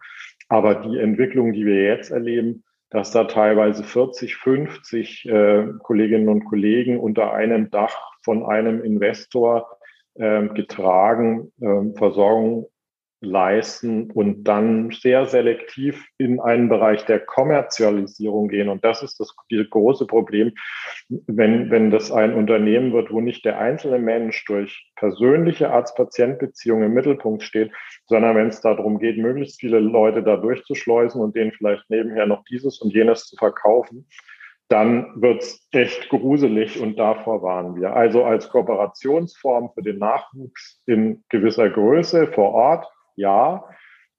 Aber 0.49 0.75
die 0.75 0.97
Entwicklung, 0.97 1.53
die 1.53 1.65
wir 1.65 1.83
jetzt 1.83 2.09
erleben, 2.09 2.63
dass 2.91 3.11
da 3.11 3.23
teilweise 3.23 3.83
40, 3.83 4.35
50 4.35 5.25
äh, 5.25 5.67
Kolleginnen 5.79 6.29
und 6.29 6.45
Kollegen 6.45 6.99
unter 6.99 7.33
einem 7.33 7.71
Dach 7.71 8.11
von 8.21 8.45
einem 8.45 8.83
Investor 8.83 9.77
äh, 10.15 10.47
getragen 10.49 11.51
äh, 11.61 11.97
Versorgung 11.97 12.67
leisten 13.21 14.09
und 14.11 14.43
dann 14.43 14.89
sehr 14.89 15.27
selektiv 15.27 16.07
in 16.17 16.39
einen 16.39 16.69
Bereich 16.69 17.05
der 17.05 17.19
Kommerzialisierung 17.19 18.49
gehen. 18.49 18.67
Und 18.67 18.83
das 18.83 19.03
ist 19.03 19.19
das, 19.19 19.35
große 19.69 20.07
Problem, 20.07 20.53
wenn, 21.27 21.69
wenn 21.69 21.91
das 21.91 22.11
ein 22.11 22.33
Unternehmen 22.33 22.93
wird, 22.93 23.11
wo 23.11 23.21
nicht 23.21 23.45
der 23.45 23.59
einzelne 23.59 23.99
Mensch 23.99 24.43
durch 24.45 24.91
persönliche 24.95 25.69
Arzt-Patient-Beziehungen 25.69 26.85
im 26.85 26.93
Mittelpunkt 26.93 27.43
steht, 27.43 27.71
sondern 28.07 28.35
wenn 28.35 28.47
es 28.47 28.61
darum 28.61 28.97
geht, 28.97 29.17
möglichst 29.17 29.59
viele 29.59 29.79
Leute 29.79 30.23
da 30.23 30.37
durchzuschleusen 30.37 31.21
und 31.21 31.35
denen 31.35 31.51
vielleicht 31.51 31.87
nebenher 31.89 32.25
noch 32.25 32.43
dieses 32.45 32.81
und 32.81 32.91
jenes 32.91 33.27
zu 33.27 33.35
verkaufen, 33.35 34.07
dann 34.67 35.21
wird's 35.21 35.67
echt 35.71 36.09
gruselig 36.09 36.79
und 36.81 36.97
davor 36.97 37.43
warnen 37.43 37.75
wir. 37.75 37.93
Also 37.93 38.23
als 38.23 38.49
Kooperationsform 38.49 39.71
für 39.73 39.83
den 39.83 39.99
Nachwuchs 39.99 40.81
in 40.87 41.23
gewisser 41.29 41.69
Größe 41.69 42.27
vor 42.27 42.53
Ort 42.53 42.87
ja, 43.15 43.63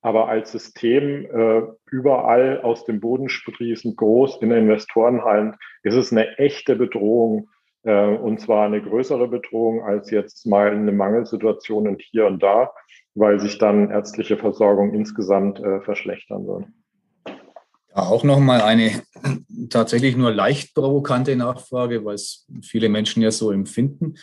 aber 0.01 0.29
als 0.29 0.51
System 0.51 1.27
äh, 1.27 1.63
überall 1.91 2.61
aus 2.63 2.85
dem 2.85 3.01
Boden 3.01 3.29
sprießend, 3.29 3.97
groß 3.97 4.39
in 4.43 4.51
Investorenhallen, 4.51 5.55
ist 5.85 5.95
es 5.95 6.11
eine 6.11 6.39
echte 6.39 6.75
Bedrohung 6.75 7.49
äh, 7.85 8.17
und 8.17 8.41
zwar 8.41 8.67
eine 8.67 8.83
größere 8.83 9.29
Bedrohung 9.29 9.83
als 9.83 10.11
jetzt 10.11 10.45
mal 10.47 10.71
eine 10.71 10.93
Mangelsituation 10.93 11.87
und 11.87 12.03
hier 12.03 12.27
und 12.27 12.43
da, 12.43 12.73
weil 13.15 13.39
sich 13.41 13.59
dann 13.59 13.91
ärztliche 13.91 14.37
Versorgung 14.37 14.93
insgesamt 14.93 15.61
äh, 15.61 15.81
verschlechtern. 15.81 16.75
Ja, 17.27 18.03
auch 18.03 18.25
nochmal 18.25 18.63
eine 18.63 19.03
tatsächlich 19.69 20.17
nur 20.17 20.33
leicht 20.33 20.75
provokante 20.75 21.37
Nachfrage, 21.37 22.05
weil 22.05 22.15
es 22.15 22.49
viele 22.63 22.89
Menschen 22.89 23.23
ja 23.23 23.31
so 23.31 23.53
empfinden. 23.53 24.15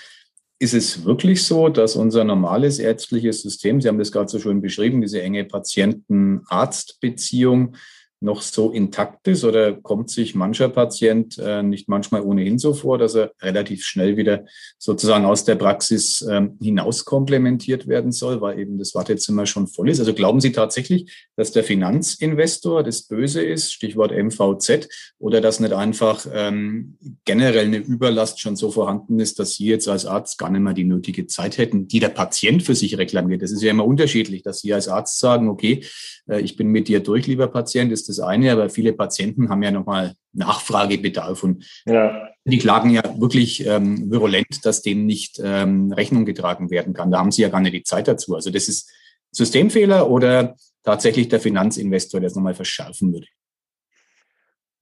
Ist 0.61 0.73
es 0.73 1.05
wirklich 1.05 1.41
so, 1.43 1.69
dass 1.69 1.95
unser 1.95 2.25
normales 2.25 2.79
ärztliches 2.79 3.41
System, 3.41 3.79
Sie 3.79 3.87
haben 3.87 3.97
das 3.97 4.11
gerade 4.11 4.29
so 4.29 4.39
schön 4.39 4.61
beschrieben, 4.61 4.99
diese 4.99 5.21
enge 5.21 5.45
Patienten-Arzt-Beziehung, 5.45 7.77
noch 8.21 8.41
so 8.41 8.71
intakt 8.71 9.27
ist 9.27 9.45
oder 9.45 9.73
kommt 9.73 10.09
sich 10.09 10.35
mancher 10.35 10.67
Patient 10.67 11.37
äh, 11.37 11.63
nicht 11.63 11.87
manchmal 11.87 12.21
ohnehin 12.21 12.59
so 12.59 12.73
vor, 12.73 12.97
dass 12.97 13.15
er 13.15 13.31
relativ 13.41 13.85
schnell 13.85 14.17
wieder 14.17 14.45
sozusagen 14.77 15.25
aus 15.25 15.45
der 15.45 15.55
Praxis 15.55 16.25
ähm, 16.29 16.57
hinaus 16.61 17.05
komplementiert 17.05 17.87
werden 17.87 18.11
soll, 18.11 18.41
weil 18.41 18.59
eben 18.59 18.77
das 18.77 18.93
Wartezimmer 18.93 19.45
schon 19.45 19.67
voll 19.67 19.89
ist? 19.89 19.99
Also 19.99 20.13
glauben 20.13 20.41
Sie 20.41 20.51
tatsächlich, 20.51 21.27
dass 21.37 21.53
der 21.53 21.63
Finanzinvestor 21.63 22.83
das 22.83 23.03
Böse 23.03 23.41
ist, 23.41 23.71
Stichwort 23.71 24.11
MVZ, 24.11 24.89
oder 25.17 25.39
dass 25.39 25.61
nicht 25.61 25.73
einfach 25.73 26.25
ähm, 26.33 26.97
generell 27.23 27.65
eine 27.65 27.77
Überlast 27.77 28.41
schon 28.41 28.57
so 28.57 28.69
vorhanden 28.69 29.19
ist, 29.19 29.39
dass 29.39 29.55
Sie 29.55 29.65
jetzt 29.65 29.87
als 29.87 30.05
Arzt 30.05 30.37
gar 30.37 30.49
nicht 30.49 30.61
mehr 30.61 30.73
die 30.73 30.83
nötige 30.83 31.27
Zeit 31.27 31.57
hätten, 31.57 31.87
die 31.87 31.99
der 31.99 32.09
Patient 32.09 32.63
für 32.63 32.75
sich 32.75 32.97
reklamiert? 32.97 33.41
Das 33.41 33.51
ist 33.51 33.61
ja 33.61 33.71
immer 33.71 33.85
unterschiedlich, 33.85 34.43
dass 34.43 34.59
Sie 34.59 34.73
als 34.73 34.89
Arzt 34.89 35.19
sagen, 35.19 35.47
okay, 35.47 35.85
äh, 36.27 36.41
ich 36.41 36.55
bin 36.55 36.67
mit 36.67 36.87
dir 36.87 36.99
durch, 36.99 37.27
lieber 37.27 37.47
Patient, 37.47 37.91
ist 38.09 38.17
das 38.17 38.25
eine, 38.25 38.51
aber 38.51 38.69
viele 38.69 38.93
Patienten 38.93 39.49
haben 39.49 39.63
ja 39.63 39.71
nochmal 39.71 40.13
Nachfragebedarf 40.33 41.43
und 41.43 41.65
ja. 41.85 42.29
die 42.45 42.57
klagen 42.57 42.89
ja 42.89 43.03
wirklich 43.19 43.65
ähm, 43.65 44.11
virulent, 44.11 44.65
dass 44.65 44.81
dem 44.81 45.05
nicht 45.05 45.39
ähm, 45.43 45.91
Rechnung 45.91 46.25
getragen 46.25 46.69
werden 46.69 46.93
kann. 46.93 47.11
Da 47.11 47.19
haben 47.19 47.31
sie 47.31 47.41
ja 47.41 47.49
gar 47.49 47.61
nicht 47.61 47.73
die 47.73 47.83
Zeit 47.83 48.07
dazu. 48.07 48.35
Also 48.35 48.51
das 48.51 48.67
ist 48.67 48.91
Systemfehler 49.31 50.09
oder 50.09 50.55
tatsächlich 50.83 51.29
der 51.29 51.39
Finanzinvestor, 51.39 52.19
der 52.19 52.27
es 52.27 52.35
nochmal 52.35 52.55
verschärfen 52.55 53.13
würde? 53.13 53.27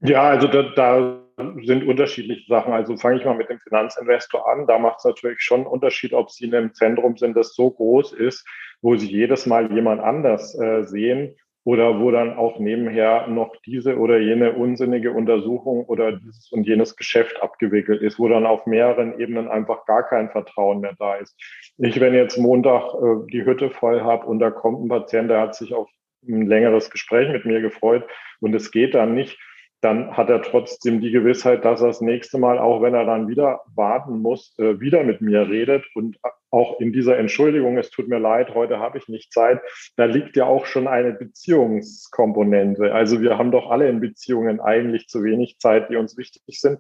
Ja, 0.02 0.30
also 0.30 0.48
da, 0.48 0.64
da 0.76 1.24
sind 1.64 1.88
unterschiedliche 1.88 2.46
Sachen. 2.48 2.74
Also 2.74 2.98
fange 2.98 3.20
ich 3.20 3.26
mal 3.26 3.36
mit 3.36 3.50
dem 3.50 3.60
Finanzinvestor 3.60 4.48
an. 4.50 4.68
Da 4.68 4.78
macht 4.78 5.00
es 5.00 5.06
natürlich 5.06 5.42
schon 5.42 5.62
einen 5.62 5.68
Unterschied, 5.68 6.14
ob 6.14 6.32
Sie 6.32 6.46
in 6.46 6.56
einem 6.56 6.74
Zentrum 6.74 7.18
sind, 7.18 7.36
das 7.36 7.56
so 7.56 7.72
groß 7.72 8.14
ist, 8.14 8.46
wo 8.82 8.96
Sie 8.96 9.08
jedes 9.08 9.46
Mal 9.46 9.72
jemand 9.74 10.02
anders 10.02 10.58
äh, 10.60 10.84
sehen 10.84 11.36
oder 11.68 12.00
wo 12.00 12.12
dann 12.12 12.38
auch 12.38 12.60
nebenher 12.60 13.28
noch 13.28 13.54
diese 13.66 13.98
oder 13.98 14.20
jene 14.20 14.54
unsinnige 14.54 15.12
Untersuchung 15.12 15.84
oder 15.84 16.14
dieses 16.14 16.50
und 16.54 16.66
jenes 16.66 16.96
Geschäft 16.96 17.44
abgewickelt 17.44 18.02
ist, 18.02 18.18
wo 18.18 18.30
dann 18.30 18.46
auf 18.46 18.66
mehreren 18.68 19.20
Ebenen 19.20 19.50
einfach 19.50 19.86
gar 19.86 20.08
kein 20.08 20.30
Vertrauen 20.30 20.80
mehr 20.80 20.96
da 20.98 21.16
ist. 21.16 21.36
Ich, 21.78 22.00
wenn 22.00 22.14
jetzt 22.14 22.38
Montag 22.38 22.94
äh, 22.94 23.30
die 23.34 23.44
Hütte 23.44 23.70
voll 23.70 24.00
habe 24.00 24.28
und 24.28 24.40
da 24.40 24.50
kommt 24.50 24.82
ein 24.82 24.88
Patient, 24.88 25.30
der 25.30 25.42
hat 25.42 25.56
sich 25.56 25.74
auf 25.74 25.90
ein 26.26 26.48
längeres 26.48 26.90
Gespräch 26.90 27.30
mit 27.34 27.44
mir 27.44 27.60
gefreut 27.60 28.06
und 28.40 28.56
es 28.56 28.72
geht 28.72 28.96
dann 28.96 29.14
nicht, 29.14 29.38
dann 29.82 30.18
hat 30.18 30.30
er 30.30 30.42
trotzdem 30.42 31.02
die 31.02 31.12
Gewissheit, 31.12 31.64
dass 31.64 31.82
er 31.82 31.88
das 31.88 32.02
nächste 32.02 32.40
Mal, 32.40 32.58
auch 32.58 32.82
wenn 32.82 32.96
er 32.96 33.06
dann 33.06 33.28
wieder 33.28 33.62
warten 33.76 34.20
muss, 34.20 34.58
äh, 34.58 34.80
wieder 34.80 35.04
mit 35.04 35.22
mir 35.22 35.48
redet. 35.48 35.86
Und 35.94 36.18
auch 36.50 36.80
in 36.80 36.92
dieser 36.92 37.18
Entschuldigung, 37.18 37.78
es 37.78 37.92
tut 37.92 38.08
mir 38.08 38.18
leid, 38.18 38.56
heute 38.56 38.80
habe 38.80 38.98
ich 38.98 39.08
nicht 39.08 39.32
Zeit, 39.32 39.62
da 39.96 40.06
liegt 40.06 40.36
ja 40.36 40.46
auch 40.46 40.66
schon 40.66 40.88
eine 40.88 41.14
Beziehungskomponente. 41.14 42.92
Also 42.92 43.22
wir 43.22 43.38
haben 43.38 43.52
doch 43.52 43.70
alle 43.70 43.88
in 43.88 44.00
Beziehungen 44.00 44.60
eigentlich 44.60 45.10
zu 45.10 45.24
wenig 45.24 45.60
Zeit, 45.60 45.90
die 45.90 45.96
uns 45.96 46.18
wichtig 46.18 46.60
sind. 46.60 46.80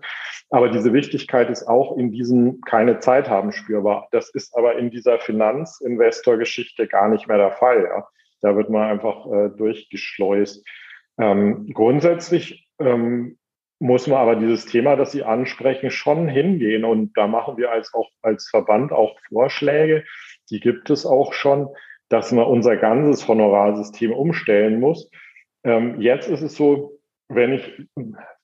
Aber 0.49 0.69
diese 0.69 0.91
Wichtigkeit 0.93 1.51
ist 1.51 1.67
auch 1.67 1.97
in 1.97 2.12
diesem 2.12 2.62
keine 2.62 2.99
Zeit 2.99 3.29
haben 3.29 3.51
spürbar. 3.51 4.07
Das 4.12 4.29
ist 4.29 4.57
aber 4.57 4.77
in 4.77 4.89
dieser 4.89 5.19
Finanzinvestor-Geschichte 5.19 6.88
gar 6.88 7.10
nicht 7.10 7.27
mehr 7.27 7.38
der 7.38 7.51
Fall. 7.51 7.83
Ja. 7.83 8.07
Da 8.41 8.55
wird 8.55 8.69
man 8.69 8.89
einfach 8.89 9.25
äh, 9.31 9.49
durchgeschleust. 9.49 10.65
Ähm, 11.19 11.67
grundsätzlich 11.73 12.66
ähm, 12.79 13.37
muss 13.79 14.07
man 14.07 14.17
aber 14.17 14.35
dieses 14.35 14.65
Thema, 14.65 14.95
das 14.95 15.11
Sie 15.11 15.23
ansprechen, 15.23 15.91
schon 15.91 16.27
hingehen. 16.27 16.83
Und 16.83 17.15
da 17.15 17.27
machen 17.27 17.57
wir 17.57 17.71
als 17.71 17.93
auch 17.93 18.09
als 18.21 18.49
Verband 18.49 18.91
auch 18.91 19.19
Vorschläge. 19.29 20.03
Die 20.49 20.59
gibt 20.59 20.89
es 20.89 21.05
auch 21.05 21.33
schon, 21.33 21.67
dass 22.09 22.31
man 22.31 22.45
unser 22.45 22.77
ganzes 22.77 23.27
Honorarsystem 23.27 24.11
umstellen 24.11 24.79
muss. 24.79 25.09
Ähm, 25.63 26.01
jetzt 26.01 26.27
ist 26.29 26.41
es 26.41 26.55
so, 26.55 26.99
wenn 27.29 27.53
ich 27.53 27.87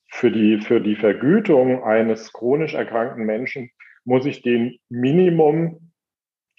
für 0.09 0.29
die, 0.29 0.59
für 0.59 0.79
die 0.79 0.95
Vergütung 0.95 1.83
eines 1.83 2.31
chronisch 2.33 2.75
erkrankten 2.75 3.25
Menschen 3.25 3.71
muss 4.05 4.25
ich 4.25 4.41
den 4.41 4.77
Minimum 4.89 5.91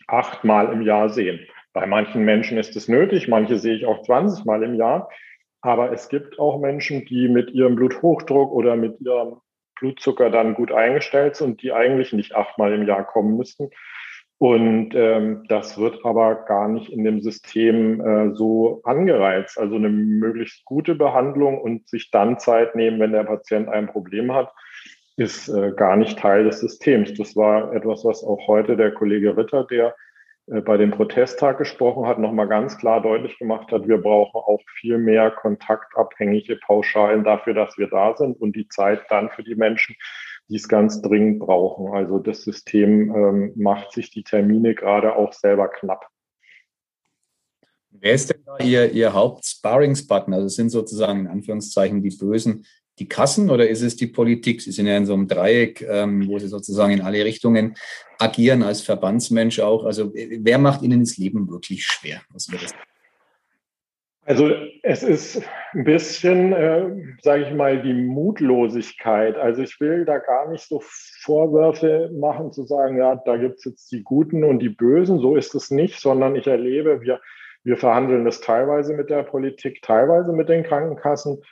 achtmal 0.07 0.73
im 0.73 0.83
Jahr 0.83 1.11
sehen. 1.11 1.47
Bei 1.73 1.87
manchen 1.87 2.25
Menschen 2.25 2.59
ist 2.59 2.75
es 2.77 2.89
nötig, 2.89 3.29
manche 3.29 3.59
sehe 3.59 3.75
ich 3.75 3.87
auch 3.87 4.03
20 4.03 4.45
Mal 4.45 4.63
im 4.63 4.75
Jahr. 4.75 5.09
Aber 5.65 5.93
es 5.93 6.11
gibt 6.11 6.39
auch 6.39 6.61
Menschen, 6.61 7.07
die 7.07 7.27
mit 7.27 7.51
ihrem 7.53 7.75
Bluthochdruck 7.75 8.53
oder 8.53 8.77
mit 8.77 9.01
ihrem 9.01 9.37
Blutzucker 9.81 10.29
dann 10.29 10.53
gut 10.53 10.71
eingestellt 10.71 11.37
sind, 11.37 11.63
die 11.63 11.73
eigentlich 11.73 12.13
nicht 12.13 12.35
achtmal 12.35 12.75
im 12.75 12.87
Jahr 12.87 13.03
kommen 13.03 13.39
müssten. 13.39 13.71
Und 14.37 14.91
ähm, 14.95 15.45
das 15.49 15.79
wird 15.79 16.05
aber 16.05 16.45
gar 16.45 16.69
nicht 16.69 16.91
in 16.91 17.03
dem 17.03 17.23
System 17.23 17.99
äh, 18.03 18.35
so 18.35 18.83
angereizt. 18.85 19.59
Also 19.59 19.77
eine 19.77 19.89
möglichst 19.89 20.67
gute 20.67 20.95
Behandlung 20.95 21.59
und 21.59 21.89
sich 21.89 22.11
dann 22.11 22.39
Zeit 22.39 22.77
nehmen, 22.77 23.01
wenn 23.01 23.13
der 23.13 23.25
Patient 23.25 23.71
ein 23.71 23.87
Problem 23.87 24.35
hat, 24.35 24.53
ist 25.17 25.49
äh, 25.49 25.73
gar 25.75 25.97
nicht 25.97 26.19
Teil 26.19 26.45
des 26.45 26.61
Systems. 26.61 27.15
Das 27.15 27.37
war 27.37 27.73
etwas, 27.73 28.05
was 28.05 28.23
auch 28.23 28.47
heute 28.49 28.77
der 28.77 28.93
Kollege 28.93 29.35
Ritter, 29.35 29.65
der 29.65 29.95
bei 30.47 30.77
dem 30.77 30.91
Protesttag 30.91 31.57
gesprochen 31.59 32.07
hat, 32.07 32.19
nochmal 32.19 32.49
ganz 32.49 32.77
klar 32.77 33.01
deutlich 33.01 33.39
gemacht 33.39 33.73
hat, 33.73 33.89
wir 33.89 33.99
brauchen 33.99 34.37
auch 34.37 34.61
viel 34.79 34.99
mehr 34.99 35.31
kontaktabhängige 35.31 36.57
Pauschalen 36.57 37.25
dafür, 37.25 37.55
dass 37.55 37.79
wir 37.79 37.89
da 37.89 38.15
sind 38.17 38.39
und 38.41 38.55
die 38.55 38.69
Zeit 38.69 39.03
dann 39.09 39.31
für 39.31 39.43
die 39.43 39.55
Menschen, 39.55 39.97
die 40.49 40.57
es 40.57 40.69
ganz 40.69 41.01
dringend 41.01 41.39
brauchen. 41.39 41.95
Also 41.95 42.19
das 42.19 42.43
System 42.43 43.15
ähm, 43.15 43.53
macht 43.57 43.93
sich 43.93 44.11
die 44.11 44.23
Termine 44.23 44.75
gerade 44.75 45.17
auch 45.17 45.33
selber 45.33 45.69
knapp. 45.69 46.09
Wer 47.91 48.13
ist 48.13 48.31
denn 48.31 48.43
da 48.45 48.59
Ihr, 48.59 48.91
Ihr 48.91 49.15
Haupt-Sparringspartner? 49.15 50.37
Also 50.37 50.49
sind 50.49 50.69
sozusagen 50.69 51.21
in 51.21 51.29
Anführungszeichen 51.29 52.03
die 52.03 52.15
Bösen 52.15 52.67
die 52.99 53.09
Kassen 53.09 53.51
oder 53.51 53.69
ist 53.69 53.83
es 53.83 53.97
die 53.97 54.07
Politik? 54.07 54.63
Sie 54.63 54.73
sind 54.73 54.87
ja 54.87 54.97
in 54.97 55.07
so 55.07 55.15
einem 55.15 55.29
Dreieck, 55.29 55.83
ähm, 55.83 56.29
wo 56.29 56.39
Sie 56.39 56.49
sozusagen 56.49 56.93
in 56.93 57.01
alle 57.01 57.25
Richtungen 57.25 57.75
agieren 58.19 58.63
als 58.63 58.83
Verbandsmensch 58.83 59.61
auch. 59.61 59.85
Also 59.85 60.13
wer 60.15 60.59
macht 60.59 60.83
Ihnen 60.83 61.01
das 61.01 61.17
Leben 61.17 61.51
wirklich 61.51 61.85
schwer? 61.85 62.21
Also 64.27 64.51
es 64.83 65.03
ist 65.03 65.43
ein 65.75 65.85
bisschen, 65.85 66.53
äh, 66.55 66.89
sage 67.21 67.45
ich 67.45 67.55
mal, 67.55 67.83
die 67.83 67.93
Mutlosigkeit. 67.93 69.37
Also 69.37 69.63
ich 69.63 69.79
will 69.81 70.07
da 70.07 70.17
gar 70.19 70.51
nicht 70.51 70.67
so 70.67 70.81
Vorwürfe 70.83 72.11
machen, 72.19 72.51
zu 72.51 72.63
sagen, 72.63 72.97
ja, 72.97 73.17
da 73.17 73.37
gibt 73.37 73.59
es 73.59 73.65
jetzt 73.65 73.93
die 73.93 74.03
Guten 74.03 74.45
und 74.45 74.61
die 74.61 74.71
Bösen. 74.71 75.19
So 75.19 75.37
ist 75.37 75.55
es 75.55 75.71
nicht, 75.71 76.01
sondern 76.01 76.37
ich 76.37 76.47
erlebe, 76.47 77.03
wir, 77.03 77.21
wir 77.65 77.77
verhandeln 77.77 78.25
das 78.25 78.41
teilweise 78.41 78.95
mit 78.95 79.11
der 79.11 79.25
Politik, 79.25 79.83
teilweise 79.83 80.33
mit 80.33 80.49
den 80.49 80.63
Krankenkassen. 80.63 81.43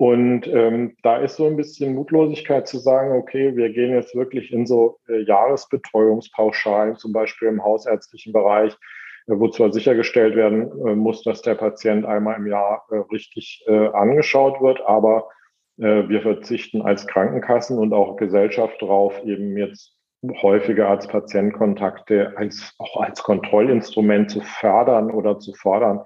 Und 0.00 0.46
ähm, 0.46 0.96
da 1.02 1.18
ist 1.18 1.36
so 1.36 1.44
ein 1.44 1.58
bisschen 1.58 1.94
Mutlosigkeit 1.94 2.66
zu 2.66 2.78
sagen, 2.78 3.12
okay, 3.12 3.54
wir 3.54 3.68
gehen 3.68 3.92
jetzt 3.92 4.14
wirklich 4.16 4.50
in 4.50 4.66
so 4.66 4.98
äh, 5.10 5.20
Jahresbetreuungspauschalen, 5.24 6.96
zum 6.96 7.12
Beispiel 7.12 7.48
im 7.48 7.62
hausärztlichen 7.62 8.32
Bereich, 8.32 8.72
äh, 9.26 9.34
wo 9.34 9.48
zwar 9.48 9.74
sichergestellt 9.74 10.36
werden 10.36 10.70
äh, 10.86 10.94
muss, 10.94 11.22
dass 11.22 11.42
der 11.42 11.54
Patient 11.54 12.06
einmal 12.06 12.36
im 12.36 12.46
Jahr 12.46 12.86
äh, 12.90 12.96
richtig 13.12 13.62
äh, 13.66 13.88
angeschaut 13.88 14.62
wird, 14.62 14.80
aber 14.86 15.28
äh, 15.76 16.08
wir 16.08 16.22
verzichten 16.22 16.80
als 16.80 17.06
Krankenkassen 17.06 17.76
und 17.76 17.92
auch 17.92 18.16
Gesellschaft 18.16 18.80
darauf, 18.80 19.22
eben 19.26 19.54
jetzt 19.58 19.98
häufige 20.40 20.86
Arzt-Patient-Kontakte 20.86 22.32
als, 22.38 22.74
auch 22.78 23.02
als 23.02 23.22
Kontrollinstrument 23.22 24.30
zu 24.30 24.40
fördern 24.40 25.10
oder 25.10 25.38
zu 25.40 25.52
fordern. 25.52 26.00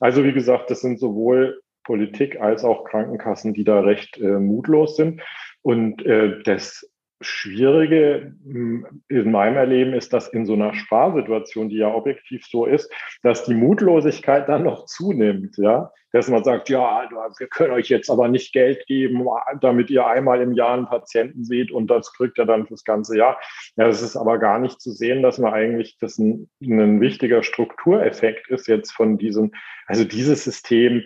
Also 0.00 0.22
wie 0.22 0.34
gesagt, 0.34 0.70
das 0.70 0.82
sind 0.82 1.00
sowohl 1.00 1.62
Politik 1.88 2.38
als 2.38 2.64
auch 2.64 2.84
Krankenkassen, 2.84 3.54
die 3.54 3.64
da 3.64 3.80
recht 3.80 4.18
äh, 4.18 4.38
mutlos 4.38 4.96
sind. 4.96 5.22
Und 5.62 6.04
äh, 6.04 6.42
das 6.42 6.86
Schwierige 7.22 8.34
hm, 8.44 9.02
in 9.08 9.30
meinem 9.30 9.56
Erleben 9.56 9.94
ist, 9.94 10.12
dass 10.12 10.28
in 10.28 10.44
so 10.44 10.52
einer 10.52 10.74
Sparsituation, 10.74 11.70
die 11.70 11.78
ja 11.78 11.92
objektiv 11.92 12.44
so 12.46 12.66
ist, 12.66 12.92
dass 13.22 13.44
die 13.44 13.54
Mutlosigkeit 13.54 14.50
dann 14.50 14.64
noch 14.64 14.84
zunimmt, 14.84 15.56
ja. 15.56 15.90
Dass 16.12 16.28
man 16.28 16.44
sagt, 16.44 16.68
ja, 16.70 17.08
wir 17.38 17.46
können 17.48 17.72
euch 17.72 17.88
jetzt 17.88 18.10
aber 18.10 18.28
nicht 18.28 18.52
Geld 18.52 18.86
geben, 18.86 19.26
damit 19.60 19.90
ihr 19.90 20.06
einmal 20.06 20.40
im 20.40 20.52
Jahr 20.52 20.74
einen 20.74 20.86
Patienten 20.86 21.44
seht 21.44 21.70
und 21.70 21.88
das 21.88 22.12
kriegt 22.14 22.38
ihr 22.38 22.46
dann 22.46 22.66
fürs 22.66 22.84
ganze 22.84 23.16
Jahr. 23.16 23.38
Ja, 23.76 23.88
es 23.88 24.00
ist 24.00 24.16
aber 24.16 24.38
gar 24.38 24.58
nicht 24.58 24.80
zu 24.80 24.90
sehen, 24.90 25.22
dass 25.22 25.38
man 25.38 25.52
eigentlich 25.52 25.98
das 26.00 26.18
ein, 26.18 26.48
ein 26.62 27.00
wichtiger 27.00 27.42
Struktureffekt 27.42 28.48
ist 28.48 28.68
jetzt 28.68 28.92
von 28.92 29.18
diesem, 29.18 29.52
also 29.86 30.04
dieses 30.04 30.44
System 30.44 31.02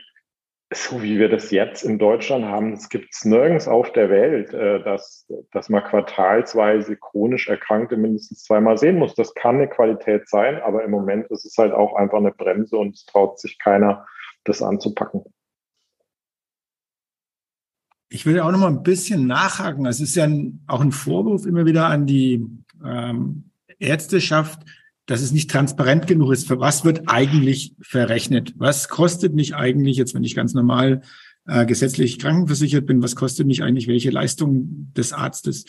so 0.75 1.03
wie 1.03 1.19
wir 1.19 1.29
das 1.29 1.51
jetzt 1.51 1.85
in 1.85 1.99
Deutschland 1.99 2.45
haben, 2.45 2.73
es 2.73 2.89
gibt 2.89 3.13
es 3.13 3.25
nirgends 3.25 3.69
auf 3.69 3.93
der 3.93 4.11
Welt, 4.11 4.53
äh, 4.53 4.83
dass, 4.83 5.27
dass 5.51 5.69
man 5.69 5.83
quartalsweise 5.83 6.97
chronisch 6.97 7.49
Erkrankte 7.49 7.97
mindestens 7.97 8.45
zweimal 8.45 8.79
sehen 8.79 8.99
muss. 8.99 9.15
Das 9.15 9.35
kann 9.35 9.57
eine 9.57 9.69
Qualität 9.69 10.29
sein, 10.29 10.61
aber 10.63 10.85
im 10.85 10.91
Moment 10.91 11.27
ist 11.31 11.45
es 11.45 11.57
halt 11.57 11.73
auch 11.73 11.95
einfach 11.95 12.19
eine 12.19 12.33
Bremse 12.33 12.77
und 12.77 12.95
es 12.95 13.05
traut 13.07 13.39
sich 13.39 13.59
keiner, 13.59 14.07
das 14.45 14.63
anzupacken. 14.63 15.25
Ich 18.09 18.27
will 18.27 18.41
auch 18.41 18.53
noch 18.53 18.59
mal 18.59 18.69
ein 18.69 18.83
bisschen 18.83 19.27
nachhaken. 19.27 19.87
Es 19.87 20.01
ist 20.01 20.15
ja 20.17 20.29
auch 20.67 20.81
ein 20.81 20.93
Vorwurf 20.93 21.47
immer 21.47 21.65
wieder 21.65 21.87
an 21.87 22.07
die 22.07 22.47
ähm, 22.85 23.51
Ärzteschaft, 23.79 24.61
dass 25.07 25.21
es 25.21 25.33
nicht 25.33 25.51
transparent 25.51 26.07
genug 26.07 26.33
ist, 26.33 26.47
für 26.47 26.61
was 26.61 26.85
wird 26.85 27.03
eigentlich 27.07 27.75
verrechnet? 27.81 28.55
Was 28.57 28.89
kostet 28.89 29.35
mich 29.35 29.55
eigentlich, 29.55 29.97
jetzt 29.97 30.15
wenn 30.15 30.25
ich 30.25 30.35
ganz 30.35 30.55
normal 30.55 31.03
äh, 31.47 31.67
gesetzlich 31.67 32.19
krankenversichert 32.19 32.87
bin, 32.87 33.03
was 33.03 33.17
kostet 33.17 33.47
mich 33.47 33.63
eigentlich 33.63 33.89
welche 33.89 34.11
Leistung 34.11 34.93
des 34.97 35.13
Arztes? 35.13 35.65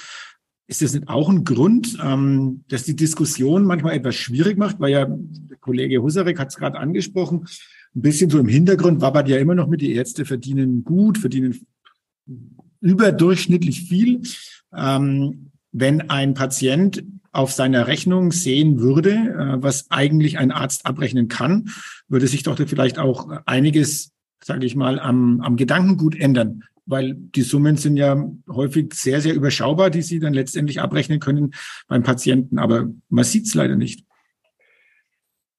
Ist 0.67 0.82
das 0.82 0.93
nicht 0.93 1.10
auch 1.10 1.30
ein 1.30 1.43
Grund, 1.43 1.98
ähm, 2.02 2.63
dass 2.67 2.84
die 2.84 2.96
Diskussion 2.96 3.65
manchmal 3.65 3.96
etwas 3.96 4.15
schwierig 4.15 4.58
macht, 4.58 4.80
weil 4.80 4.91
ja 4.91 5.08
der 5.10 5.58
Kollege 5.58 6.02
Husarek 6.02 6.39
hat 6.39 6.50
es 6.50 6.58
gerade 6.58 6.80
angesprochen, 6.80 7.48
ein 7.96 8.02
bisschen 8.02 8.30
so 8.30 8.39
im 8.39 8.48
Hintergrund 8.48 9.02
wabbert 9.02 9.30
ja 9.30 9.38
immer 9.38 9.56
noch 9.56 9.67
mit, 9.67 9.82
die 9.82 9.93
Ärzte 9.93 10.26
verdienen 10.26 10.84
gut, 10.84 11.17
verdienen 11.17 11.60
überdurchschnittlich 12.82 13.84
viel. 13.84 14.22
Ähm, 14.76 15.52
wenn 15.72 16.10
ein 16.10 16.34
Patient 16.34 17.04
auf 17.34 17.52
seiner 17.52 17.88
Rechnung 17.88 18.32
sehen 18.32 18.80
würde, 18.80 19.12
äh, 19.12 19.62
was 19.62 19.89
eigentlich 19.89 20.38
ein 20.38 20.52
Arzt 20.52 20.86
abrechnen 20.86 21.28
kann, 21.28 21.69
würde 22.08 22.28
sich 22.28 22.43
doch 22.43 22.58
vielleicht 22.58 23.00
auch 23.00 23.30
einiges, 23.46 24.13
sage 24.41 24.65
ich 24.65 24.76
mal, 24.76 25.00
am, 25.00 25.41
am 25.41 25.58
Gedankengut 25.58 26.17
ändern, 26.17 26.63
weil 26.86 27.15
die 27.15 27.41
Summen 27.41 27.76
sind 27.76 27.98
ja 27.98 28.24
häufig 28.50 28.93
sehr, 28.93 29.19
sehr 29.19 29.34
überschaubar, 29.34 29.89
die 29.89 30.04
Sie 30.04 30.19
dann 30.19 30.34
letztendlich 30.34 30.80
abrechnen 30.80 31.19
können 31.19 31.54
beim 31.88 32.04
Patienten, 32.04 32.60
aber 32.60 32.89
man 33.10 33.24
sieht 33.24 33.48
es 33.48 33.56
leider 33.56 33.76
nicht. 33.76 34.06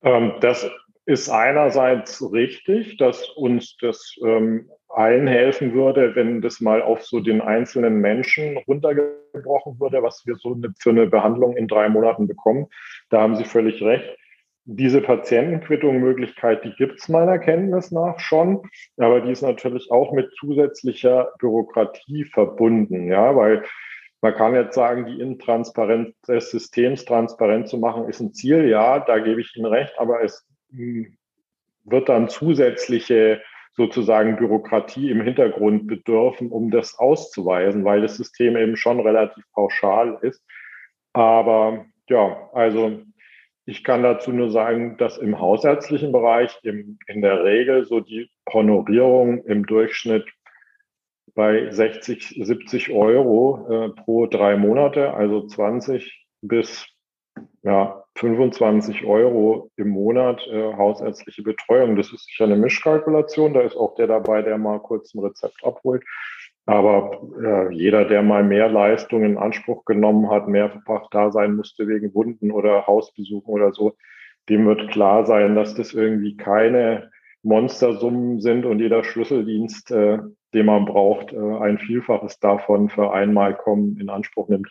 Ähm, 0.02 0.34
das 0.40 0.70
ist 1.06 1.28
einerseits 1.28 2.22
richtig, 2.32 2.96
dass 2.98 3.28
uns 3.30 3.76
das 3.80 4.14
ähm, 4.24 4.70
allen 4.96 5.26
helfen 5.26 5.74
würde, 5.74 6.14
wenn 6.14 6.40
das 6.40 6.60
mal 6.60 6.82
auf 6.82 7.02
so 7.02 7.20
den 7.20 7.40
einzelnen 7.40 8.00
Menschen 8.00 8.56
runtergebrochen 8.68 9.78
würde, 9.80 10.02
was 10.02 10.24
wir 10.26 10.36
so 10.36 10.56
für 10.78 10.90
eine 10.90 11.06
Behandlung 11.06 11.56
in 11.56 11.68
drei 11.68 11.88
Monaten 11.88 12.26
bekommen. 12.26 12.66
Da 13.10 13.20
haben 13.20 13.36
Sie 13.36 13.44
völlig 13.44 13.82
recht. 13.82 14.16
Diese 14.66 15.02
Patientenquittung-Möglichkeit, 15.02 16.64
die 16.64 16.72
gibt 16.72 16.98
es 16.98 17.08
meiner 17.08 17.38
Kenntnis 17.38 17.90
nach 17.90 18.18
schon, 18.18 18.62
aber 18.96 19.20
die 19.20 19.30
ist 19.30 19.42
natürlich 19.42 19.90
auch 19.90 20.12
mit 20.12 20.32
zusätzlicher 20.38 21.32
Bürokratie 21.38 22.24
verbunden, 22.24 23.08
ja, 23.08 23.36
weil 23.36 23.62
man 24.22 24.32
kann 24.32 24.54
jetzt 24.54 24.74
sagen, 24.74 25.04
die 25.04 25.20
Intransparenz 25.20 26.18
des 26.26 26.50
Systems 26.50 27.04
transparent 27.04 27.68
zu 27.68 27.76
machen, 27.76 28.08
ist 28.08 28.20
ein 28.20 28.32
Ziel, 28.32 28.64
ja, 28.70 29.00
da 29.00 29.18
gebe 29.18 29.42
ich 29.42 29.54
Ihnen 29.54 29.66
recht, 29.66 29.92
aber 29.98 30.24
es 30.24 30.46
hm, 30.70 31.18
wird 31.84 32.08
dann 32.08 32.30
zusätzliche 32.30 33.42
sozusagen 33.76 34.36
Bürokratie 34.36 35.10
im 35.10 35.20
Hintergrund 35.20 35.86
bedürfen, 35.86 36.50
um 36.50 36.70
das 36.70 36.98
auszuweisen, 36.98 37.84
weil 37.84 38.02
das 38.02 38.16
System 38.16 38.56
eben 38.56 38.76
schon 38.76 39.00
relativ 39.00 39.44
pauschal 39.52 40.18
ist. 40.22 40.44
Aber 41.12 41.86
ja, 42.08 42.50
also 42.52 43.02
ich 43.66 43.82
kann 43.82 44.02
dazu 44.02 44.32
nur 44.32 44.50
sagen, 44.50 44.96
dass 44.98 45.18
im 45.18 45.40
hausärztlichen 45.40 46.12
Bereich 46.12 46.56
im, 46.62 46.98
in 47.06 47.22
der 47.22 47.44
Regel 47.44 47.86
so 47.86 48.00
die 48.00 48.30
Honorierung 48.52 49.44
im 49.44 49.66
Durchschnitt 49.66 50.28
bei 51.34 51.70
60, 51.70 52.40
70 52.44 52.92
Euro 52.92 53.66
äh, 53.68 53.88
pro 53.90 54.26
drei 54.26 54.56
Monate, 54.56 55.14
also 55.14 55.46
20 55.46 56.26
bis 56.42 56.86
ja, 57.62 58.03
25 58.16 59.04
Euro 59.04 59.70
im 59.76 59.88
Monat 59.88 60.46
äh, 60.46 60.72
hausärztliche 60.74 61.42
Betreuung. 61.42 61.96
Das 61.96 62.12
ist 62.12 62.26
sicher 62.26 62.44
eine 62.44 62.56
Mischkalkulation. 62.56 63.54
Da 63.54 63.62
ist 63.62 63.76
auch 63.76 63.94
der 63.96 64.06
dabei, 64.06 64.42
der 64.42 64.56
mal 64.58 64.78
kurz 64.78 65.14
ein 65.14 65.20
Rezept 65.20 65.64
abholt. 65.64 66.04
Aber 66.66 67.20
äh, 67.42 67.74
jeder, 67.74 68.04
der 68.04 68.22
mal 68.22 68.44
mehr 68.44 68.68
Leistung 68.68 69.24
in 69.24 69.36
Anspruch 69.36 69.84
genommen 69.84 70.30
hat, 70.30 70.48
mehrfach 70.48 71.08
da 71.10 71.30
sein 71.30 71.56
musste 71.56 71.86
wegen 71.88 72.14
Wunden 72.14 72.50
oder 72.50 72.86
Hausbesuchen 72.86 73.52
oder 73.52 73.72
so, 73.72 73.96
dem 74.48 74.66
wird 74.66 74.90
klar 74.90 75.26
sein, 75.26 75.54
dass 75.54 75.74
das 75.74 75.92
irgendwie 75.92 76.36
keine 76.36 77.10
Monstersummen 77.42 78.40
sind 78.40 78.64
und 78.64 78.78
jeder 78.80 79.04
Schlüsseldienst, 79.04 79.90
äh, 79.90 80.18
den 80.54 80.66
man 80.66 80.86
braucht, 80.86 81.32
äh, 81.32 81.56
ein 81.58 81.78
Vielfaches 81.78 82.38
davon 82.38 82.88
für 82.88 83.12
einmal 83.12 83.54
kommen 83.54 83.98
in 84.00 84.08
Anspruch 84.08 84.48
nimmt. 84.48 84.68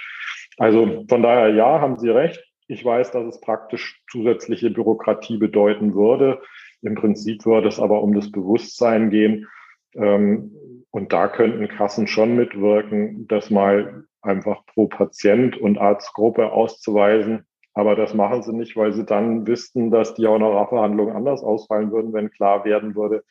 Also 0.57 1.05
von 1.07 1.21
daher 1.21 1.49
ja, 1.49 1.79
haben 1.79 1.99
Sie 1.99 2.09
recht. 2.09 2.52
Ich 2.67 2.83
weiß, 2.83 3.11
dass 3.11 3.25
es 3.25 3.41
praktisch 3.41 4.01
zusätzliche 4.09 4.69
Bürokratie 4.69 5.37
bedeuten 5.37 5.93
würde. 5.95 6.41
Im 6.81 6.95
Prinzip 6.95 7.45
würde 7.45 7.67
es 7.67 7.79
aber 7.79 8.01
um 8.01 8.13
das 8.13 8.31
Bewusstsein 8.31 9.09
gehen. 9.09 9.47
Ähm, 9.95 10.51
und 10.91 11.11
da 11.11 11.27
könnten 11.27 11.67
Kassen 11.67 12.07
schon 12.07 12.35
mitwirken, 12.35 13.27
das 13.27 13.49
mal 13.49 14.05
einfach 14.21 14.65
pro 14.67 14.87
Patient 14.87 15.57
und 15.57 15.77
Arztgruppe 15.77 16.51
auszuweisen. 16.51 17.45
Aber 17.73 17.95
das 17.95 18.13
machen 18.13 18.43
sie 18.43 18.53
nicht, 18.53 18.75
weil 18.75 18.93
sie 18.93 19.03
dann 19.03 19.47
wüssten, 19.47 19.89
dass 19.89 20.13
die 20.13 20.27
Honorarverhandlungen 20.27 21.15
anders 21.15 21.43
ausfallen 21.43 21.91
würden, 21.91 22.13
wenn 22.13 22.29
klar 22.29 22.65
werden 22.65 22.95
würde, 22.95 23.23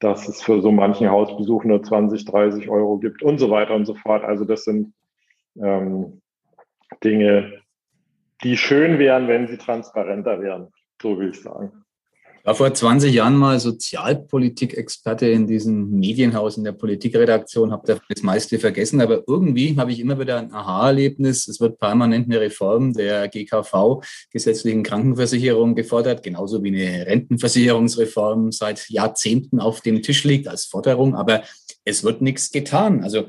dass 0.00 0.28
es 0.28 0.42
für 0.42 0.60
so 0.60 0.72
manchen 0.72 1.10
Hausbesuch 1.10 1.64
nur 1.64 1.82
20, 1.82 2.24
30 2.24 2.68
Euro 2.68 2.98
gibt 2.98 3.22
und 3.22 3.38
so 3.38 3.50
weiter 3.50 3.74
und 3.74 3.86
so 3.86 3.94
fort. 3.94 4.24
Also 4.24 4.44
das 4.44 4.64
sind 4.64 4.92
ähm, 5.56 6.20
Dinge, 7.02 7.63
die 8.42 8.56
schön 8.56 8.98
wären, 8.98 9.28
wenn 9.28 9.46
sie 9.46 9.58
transparenter 9.58 10.40
wären. 10.40 10.68
So 11.00 11.18
will 11.18 11.30
ich 11.30 11.40
sagen. 11.40 11.84
Ich 12.44 12.46
war 12.46 12.56
vor 12.56 12.74
20 12.74 13.14
Jahren 13.14 13.36
mal 13.36 13.58
Sozialpolitik-Experte 13.58 15.26
in 15.28 15.46
diesem 15.46 15.88
Medienhaus 15.98 16.58
in 16.58 16.64
der 16.64 16.72
Politikredaktion, 16.72 17.72
habe 17.72 17.98
das 18.06 18.22
meiste 18.22 18.58
vergessen, 18.58 19.00
aber 19.00 19.22
irgendwie 19.26 19.78
habe 19.78 19.92
ich 19.92 19.98
immer 19.98 20.20
wieder 20.20 20.36
ein 20.36 20.52
Aha-Erlebnis. 20.52 21.48
Es 21.48 21.58
wird 21.58 21.78
permanent 21.78 22.26
eine 22.26 22.42
Reform 22.42 22.92
der 22.92 23.28
GKV, 23.28 24.02
gesetzlichen 24.30 24.82
Krankenversicherung, 24.82 25.74
gefordert, 25.74 26.22
genauso 26.22 26.62
wie 26.62 26.68
eine 26.68 27.06
Rentenversicherungsreform 27.06 28.52
seit 28.52 28.90
Jahrzehnten 28.90 29.58
auf 29.58 29.80
dem 29.80 30.02
Tisch 30.02 30.24
liegt 30.24 30.46
als 30.46 30.66
Forderung, 30.66 31.14
aber 31.14 31.44
es 31.86 32.04
wird 32.04 32.20
nichts 32.20 32.52
getan. 32.52 33.04
Also 33.04 33.26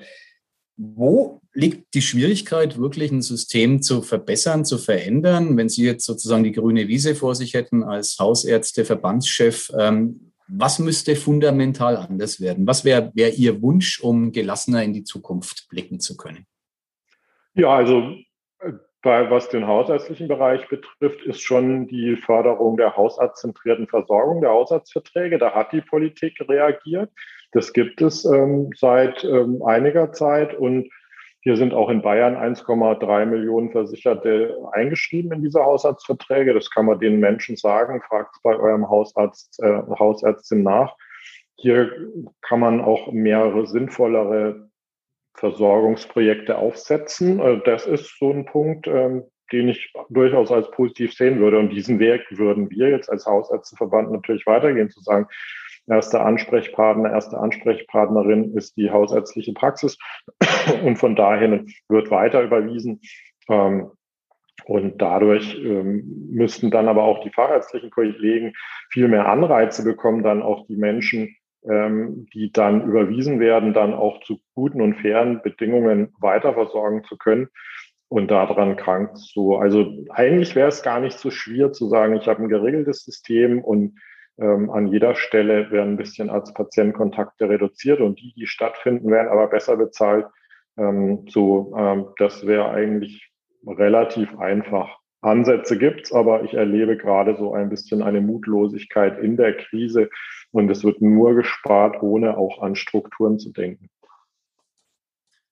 wo 0.77 1.41
liegt 1.53 1.93
die 1.93 2.01
Schwierigkeit, 2.01 2.77
wirklich 2.77 3.11
ein 3.11 3.21
System 3.21 3.81
zu 3.81 4.01
verbessern, 4.01 4.65
zu 4.65 4.77
verändern? 4.77 5.55
Wenn 5.57 5.69
Sie 5.69 5.85
jetzt 5.85 6.05
sozusagen 6.05 6.43
die 6.43 6.51
grüne 6.51 6.87
Wiese 6.87 7.15
vor 7.15 7.35
sich 7.35 7.53
hätten 7.53 7.83
als 7.83 8.17
Hausärzte, 8.19 8.83
Verbandschef, 8.83 9.71
ähm, 9.77 10.31
was 10.47 10.79
müsste 10.79 11.15
fundamental 11.15 11.97
anders 11.97 12.39
werden? 12.39 12.67
Was 12.67 12.85
wäre 12.85 13.11
wär 13.15 13.33
Ihr 13.33 13.61
Wunsch, 13.61 13.99
um 14.01 14.31
gelassener 14.31 14.83
in 14.83 14.93
die 14.93 15.03
Zukunft 15.03 15.67
blicken 15.69 15.99
zu 15.99 16.17
können? 16.17 16.45
Ja, 17.53 17.69
also 17.69 18.15
äh, 18.59 18.73
bei, 19.01 19.29
was 19.29 19.49
den 19.49 19.65
hausärztlichen 19.65 20.27
Bereich 20.27 20.67
betrifft, 20.67 21.21
ist 21.23 21.41
schon 21.41 21.87
die 21.87 22.17
Förderung 22.17 22.75
der 22.75 22.97
hausarztzentrierten 22.97 23.87
Versorgung, 23.87 24.41
der 24.41 24.51
Hausarztverträge. 24.51 25.37
Da 25.37 25.53
hat 25.53 25.71
die 25.71 25.81
Politik 25.81 26.37
reagiert. 26.47 27.11
Das 27.55 27.71
gibt 27.71 28.01
es 28.01 28.25
ähm, 28.25 28.69
seit 28.75 29.23
ähm, 29.23 29.63
einiger 29.65 30.11
Zeit 30.11 30.53
und 30.53 30.89
hier 31.39 31.55
sind 31.55 31.73
auch 31.73 31.89
in 31.89 32.01
Bayern 32.01 32.35
1,3 32.35 33.25
Millionen 33.27 33.71
Versicherte 33.71 34.57
eingeschrieben 34.73 35.31
in 35.31 35.41
diese 35.41 35.63
Hausarztverträge. 35.63 36.53
Das 36.53 36.69
kann 36.69 36.85
man 36.85 36.99
den 36.99 37.21
Menschen 37.21 37.55
sagen. 37.55 38.01
Fragt 38.01 38.35
bei 38.43 38.57
eurem 38.57 38.89
Hausarzt, 38.89 39.57
äh, 39.63 39.83
Hausärztin 39.97 40.63
nach. 40.63 40.97
Hier 41.55 41.89
kann 42.41 42.59
man 42.59 42.81
auch 42.81 43.13
mehrere 43.13 43.65
sinnvollere 43.67 44.67
Versorgungsprojekte 45.35 46.57
aufsetzen. 46.57 47.39
Also 47.39 47.61
das 47.63 47.85
ist 47.85 48.19
so 48.19 48.31
ein 48.31 48.45
Punkt, 48.45 48.87
ähm, 48.87 49.23
den 49.53 49.69
ich 49.69 49.93
durchaus 50.09 50.51
als 50.51 50.69
positiv 50.71 51.13
sehen 51.13 51.39
würde. 51.39 51.59
Und 51.59 51.69
diesen 51.69 51.99
Weg 51.99 52.21
würden 52.31 52.69
wir 52.69 52.89
jetzt 52.89 53.09
als 53.09 53.25
Hausärzteverband 53.25 54.11
natürlich 54.11 54.45
weitergehen, 54.45 54.89
zu 54.89 54.99
sagen, 54.99 55.27
Erster 55.87 56.25
Ansprechpartner, 56.25 57.11
erste 57.11 57.37
Ansprechpartnerin 57.37 58.55
ist 58.55 58.75
die 58.75 58.89
hausärztliche 58.89 59.53
Praxis 59.53 59.97
und 60.83 60.97
von 60.97 61.15
dahin 61.15 61.71
wird 61.89 62.09
weiter 62.09 62.41
überwiesen. 62.41 63.01
Ähm, 63.49 63.91
und 64.65 64.99
dadurch 64.99 65.55
ähm, 65.63 66.29
müssten 66.31 66.71
dann 66.71 66.87
aber 66.87 67.03
auch 67.03 67.21
die 67.21 67.29
fachärztlichen 67.29 67.91
Kollegen 67.91 68.53
viel 68.89 69.07
mehr 69.07 69.27
Anreize 69.27 69.83
bekommen, 69.83 70.23
dann 70.23 70.41
auch 70.41 70.65
die 70.65 70.77
Menschen, 70.77 71.35
ähm, 71.69 72.27
die 72.33 72.51
dann 72.51 72.83
überwiesen 72.83 73.39
werden, 73.39 73.73
dann 73.73 73.93
auch 73.93 74.21
zu 74.21 74.39
guten 74.55 74.81
und 74.81 74.95
fairen 74.95 75.41
Bedingungen 75.43 76.13
weiterversorgen 76.19 77.03
zu 77.03 77.17
können. 77.17 77.49
Und 78.07 78.31
daran 78.31 78.75
krankt 78.75 79.17
so. 79.17 79.57
Also 79.57 79.91
eigentlich 80.09 80.55
wäre 80.55 80.69
es 80.69 80.83
gar 80.83 80.99
nicht 80.99 81.19
so 81.19 81.31
schwer 81.31 81.71
zu 81.71 81.87
sagen, 81.87 82.15
ich 82.15 82.27
habe 82.27 82.41
ein 82.41 82.49
geregeltes 82.49 83.03
System 83.03 83.63
und 83.63 83.99
ähm, 84.37 84.69
an 84.69 84.87
jeder 84.87 85.15
Stelle 85.15 85.71
werden 85.71 85.93
ein 85.93 85.97
bisschen 85.97 86.29
Arzt-Patient-Kontakte 86.29 87.49
reduziert 87.49 88.01
und 88.01 88.19
die, 88.19 88.33
die 88.33 88.47
stattfinden, 88.47 89.09
werden 89.09 89.29
aber 89.29 89.47
besser 89.47 89.77
bezahlt. 89.77 90.25
Ähm, 90.77 91.25
so, 91.29 91.73
ähm, 91.77 92.07
das 92.17 92.45
wäre 92.45 92.69
eigentlich 92.69 93.31
relativ 93.65 94.37
einfach. 94.37 94.99
Ansätze 95.21 95.77
gibt's, 95.77 96.13
aber 96.13 96.43
ich 96.43 96.53
erlebe 96.53 96.97
gerade 96.97 97.35
so 97.35 97.53
ein 97.53 97.69
bisschen 97.69 98.03
eine 98.03 98.21
Mutlosigkeit 98.21 99.17
in 99.19 99.37
der 99.37 99.57
Krise 99.57 100.09
und 100.51 100.69
es 100.69 100.83
wird 100.83 101.01
nur 101.01 101.33
gespart, 101.33 102.01
ohne 102.03 102.37
auch 102.37 102.61
an 102.61 102.75
Strukturen 102.75 103.39
zu 103.39 103.51
denken. 103.51 103.89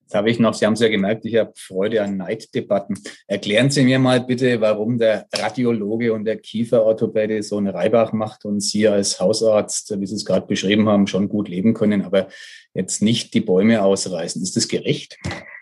Jetzt 0.04 0.16
habe 0.16 0.30
ich 0.30 0.38
noch, 0.38 0.54
Sie 0.54 0.66
haben 0.66 0.74
es 0.74 0.80
ja 0.80 0.90
gemerkt, 0.90 1.26
ich 1.26 1.38
habe 1.38 1.54
Freude 1.56 2.04
an 2.04 2.18
Neiddebatten. 2.18 3.00
Erklären 3.28 3.72
Sie 3.72 3.84
mir 3.84 4.00
mal 4.00 4.22
bitte, 4.22 4.62
warum 4.62 4.98
der 4.98 5.28
Radiologe 5.34 6.14
und 6.14 6.26
der 6.26 6.38
Kieferorthopäde 6.38 7.42
so 7.42 7.58
einen 7.58 7.70
Reibach 7.70 8.12
macht 8.14 8.46
und 8.46 8.60
Sie 8.60 8.88
als 8.88 9.20
Hausarzt, 9.20 10.00
wie 10.00 10.06
Sie 10.06 10.16
es 10.16 10.26
gerade 10.26 10.46
beschrieben 10.46 10.88
haben, 10.90 11.08
schon 11.08 11.30
gut 11.30 11.48
leben 11.48 11.74
können, 11.74 12.04
aber 12.04 12.28
jetzt 12.74 13.02
nicht 13.02 13.34
die 13.34 13.42
Bäume 13.42 13.82
ausreißen. 13.82 14.42
Ist 14.44 14.56
das 14.56 14.68
gerecht 14.68 15.18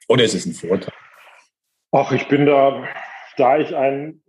oder 0.08 0.23
ist 0.23 0.34
es 0.34 0.45
ein 0.45 0.54
Vorteil? 0.54 0.93
Ach, 1.91 2.12
ich 2.12 2.27
bin 2.27 2.45
da, 2.45 2.84
da 3.38 3.58
ich 3.58 3.75
ein 3.75 4.21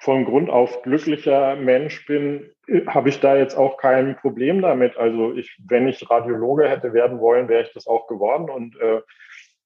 von 0.00 0.24
Grund 0.24 0.50
auf 0.50 0.82
glücklicher 0.82 1.56
Mensch 1.56 2.04
bin, 2.06 2.50
habe 2.86 3.08
ich 3.08 3.20
da 3.20 3.36
jetzt 3.36 3.56
auch 3.56 3.76
kein 3.76 4.16
Problem 4.16 4.62
damit. 4.62 4.96
Also 4.96 5.32
ich, 5.34 5.56
wenn 5.66 5.88
ich 5.88 6.08
Radiologe 6.10 6.68
hätte 6.68 6.92
werden 6.92 7.20
wollen, 7.20 7.48
wäre 7.48 7.62
ich 7.62 7.72
das 7.72 7.86
auch 7.86 8.06
geworden. 8.06 8.50
Und 8.50 8.78
äh, 8.80 9.00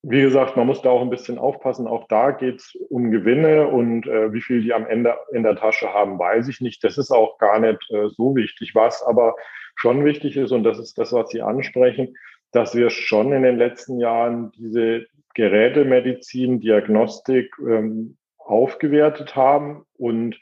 wie 0.03 0.23
gesagt, 0.23 0.57
man 0.57 0.67
muss 0.67 0.83
da 0.83 0.91
auch 0.91 1.03
ein 1.03 1.11
bisschen 1.11 1.39
aufpassen. 1.39 1.87
Auch 1.87 2.07
da 2.09 2.31
geht 2.31 2.57
es 2.57 2.75
um 2.89 3.11
Gewinne 3.11 3.67
und 3.69 4.07
äh, 4.07 4.33
wie 4.33 4.41
viel 4.41 4.63
die 4.63 4.73
am 4.73 4.87
Ende 4.87 5.17
in 5.33 5.43
der 5.43 5.57
Tasche 5.57 5.93
haben, 5.93 6.19
weiß 6.19 6.49
ich 6.49 6.61
nicht. 6.61 6.83
Das 6.85 6.99
ist 6.99 7.11
auch 7.11 7.39
gar 7.39 7.59
nicht 7.59 7.91
äh, 7.91 8.09
so 8.09 8.35
wichtig. 8.37 8.75
Was 8.75 9.03
aber 9.03 9.35
schon 9.75 10.05
wichtig 10.05 10.37
ist, 10.37 10.53
und 10.53 10.65
das 10.65 10.79
ist 10.79 10.99
das, 10.99 11.13
was 11.13 11.31
Sie 11.31 11.43
ansprechen, 11.43 12.17
dass 12.53 12.75
wir 12.75 12.91
schon 12.91 13.33
in 13.33 13.43
den 13.43 13.59
letzten 13.59 13.99
Jahren 13.99 14.53
diese 14.53 15.07
Gerätemedizin, 15.35 16.61
Diagnostik 16.61 17.53
ähm, 17.61 18.17
aufgewertet 18.39 19.37
haben 19.37 19.85
und 19.97 20.39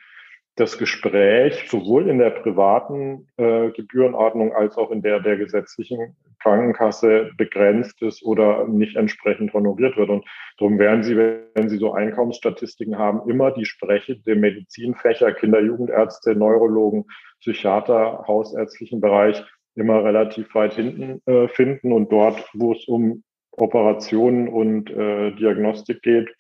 das 0.56 0.78
Gespräch 0.78 1.68
sowohl 1.68 2.08
in 2.08 2.18
der 2.18 2.30
privaten 2.30 3.28
äh, 3.36 3.70
Gebührenordnung 3.70 4.54
als 4.54 4.76
auch 4.76 4.90
in 4.90 5.02
der 5.02 5.20
der 5.20 5.36
gesetzlichen 5.36 6.16
Krankenkasse 6.42 7.30
begrenzt 7.36 8.00
ist 8.02 8.22
oder 8.22 8.66
nicht 8.66 8.96
entsprechend 8.96 9.52
honoriert 9.52 9.96
wird. 9.96 10.08
Und 10.08 10.24
darum 10.58 10.78
werden 10.78 11.02
Sie, 11.02 11.16
wenn 11.16 11.68
Sie 11.68 11.76
so 11.76 11.92
Einkommensstatistiken 11.92 12.96
haben, 12.98 13.28
immer 13.28 13.50
die 13.50 13.66
sprechende 13.66 14.34
Medizinfächer, 14.34 15.32
Kinder-, 15.32 15.60
Jugendärzte, 15.60 16.34
Neurologen, 16.34 17.04
Psychiater, 17.40 18.24
hausärztlichen 18.26 19.00
Bereich 19.00 19.44
immer 19.74 20.04
relativ 20.04 20.54
weit 20.54 20.74
hinten 20.74 21.20
äh, 21.26 21.48
finden. 21.48 21.92
Und 21.92 22.10
dort, 22.10 22.48
wo 22.54 22.72
es 22.72 22.86
um 22.86 23.22
Operationen 23.52 24.48
und 24.48 24.90
äh, 24.90 25.32
Diagnostik 25.32 26.02
geht, 26.02 26.34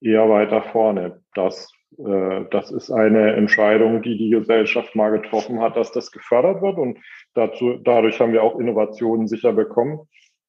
eher 0.00 0.28
weiter 0.28 0.62
vorne. 0.62 1.22
Das, 1.34 1.72
äh, 1.98 2.44
das 2.50 2.70
ist 2.70 2.90
eine 2.90 3.34
Entscheidung, 3.34 4.02
die 4.02 4.16
die 4.16 4.30
Gesellschaft 4.30 4.94
mal 4.94 5.10
getroffen 5.10 5.60
hat, 5.60 5.76
dass 5.76 5.92
das 5.92 6.10
gefördert 6.10 6.62
wird. 6.62 6.78
Und 6.78 6.98
dazu, 7.34 7.78
dadurch 7.82 8.20
haben 8.20 8.32
wir 8.32 8.42
auch 8.42 8.58
Innovationen 8.58 9.28
sicher 9.28 9.52
bekommen. 9.52 10.00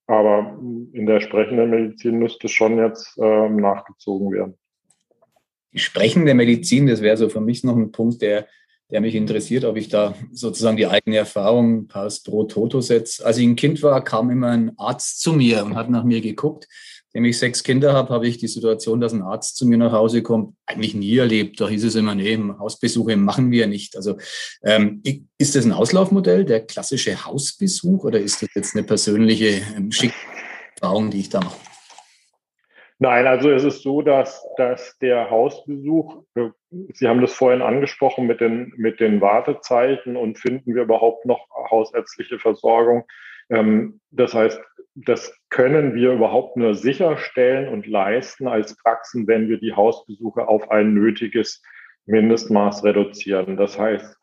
Aber 0.07 0.57
in 0.91 1.05
der 1.05 1.21
sprechenden 1.21 1.69
Medizin 1.69 2.19
müsste 2.19 2.49
schon 2.49 2.77
jetzt 2.77 3.17
äh, 3.17 3.49
nachgezogen 3.49 4.31
werden. 4.31 4.57
Die 5.71 5.79
sprechende 5.79 6.33
Medizin, 6.33 6.87
das 6.87 7.01
wäre 7.01 7.17
so 7.17 7.29
für 7.29 7.41
mich 7.41 7.63
noch 7.63 7.77
ein 7.77 7.91
Punkt, 7.91 8.21
der, 8.21 8.47
der 8.91 9.01
mich 9.01 9.15
interessiert, 9.15 9.63
ob 9.63 9.77
ich 9.77 9.87
da 9.87 10.13
sozusagen 10.31 10.77
die 10.77 10.87
eigene 10.87 11.17
Erfahrung 11.17 11.87
pass 11.87 12.21
pro 12.21 12.43
toto 12.43 12.81
setze. 12.81 13.25
Als 13.25 13.37
ich 13.37 13.47
ein 13.47 13.55
Kind 13.55 13.81
war, 13.81 14.03
kam 14.03 14.29
immer 14.29 14.49
ein 14.49 14.73
Arzt 14.77 15.21
zu 15.21 15.33
mir 15.33 15.63
und 15.63 15.75
hat 15.75 15.89
nach 15.89 16.03
mir 16.03 16.21
geguckt 16.21 16.67
Nachdem 17.13 17.25
ich 17.25 17.37
sechs 17.37 17.63
Kinder 17.63 17.93
habe, 17.93 18.11
habe 18.11 18.27
ich 18.27 18.39
die 18.39 18.47
Situation, 18.47 18.99
dass 18.99 19.13
ein 19.13 19.21
Arzt 19.21 19.55
zu 19.55 19.67
mir 19.67 19.77
nach 19.77 19.91
Hause 19.91 20.23
kommt, 20.23 20.55
eigentlich 20.65 20.95
nie 20.95 21.15
erlebt. 21.15 21.61
Da 21.61 21.69
hieß 21.69 21.83
es 21.83 21.93
immer, 21.93 22.15
nee, 22.15 22.35
Hausbesuche 22.57 23.15
machen 23.17 23.51
wir 23.51 23.67
nicht. 23.67 23.95
Also 23.95 24.17
ähm, 24.63 25.03
ist 25.37 25.55
das 25.55 25.63
ein 25.63 25.73
Auslaufmodell, 25.73 26.43
der 26.43 26.65
klassische 26.65 27.23
Hausbesuch, 27.23 28.03
oder 28.03 28.19
ist 28.19 28.41
das 28.41 28.49
jetzt 28.55 28.75
eine 28.75 28.83
persönliche 28.83 29.61
ähm, 29.77 29.91
Erfahrung, 30.81 31.11
die 31.11 31.19
ich 31.19 31.29
da 31.29 31.41
mache? 31.41 31.55
Nein, 32.97 33.27
also 33.27 33.51
es 33.51 33.63
ist 33.63 33.83
so, 33.83 34.01
dass, 34.01 34.43
dass 34.57 34.97
der 34.97 35.29
Hausbesuch, 35.29 36.23
äh, 36.33 36.49
Sie 36.93 37.07
haben 37.07 37.21
das 37.21 37.33
vorhin 37.33 37.61
angesprochen 37.61 38.25
mit 38.25 38.41
den, 38.41 38.73
mit 38.75 38.99
den 38.99 39.21
Wartezeiten 39.21 40.17
und 40.17 40.39
finden 40.39 40.73
wir 40.73 40.81
überhaupt 40.81 41.27
noch 41.27 41.47
hausärztliche 41.69 42.39
Versorgung. 42.39 43.03
Ähm, 43.49 43.99
das 44.11 44.33
heißt, 44.33 44.61
das 44.95 45.35
können 45.49 45.95
wir 45.95 46.13
überhaupt 46.13 46.55
nur 46.57 46.75
sicherstellen 46.75 47.67
und 47.67 47.87
leisten 47.87 48.47
als 48.47 48.77
Praxen, 48.77 49.27
wenn 49.27 49.49
wir 49.49 49.57
die 49.57 49.73
Hausbesuche 49.73 50.47
auf 50.47 50.69
ein 50.69 50.93
nötiges 50.93 51.63
Mindestmaß 52.05 52.83
reduzieren. 52.83 53.57
Das 53.57 53.79
heißt, 53.79 54.17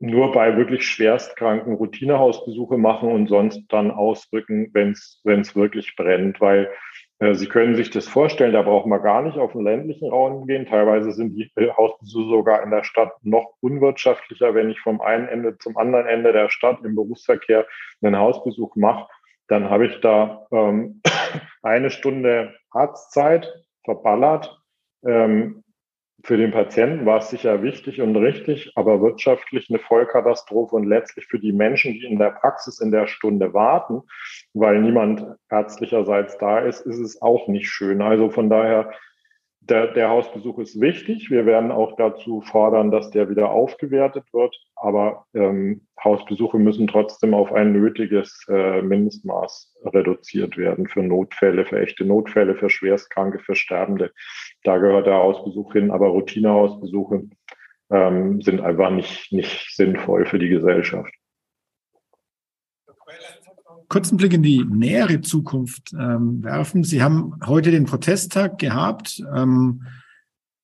nur 0.00 0.32
bei 0.32 0.56
wirklich 0.56 0.86
schwerstkranken 0.86 1.74
Routinehausbesuche 1.74 2.76
machen 2.76 3.10
und 3.10 3.28
sonst 3.28 3.62
dann 3.68 3.90
ausrücken, 3.90 4.70
wenn 4.74 4.90
es 4.90 5.56
wirklich 5.56 5.96
brennt, 5.96 6.40
weil 6.40 6.70
Sie 7.20 7.46
können 7.46 7.76
sich 7.76 7.90
das 7.90 8.08
vorstellen, 8.08 8.52
da 8.52 8.62
braucht 8.62 8.86
man 8.86 9.02
gar 9.02 9.22
nicht 9.22 9.38
auf 9.38 9.52
den 9.52 9.62
ländlichen 9.62 10.10
Raum 10.10 10.46
gehen. 10.46 10.66
Teilweise 10.66 11.12
sind 11.12 11.34
die 11.36 11.50
äh, 11.56 11.70
Hausbesuche 11.70 12.28
sogar 12.28 12.62
in 12.62 12.70
der 12.70 12.84
Stadt 12.84 13.12
noch 13.22 13.54
unwirtschaftlicher. 13.60 14.54
Wenn 14.54 14.70
ich 14.70 14.80
vom 14.80 15.00
einen 15.00 15.28
Ende 15.28 15.56
zum 15.58 15.76
anderen 15.76 16.06
Ende 16.06 16.32
der 16.32 16.50
Stadt 16.50 16.84
im 16.84 16.94
Berufsverkehr 16.94 17.66
einen 18.02 18.18
Hausbesuch 18.18 18.76
mache, 18.76 19.08
dann 19.48 19.70
habe 19.70 19.86
ich 19.86 20.00
da 20.00 20.46
ähm, 20.52 21.00
eine 21.62 21.90
Stunde 21.90 22.54
Arztzeit 22.70 23.52
verballert. 23.84 24.60
Ähm, 25.06 25.63
für 26.22 26.36
den 26.36 26.52
Patienten 26.52 27.04
war 27.04 27.18
es 27.18 27.30
sicher 27.30 27.62
wichtig 27.62 28.00
und 28.00 28.16
richtig, 28.16 28.72
aber 28.76 29.02
wirtschaftlich 29.02 29.68
eine 29.68 29.78
Vollkatastrophe 29.78 30.76
und 30.76 30.84
letztlich 30.84 31.26
für 31.26 31.38
die 31.38 31.52
Menschen, 31.52 31.92
die 31.92 32.04
in 32.04 32.18
der 32.18 32.30
Praxis 32.30 32.80
in 32.80 32.90
der 32.90 33.06
Stunde 33.06 33.52
warten, 33.52 34.02
weil 34.54 34.80
niemand 34.80 35.26
ärztlicherseits 35.50 36.38
da 36.38 36.60
ist, 36.60 36.80
ist 36.86 36.98
es 36.98 37.20
auch 37.20 37.48
nicht 37.48 37.68
schön. 37.68 38.00
Also 38.00 38.30
von 38.30 38.48
daher 38.48 38.90
der, 39.68 39.88
der 39.88 40.10
Hausbesuch 40.10 40.58
ist 40.58 40.80
wichtig. 40.80 41.30
Wir 41.30 41.46
werden 41.46 41.72
auch 41.72 41.96
dazu 41.96 42.42
fordern, 42.42 42.90
dass 42.90 43.10
der 43.10 43.30
wieder 43.30 43.50
aufgewertet 43.50 44.24
wird. 44.32 44.54
Aber 44.76 45.26
ähm, 45.34 45.86
Hausbesuche 46.02 46.58
müssen 46.58 46.86
trotzdem 46.86 47.32
auf 47.32 47.52
ein 47.52 47.72
nötiges 47.72 48.44
äh, 48.48 48.82
Mindestmaß 48.82 49.76
reduziert 49.86 50.56
werden 50.56 50.86
für 50.86 51.02
Notfälle, 51.02 51.64
für 51.64 51.80
echte 51.80 52.04
Notfälle, 52.04 52.54
für 52.54 52.68
Schwerstkranke, 52.68 53.38
für 53.38 53.54
Sterbende. 53.54 54.12
Da 54.64 54.76
gehört 54.76 55.06
der 55.06 55.16
Hausbesuch 55.16 55.72
hin. 55.72 55.90
Aber 55.90 56.08
Routinehausbesuche 56.08 57.22
ähm, 57.90 58.42
sind 58.42 58.60
einfach 58.60 58.90
nicht, 58.90 59.32
nicht 59.32 59.74
sinnvoll 59.74 60.26
für 60.26 60.38
die 60.38 60.48
Gesellschaft 60.48 61.12
kurzen 63.88 64.16
Blick 64.16 64.32
in 64.32 64.42
die 64.42 64.64
nähere 64.64 65.20
Zukunft 65.20 65.92
ähm, 65.92 66.42
werfen. 66.42 66.84
Sie 66.84 67.02
haben 67.02 67.34
heute 67.44 67.70
den 67.70 67.84
Protesttag 67.84 68.58
gehabt. 68.58 69.22
Ähm, 69.34 69.82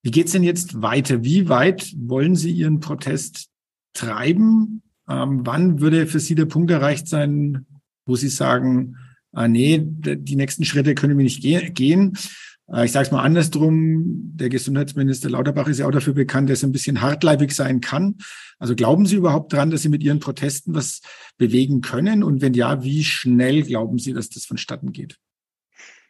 wie 0.02 0.10
geht's 0.10 0.32
denn 0.32 0.42
jetzt 0.42 0.80
weiter? 0.80 1.24
Wie 1.24 1.48
weit 1.48 1.94
wollen 1.98 2.34
Sie 2.36 2.50
Ihren 2.50 2.80
Protest 2.80 3.48
treiben? 3.92 4.82
Ähm, 5.08 5.40
wann 5.44 5.80
würde 5.80 6.06
für 6.06 6.20
Sie 6.20 6.34
der 6.34 6.46
Punkt 6.46 6.70
erreicht 6.70 7.06
sein, 7.06 7.66
wo 8.06 8.16
Sie 8.16 8.28
sagen, 8.28 8.96
ah, 9.32 9.48
nee, 9.48 9.80
die 9.82 10.36
nächsten 10.36 10.64
Schritte 10.64 10.94
können 10.94 11.18
wir 11.18 11.24
nicht 11.24 11.42
ge 11.42 11.70
gehen? 11.70 12.16
Äh, 12.72 12.84
ich 12.84 12.92
sage 12.92 13.06
es 13.06 13.12
mal 13.12 13.22
andersrum, 13.22 14.32
der 14.34 14.48
Gesundheitsminister 14.48 15.30
Lauterbach 15.30 15.68
ist 15.68 15.78
ja 15.78 15.86
auch 15.86 15.92
dafür 15.92 16.14
bekannt, 16.14 16.50
dass 16.50 16.62
er 16.62 16.68
ein 16.68 16.72
bisschen 16.72 17.00
hartleibig 17.00 17.52
sein 17.52 17.80
kann. 17.80 18.16
Also 18.58 18.74
glauben 18.74 19.06
Sie 19.06 19.16
überhaupt 19.16 19.52
dran, 19.52 19.70
dass 19.70 19.82
Sie 19.82 19.88
mit 19.88 20.02
Ihren 20.02 20.20
Protesten 20.20 20.74
was 20.74 21.00
bewegen 21.38 21.80
können? 21.80 22.22
Und 22.22 22.42
wenn 22.42 22.54
ja, 22.54 22.82
wie 22.82 23.04
schnell 23.04 23.62
glauben 23.62 23.98
Sie, 23.98 24.12
dass 24.12 24.30
das 24.30 24.44
vonstatten 24.44 24.92
geht? 24.92 25.16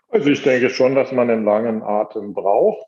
Also 0.09 0.29
ich 0.29 0.42
denke 0.42 0.70
schon, 0.70 0.94
dass 0.94 1.12
man 1.12 1.31
einen 1.31 1.44
langen 1.44 1.83
Atem 1.83 2.35
braucht, 2.35 2.85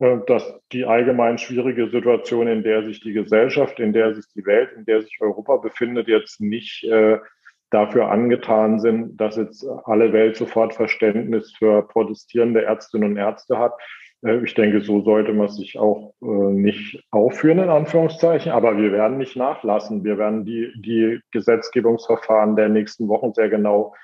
äh, 0.00 0.18
dass 0.26 0.42
die 0.72 0.84
allgemein 0.84 1.38
schwierige 1.38 1.88
Situation, 1.88 2.48
in 2.48 2.62
der 2.62 2.84
sich 2.84 3.00
die 3.00 3.12
Gesellschaft, 3.12 3.78
in 3.78 3.92
der 3.92 4.14
sich 4.14 4.24
die 4.34 4.44
Welt, 4.44 4.70
in 4.76 4.84
der 4.84 5.02
sich 5.02 5.18
Europa 5.20 5.56
befindet, 5.58 6.08
jetzt 6.08 6.40
nicht 6.40 6.84
äh, 6.84 7.18
dafür 7.74 8.10
angetan 8.10 8.78
sind, 8.78 9.20
dass 9.20 9.36
jetzt 9.36 9.66
alle 9.84 10.12
Welt 10.12 10.36
sofort 10.36 10.74
Verständnis 10.74 11.52
für 11.58 11.82
protestierende 11.82 12.62
Ärztinnen 12.62 13.10
und 13.10 13.16
Ärzte 13.16 13.58
hat. 13.58 13.72
Äh, 14.24 14.44
ich 14.44 14.54
denke, 14.54 14.80
so 14.80 15.02
sollte 15.02 15.32
man 15.32 15.48
sich 15.48 15.78
auch 15.78 16.14
äh, 16.22 16.26
nicht 16.26 17.04
aufführen, 17.10 17.58
in 17.58 17.68
Anführungszeichen. 17.68 18.52
Aber 18.52 18.76
wir 18.78 18.92
werden 18.92 19.18
nicht 19.18 19.36
nachlassen. 19.36 20.04
Wir 20.04 20.18
werden 20.18 20.44
die, 20.44 20.72
die 20.76 21.20
Gesetzgebungsverfahren 21.32 22.56
der 22.56 22.68
nächsten 22.68 23.08
Wochen 23.08 23.34
sehr 23.34 23.48
genau 23.48 23.94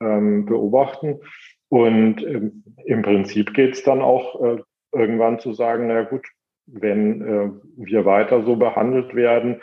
ähm, 0.00 0.46
beobachten. 0.46 1.20
Und 1.68 2.22
ähm, 2.24 2.64
im 2.86 3.02
Prinzip 3.02 3.52
geht 3.52 3.74
es 3.74 3.82
dann 3.82 4.00
auch 4.00 4.42
äh, 4.42 4.62
irgendwann 4.92 5.38
zu 5.38 5.52
sagen, 5.52 5.88
na 5.88 6.02
gut, 6.02 6.26
wenn 6.66 7.22
äh, 7.22 7.50
wir 7.76 8.06
weiter 8.06 8.42
so 8.42 8.56
behandelt 8.56 9.14
werden, 9.14 9.60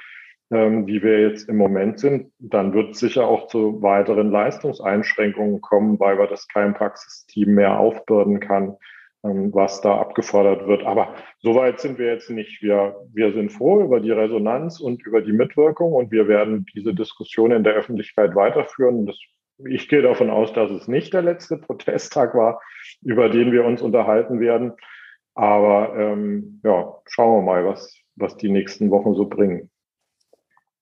ähm, 0.51 0.85
wie 0.87 1.01
wir 1.01 1.21
jetzt 1.21 1.49
im 1.49 1.57
Moment 1.57 1.99
sind, 1.99 2.31
dann 2.39 2.73
wird 2.73 2.91
es 2.91 2.99
sicher 2.99 3.27
auch 3.27 3.47
zu 3.47 3.81
weiteren 3.81 4.31
Leistungseinschränkungen 4.31 5.61
kommen, 5.61 5.99
weil 5.99 6.17
wir 6.17 6.27
das 6.27 6.47
kein 6.47 6.73
Praxisteam 6.73 7.55
mehr 7.55 7.79
aufbürden 7.79 8.39
kann, 8.39 8.77
ähm, 9.23 9.53
was 9.53 9.81
da 9.81 9.97
abgefordert 9.97 10.67
wird. 10.67 10.83
Aber 10.83 11.15
so 11.39 11.55
weit 11.55 11.79
sind 11.79 11.97
wir 11.97 12.07
jetzt 12.07 12.29
nicht. 12.29 12.61
Wir, 12.61 12.95
wir 13.13 13.33
sind 13.33 13.51
froh 13.51 13.81
über 13.81 13.99
die 13.99 14.11
Resonanz 14.11 14.79
und 14.79 15.05
über 15.05 15.21
die 15.21 15.33
Mitwirkung 15.33 15.93
und 15.93 16.11
wir 16.11 16.27
werden 16.27 16.65
diese 16.75 16.93
Diskussion 16.93 17.51
in 17.51 17.63
der 17.63 17.73
Öffentlichkeit 17.73 18.35
weiterführen. 18.35 19.05
Das 19.05 19.17
ich 19.57 19.87
gehe 19.87 20.01
davon 20.01 20.29
aus, 20.29 20.53
dass 20.53 20.69
es 20.69 20.87
nicht 20.87 21.13
der 21.13 21.21
letzte 21.21 21.57
Protesttag 21.57 22.35
war, 22.35 22.61
über 23.01 23.29
den 23.29 23.51
wir 23.51 23.63
uns 23.63 23.81
unterhalten 23.81 24.39
werden. 24.39 24.73
Aber 25.33 25.95
ähm, 25.97 26.59
ja, 26.63 26.95
schauen 27.05 27.39
wir 27.39 27.45
mal, 27.45 27.65
was, 27.65 27.97
was 28.15 28.37
die 28.37 28.49
nächsten 28.49 28.89
Wochen 28.91 29.15
so 29.15 29.27
bringen. 29.27 29.69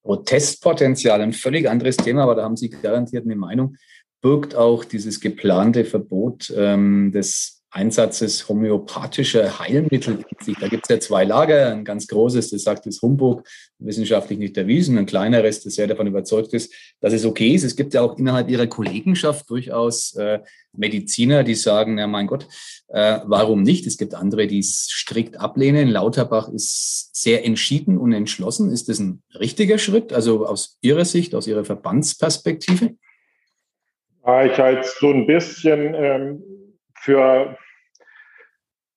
Protestpotenzial, 0.04 1.22
ein 1.22 1.34
völlig 1.34 1.70
anderes 1.70 1.98
Thema, 1.98 2.24
aber 2.24 2.36
da 2.36 2.44
haben 2.44 2.58
Sie 2.58 2.70
garantiert 2.70 3.26
eine 3.26 3.36
Meinung, 3.36 3.78
birgt 4.22 4.56
auch 4.56 4.84
dieses 4.84 5.20
geplante 5.20 5.86
Verbot 5.86 6.54
ähm, 6.56 7.12
des 7.12 7.63
Einsatzes 7.74 8.48
homöopathischer 8.48 9.58
Heilmittel. 9.58 10.24
Da 10.60 10.68
gibt 10.68 10.86
es 10.86 10.90
ja 10.90 11.00
zwei 11.00 11.24
Lager. 11.24 11.72
Ein 11.72 11.84
ganz 11.84 12.08
großes, 12.08 12.52
das 12.52 12.62
sagt, 12.62 12.86
es 12.86 13.02
Humbug, 13.02 13.44
wissenschaftlich 13.80 14.38
nicht 14.38 14.56
erwiesen. 14.58 14.96
Ein 14.98 15.08
kleineres, 15.08 15.64
das 15.64 15.74
sehr 15.74 15.88
davon 15.88 16.06
überzeugt 16.06 16.54
ist, 16.54 16.72
dass 17.02 17.14
es 17.14 17.26
okay 17.26 17.50
ist. 17.50 17.64
Es 17.64 17.76
gibt 17.76 17.96
ja 17.96 18.02
auch 18.02 18.20
innerhalb 18.20 18.48
ihrer 18.50 18.68
Kollegenschaft 18.68 19.50
durchaus 19.50 20.16
äh, 20.16 20.40
Mediziner, 20.72 21.44
die 21.44 21.56
sagen, 21.56 21.98
ja 21.98 22.06
mein 22.06 22.28
Gott, 22.28 22.48
äh, 22.90 23.20
warum 23.26 23.64
nicht? 23.64 23.88
Es 23.88 23.98
gibt 23.98 24.14
andere, 24.14 24.46
die 24.46 24.60
es 24.60 24.88
strikt 24.92 25.40
ablehnen. 25.40 25.90
Lauterbach 25.90 26.50
ist 26.50 27.10
sehr 27.16 27.44
entschieden 27.44 27.98
und 27.98 28.14
entschlossen. 28.14 28.72
Ist 28.72 28.88
das 28.88 29.00
ein 29.00 29.24
richtiger 29.34 29.80
Schritt, 29.80 30.14
also 30.14 30.46
aus 30.46 30.78
Ihrer 30.82 31.06
Sicht, 31.06 31.34
aus 31.34 31.48
Ihrer 31.48 31.66
Verbandsperspektive? 31.66 32.96
Ich 34.22 34.58
halte 34.58 34.82
es 34.82 34.96
so 35.00 35.10
ein 35.10 35.26
bisschen 35.26 35.96
ähm, 35.96 36.44
für 37.02 37.58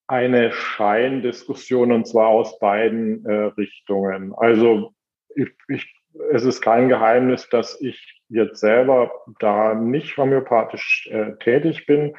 eine 0.09 0.53
Scheindiskussion 0.53 1.93
und 1.93 2.07
zwar 2.07 2.29
aus 2.29 2.59
beiden 2.59 3.25
äh, 3.25 3.33
Richtungen. 3.57 4.33
Also 4.37 4.95
ich, 5.35 5.49
ich, 5.69 5.95
es 6.31 6.45
ist 6.45 6.61
kein 6.61 6.89
Geheimnis, 6.89 7.49
dass 7.49 7.81
ich 7.81 8.23
jetzt 8.29 8.61
selber 8.61 9.11
da 9.41 9.75
nicht 9.75 10.17
homöopathisch 10.17 11.09
äh, 11.11 11.33
tätig 11.39 11.87
bin 11.87 12.15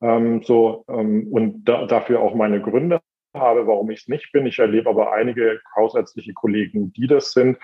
ähm, 0.00 0.42
so, 0.42 0.84
ähm, 0.88 1.28
und 1.30 1.64
da, 1.64 1.86
dafür 1.86 2.20
auch 2.20 2.34
meine 2.34 2.60
Gründe 2.60 3.00
habe, 3.34 3.66
warum 3.66 3.90
ich 3.90 4.00
es 4.00 4.08
nicht 4.08 4.32
bin. 4.32 4.46
Ich 4.46 4.58
erlebe 4.58 4.90
aber 4.90 5.12
einige 5.12 5.60
hausärztliche 5.76 6.34
Kollegen, 6.34 6.92
die 6.92 7.06
das 7.06 7.32
sind, 7.32 7.58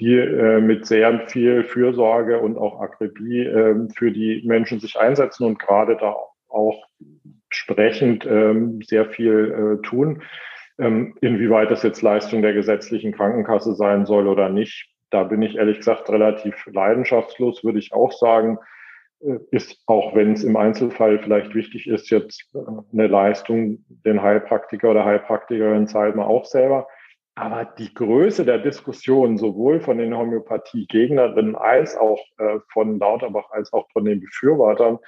die 0.00 0.14
äh, 0.14 0.60
mit 0.60 0.86
sehr 0.86 1.28
viel 1.28 1.64
Fürsorge 1.64 2.38
und 2.38 2.56
auch 2.56 2.80
Akribie 2.80 3.44
äh, 3.44 3.88
für 3.96 4.12
die 4.12 4.42
Menschen 4.46 4.80
sich 4.80 4.98
einsetzen 4.98 5.44
und 5.44 5.58
gerade 5.58 5.96
da 5.96 6.14
auch 6.48 6.86
sprechend 7.50 8.26
ähm, 8.26 8.80
sehr 8.82 9.06
viel 9.06 9.78
äh, 9.80 9.86
tun. 9.86 10.22
Ähm, 10.78 11.16
inwieweit 11.20 11.70
das 11.70 11.82
jetzt 11.82 12.02
Leistung 12.02 12.42
der 12.42 12.52
gesetzlichen 12.52 13.12
Krankenkasse 13.12 13.74
sein 13.74 14.06
soll 14.06 14.28
oder 14.28 14.48
nicht, 14.48 14.88
da 15.10 15.24
bin 15.24 15.42
ich 15.42 15.56
ehrlich 15.56 15.78
gesagt 15.78 16.08
relativ 16.10 16.66
leidenschaftslos, 16.66 17.64
würde 17.64 17.78
ich 17.78 17.92
auch 17.92 18.12
sagen. 18.12 18.58
Äh, 19.20 19.38
ist, 19.50 19.82
auch 19.86 20.14
wenn 20.14 20.32
es 20.32 20.44
im 20.44 20.56
Einzelfall 20.56 21.18
vielleicht 21.18 21.54
wichtig 21.54 21.88
ist, 21.88 22.10
jetzt 22.10 22.48
äh, 22.54 22.58
eine 22.92 23.06
Leistung, 23.08 23.84
den 23.88 24.22
Heilpraktiker 24.22 24.90
oder 24.90 25.04
Heilpraktikerin 25.04 25.88
zahlt 25.88 26.16
man 26.16 26.26
auch 26.26 26.44
selber. 26.44 26.86
Aber 27.34 27.64
die 27.64 27.94
Größe 27.94 28.44
der 28.44 28.58
Diskussion 28.58 29.38
sowohl 29.38 29.80
von 29.80 29.98
den 29.98 30.16
Homöopathie-Gegnerinnen 30.16 31.54
als 31.54 31.96
auch 31.96 32.20
äh, 32.38 32.58
von 32.72 32.98
Lauterbach 32.98 33.50
als 33.50 33.72
auch 33.72 33.88
von 33.92 34.04
den 34.04 34.20
Befürwortern 34.20 34.98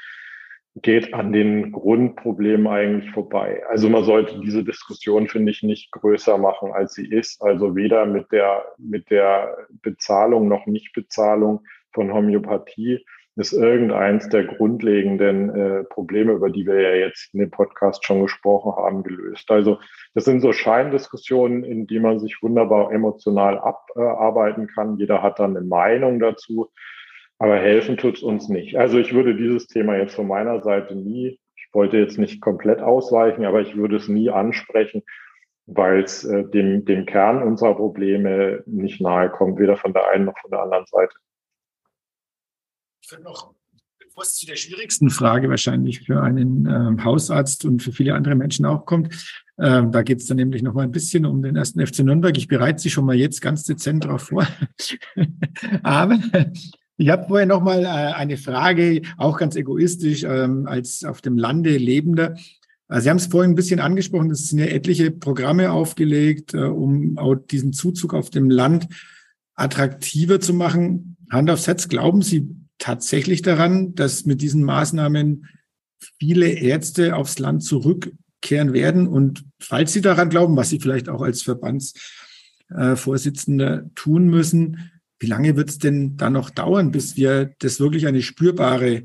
geht 0.76 1.12
an 1.14 1.32
den 1.32 1.72
Grundproblemen 1.72 2.66
eigentlich 2.66 3.10
vorbei. 3.10 3.62
Also 3.68 3.88
man 3.88 4.04
sollte 4.04 4.40
diese 4.40 4.62
Diskussion, 4.62 5.28
finde 5.28 5.50
ich, 5.50 5.62
nicht 5.62 5.90
größer 5.92 6.38
machen, 6.38 6.72
als 6.72 6.94
sie 6.94 7.06
ist. 7.06 7.42
Also 7.42 7.74
weder 7.74 8.06
mit 8.06 8.30
der, 8.30 8.64
mit 8.78 9.10
der 9.10 9.66
Bezahlung 9.82 10.48
noch 10.48 10.66
Nichtbezahlung 10.66 11.64
von 11.92 12.12
Homöopathie 12.12 13.04
ist 13.36 13.52
irgendeins 13.52 14.28
der 14.28 14.44
grundlegenden 14.44 15.50
äh, 15.50 15.84
Probleme, 15.84 16.32
über 16.32 16.50
die 16.50 16.66
wir 16.66 16.80
ja 16.80 16.94
jetzt 16.94 17.32
in 17.32 17.40
dem 17.40 17.50
Podcast 17.50 18.04
schon 18.04 18.22
gesprochen 18.22 18.72
haben, 18.76 19.02
gelöst. 19.02 19.50
Also 19.50 19.78
das 20.14 20.24
sind 20.24 20.40
so 20.40 20.52
Scheindiskussionen, 20.52 21.64
in 21.64 21.86
die 21.86 22.00
man 22.00 22.18
sich 22.18 22.42
wunderbar 22.42 22.92
emotional 22.92 23.58
abarbeiten 23.58 24.66
kann. 24.66 24.98
Jeder 24.98 25.22
hat 25.22 25.38
dann 25.38 25.56
eine 25.56 25.66
Meinung 25.66 26.18
dazu. 26.20 26.70
Aber 27.40 27.56
helfen 27.56 27.96
tut's 27.96 28.22
uns 28.22 28.50
nicht. 28.50 28.76
Also 28.76 28.98
ich 28.98 29.14
würde 29.14 29.34
dieses 29.34 29.66
Thema 29.66 29.96
jetzt 29.96 30.14
von 30.14 30.28
meiner 30.28 30.62
Seite 30.62 30.94
nie, 30.94 31.40
ich 31.56 31.68
wollte 31.72 31.96
jetzt 31.96 32.18
nicht 32.18 32.42
komplett 32.42 32.80
ausweichen, 32.80 33.46
aber 33.46 33.62
ich 33.62 33.76
würde 33.76 33.96
es 33.96 34.08
nie 34.08 34.28
ansprechen, 34.28 35.02
weil 35.64 36.02
es 36.02 36.22
äh, 36.22 36.44
dem, 36.44 36.84
dem 36.84 37.06
Kern 37.06 37.42
unserer 37.42 37.74
Probleme 37.74 38.62
nicht 38.66 39.00
nahe 39.00 39.30
kommt, 39.30 39.58
weder 39.58 39.78
von 39.78 39.94
der 39.94 40.08
einen 40.08 40.26
noch 40.26 40.38
von 40.38 40.50
der 40.50 40.60
anderen 40.60 40.84
Seite. 40.84 41.14
Ich 43.02 43.10
würde 43.10 43.24
noch, 43.24 43.54
es 44.20 44.34
zu 44.34 44.44
der 44.44 44.56
schwierigsten 44.56 45.08
Frage 45.08 45.48
wahrscheinlich 45.48 46.00
für 46.00 46.22
einen 46.22 46.66
ähm, 46.66 47.02
Hausarzt 47.02 47.64
und 47.64 47.82
für 47.82 47.92
viele 47.92 48.14
andere 48.14 48.34
Menschen 48.34 48.66
auch 48.66 48.84
kommt, 48.84 49.14
ähm, 49.58 49.92
da 49.92 50.02
geht 50.02 50.20
es 50.20 50.26
dann 50.26 50.36
nämlich 50.36 50.62
noch 50.62 50.74
mal 50.74 50.82
ein 50.82 50.92
bisschen 50.92 51.24
um 51.24 51.42
den 51.42 51.56
ersten 51.56 51.86
FC 51.86 52.00
Nürnberg. 52.00 52.36
Ich 52.36 52.48
bereite 52.48 52.82
Sie 52.82 52.90
schon 52.90 53.06
mal 53.06 53.16
jetzt 53.16 53.40
ganz 53.40 53.64
dezent 53.64 54.04
darauf 54.04 54.24
vor. 54.24 54.46
aber 55.82 56.18
ich 57.00 57.08
habe 57.08 57.26
vorher 57.28 57.46
noch 57.46 57.62
mal 57.62 57.84
äh, 57.84 57.86
eine 57.86 58.36
Frage, 58.36 59.00
auch 59.16 59.38
ganz 59.38 59.56
egoistisch, 59.56 60.22
ähm, 60.22 60.66
als 60.66 61.02
auf 61.02 61.22
dem 61.22 61.38
Lande 61.38 61.78
Lebender. 61.78 62.36
Äh, 62.90 63.00
Sie 63.00 63.08
haben 63.08 63.16
es 63.16 63.28
vorhin 63.28 63.52
ein 63.52 63.56
bisschen 63.56 63.80
angesprochen, 63.80 64.30
es 64.30 64.48
sind 64.48 64.58
ja 64.58 64.66
etliche 64.66 65.10
Programme 65.10 65.72
aufgelegt, 65.72 66.52
äh, 66.52 66.58
um 66.58 67.16
auch 67.16 67.36
diesen 67.36 67.72
Zuzug 67.72 68.12
auf 68.12 68.28
dem 68.28 68.50
Land 68.50 68.86
attraktiver 69.54 70.40
zu 70.40 70.52
machen. 70.52 71.16
Hand 71.30 71.50
aufs 71.50 71.66
Herz, 71.66 71.88
glauben 71.88 72.20
Sie 72.20 72.50
tatsächlich 72.76 73.40
daran, 73.40 73.94
dass 73.94 74.26
mit 74.26 74.42
diesen 74.42 74.62
Maßnahmen 74.62 75.46
viele 76.18 76.48
Ärzte 76.48 77.16
aufs 77.16 77.38
Land 77.38 77.64
zurückkehren 77.64 78.74
werden? 78.74 79.08
Und 79.08 79.46
falls 79.58 79.94
Sie 79.94 80.02
daran 80.02 80.28
glauben, 80.28 80.54
was 80.54 80.68
Sie 80.68 80.80
vielleicht 80.80 81.08
auch 81.08 81.22
als 81.22 81.40
Verbandsvorsitzender 81.40 83.88
tun 83.94 84.28
müssen, 84.28 84.90
wie 85.20 85.26
lange 85.26 85.56
wird 85.56 85.68
es 85.68 85.78
denn 85.78 86.16
da 86.16 86.30
noch 86.30 86.50
dauern, 86.50 86.90
bis 86.90 87.16
wir 87.16 87.52
das 87.60 87.78
wirklich 87.78 88.06
eine 88.06 88.22
spürbare 88.22 89.04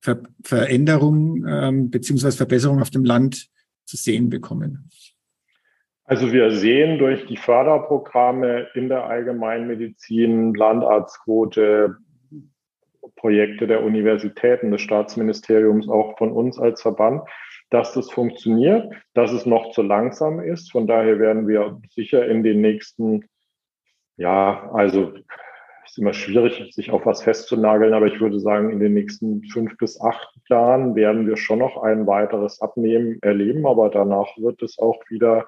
Ver 0.00 0.22
Veränderung 0.42 1.44
ähm, 1.48 1.90
beziehungsweise 1.90 2.36
Verbesserung 2.36 2.80
auf 2.80 2.90
dem 2.90 3.04
Land 3.04 3.48
zu 3.84 3.96
sehen 3.96 4.30
bekommen? 4.30 4.88
Also 6.04 6.32
wir 6.32 6.52
sehen 6.52 6.98
durch 6.98 7.26
die 7.26 7.36
Förderprogramme 7.36 8.68
in 8.74 8.88
der 8.88 9.04
Allgemeinmedizin, 9.06 10.54
Landarztquote, 10.54 11.96
Projekte 13.16 13.66
der 13.66 13.82
Universitäten, 13.82 14.70
des 14.70 14.82
Staatsministeriums, 14.82 15.88
auch 15.88 16.16
von 16.18 16.30
uns 16.30 16.58
als 16.58 16.82
Verband, 16.82 17.22
dass 17.70 17.92
das 17.92 18.10
funktioniert, 18.10 18.92
dass 19.14 19.32
es 19.32 19.46
noch 19.46 19.72
zu 19.72 19.82
langsam 19.82 20.38
ist. 20.38 20.70
Von 20.70 20.86
daher 20.86 21.18
werden 21.18 21.48
wir 21.48 21.80
sicher 21.90 22.26
in 22.26 22.44
den 22.44 22.60
nächsten, 22.60 23.24
ja, 24.16 24.70
also 24.72 25.12
ist 25.96 26.02
immer 26.02 26.12
schwierig, 26.12 26.74
sich 26.74 26.90
auf 26.90 27.06
was 27.06 27.22
festzunageln, 27.22 27.94
aber 27.94 28.06
ich 28.06 28.20
würde 28.20 28.38
sagen, 28.38 28.70
in 28.70 28.80
den 28.80 28.92
nächsten 28.92 29.42
fünf 29.44 29.76
bis 29.78 29.98
acht 30.00 30.28
Jahren 30.48 30.94
werden 30.94 31.26
wir 31.26 31.38
schon 31.38 31.60
noch 31.60 31.82
ein 31.82 32.06
weiteres 32.06 32.60
Abnehmen 32.60 33.18
erleben, 33.22 33.66
aber 33.66 33.88
danach 33.88 34.28
wird 34.36 34.62
es 34.62 34.78
auch 34.78 35.00
wieder 35.08 35.46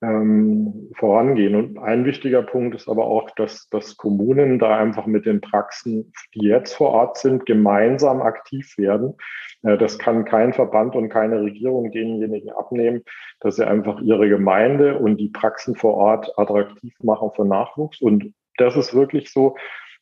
ähm, 0.00 0.90
vorangehen. 0.96 1.54
Und 1.54 1.78
ein 1.78 2.06
wichtiger 2.06 2.42
Punkt 2.42 2.74
ist 2.74 2.88
aber 2.88 3.04
auch, 3.04 3.30
dass, 3.32 3.68
dass 3.68 3.98
Kommunen 3.98 4.58
da 4.58 4.78
einfach 4.78 5.04
mit 5.04 5.26
den 5.26 5.42
Praxen, 5.42 6.12
die 6.34 6.46
jetzt 6.46 6.74
vor 6.74 6.90
Ort 6.90 7.18
sind, 7.18 7.44
gemeinsam 7.44 8.22
aktiv 8.22 8.76
werden. 8.78 9.14
Äh, 9.62 9.76
das 9.76 9.98
kann 9.98 10.24
kein 10.24 10.54
Verband 10.54 10.96
und 10.96 11.10
keine 11.10 11.42
Regierung 11.42 11.92
denjenigen 11.92 12.50
abnehmen, 12.50 13.02
dass 13.40 13.56
sie 13.56 13.66
einfach 13.66 14.00
ihre 14.00 14.28
Gemeinde 14.30 14.98
und 14.98 15.18
die 15.18 15.28
Praxen 15.28 15.76
vor 15.76 15.94
Ort 15.94 16.32
attraktiv 16.38 16.94
machen 17.02 17.30
für 17.36 17.44
Nachwuchs. 17.44 18.00
Und 18.00 18.32
das 18.56 18.76
ist 18.76 18.94
wirklich 18.94 19.30
so. 19.30 19.56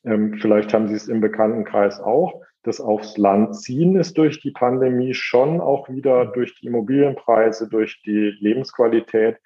Ähm, 0.05 0.39
vielleicht 0.41 0.73
haben 0.73 0.89
Sie 0.89 0.95
es 0.95 1.09
im 1.09 1.21
Bekanntenkreis 1.21 2.01
auch. 2.01 2.43
Das 2.63 2.81
aufs 2.81 3.17
Land 3.17 3.57
ziehen 3.57 3.97
ist 3.97 4.19
durch 4.19 4.41
die 4.41 4.51
Pandemie 4.51 5.15
schon 5.15 5.61
auch 5.61 5.89
wieder 5.89 6.27
durch 6.27 6.55
die 6.57 6.67
Immobilienpreise, 6.67 7.69
durch 7.69 8.03
die 8.03 8.35
Lebensqualität, 8.39 9.39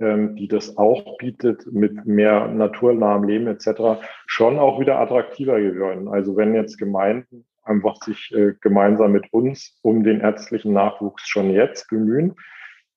ähm, 0.00 0.36
die 0.36 0.48
das 0.48 0.76
auch 0.78 1.18
bietet, 1.18 1.66
mit 1.70 2.06
mehr 2.06 2.48
naturnahem 2.48 3.24
Leben 3.24 3.46
etc., 3.46 4.02
schon 4.26 4.58
auch 4.58 4.80
wieder 4.80 4.98
attraktiver 4.98 5.60
geworden. 5.60 6.08
Also 6.08 6.36
wenn 6.36 6.54
jetzt 6.54 6.78
Gemeinden 6.78 7.44
einfach 7.62 7.96
sich 7.96 8.32
äh, 8.34 8.54
gemeinsam 8.60 9.12
mit 9.12 9.32
uns 9.32 9.78
um 9.82 10.02
den 10.02 10.20
ärztlichen 10.20 10.72
Nachwuchs 10.72 11.28
schon 11.28 11.50
jetzt 11.50 11.88
bemühen, 11.88 12.34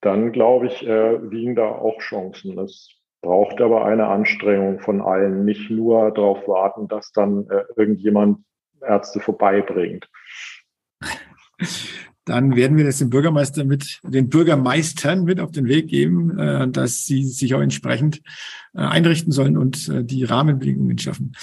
dann 0.01 0.32
glaube 0.32 0.68
ich, 0.68 0.88
äh, 0.88 1.18
liegen 1.18 1.55
da 1.55 1.68
auch 1.68 1.99
Chancen. 1.99 2.55
Das 2.55 2.89
braucht 3.26 3.59
aber 3.59 3.86
eine 3.86 4.07
Anstrengung 4.07 4.80
von 4.80 5.01
allen, 5.01 5.45
nicht 5.45 5.71
nur 5.71 6.11
darauf 6.11 6.47
warten, 6.47 6.88
dass 6.88 7.11
dann 7.11 7.47
äh, 7.49 7.63
irgendjemand 7.76 8.38
Ärzte 8.82 9.19
vorbeibringt. 9.19 10.07
Dann 12.26 12.55
werden 12.55 12.78
wir 12.78 12.86
das 12.86 12.99
dem 12.99 13.09
Bürgermeister 13.09 13.65
mit, 13.65 13.99
den 14.03 14.30
Bürgermeistern 14.30 15.23
mit 15.23 15.39
auf 15.39 15.51
den 15.51 15.67
Weg 15.67 15.88
geben, 15.88 16.38
äh, 16.38 16.67
dass 16.69 17.05
sie 17.05 17.23
sich 17.23 17.55
auch 17.55 17.61
entsprechend 17.61 18.21
äh, 18.76 18.82
einrichten 18.82 19.32
sollen 19.32 19.57
und 19.57 19.89
äh, 19.89 20.03
die 20.03 20.23
Rahmenbedingungen 20.23 20.99
schaffen. 20.99 21.34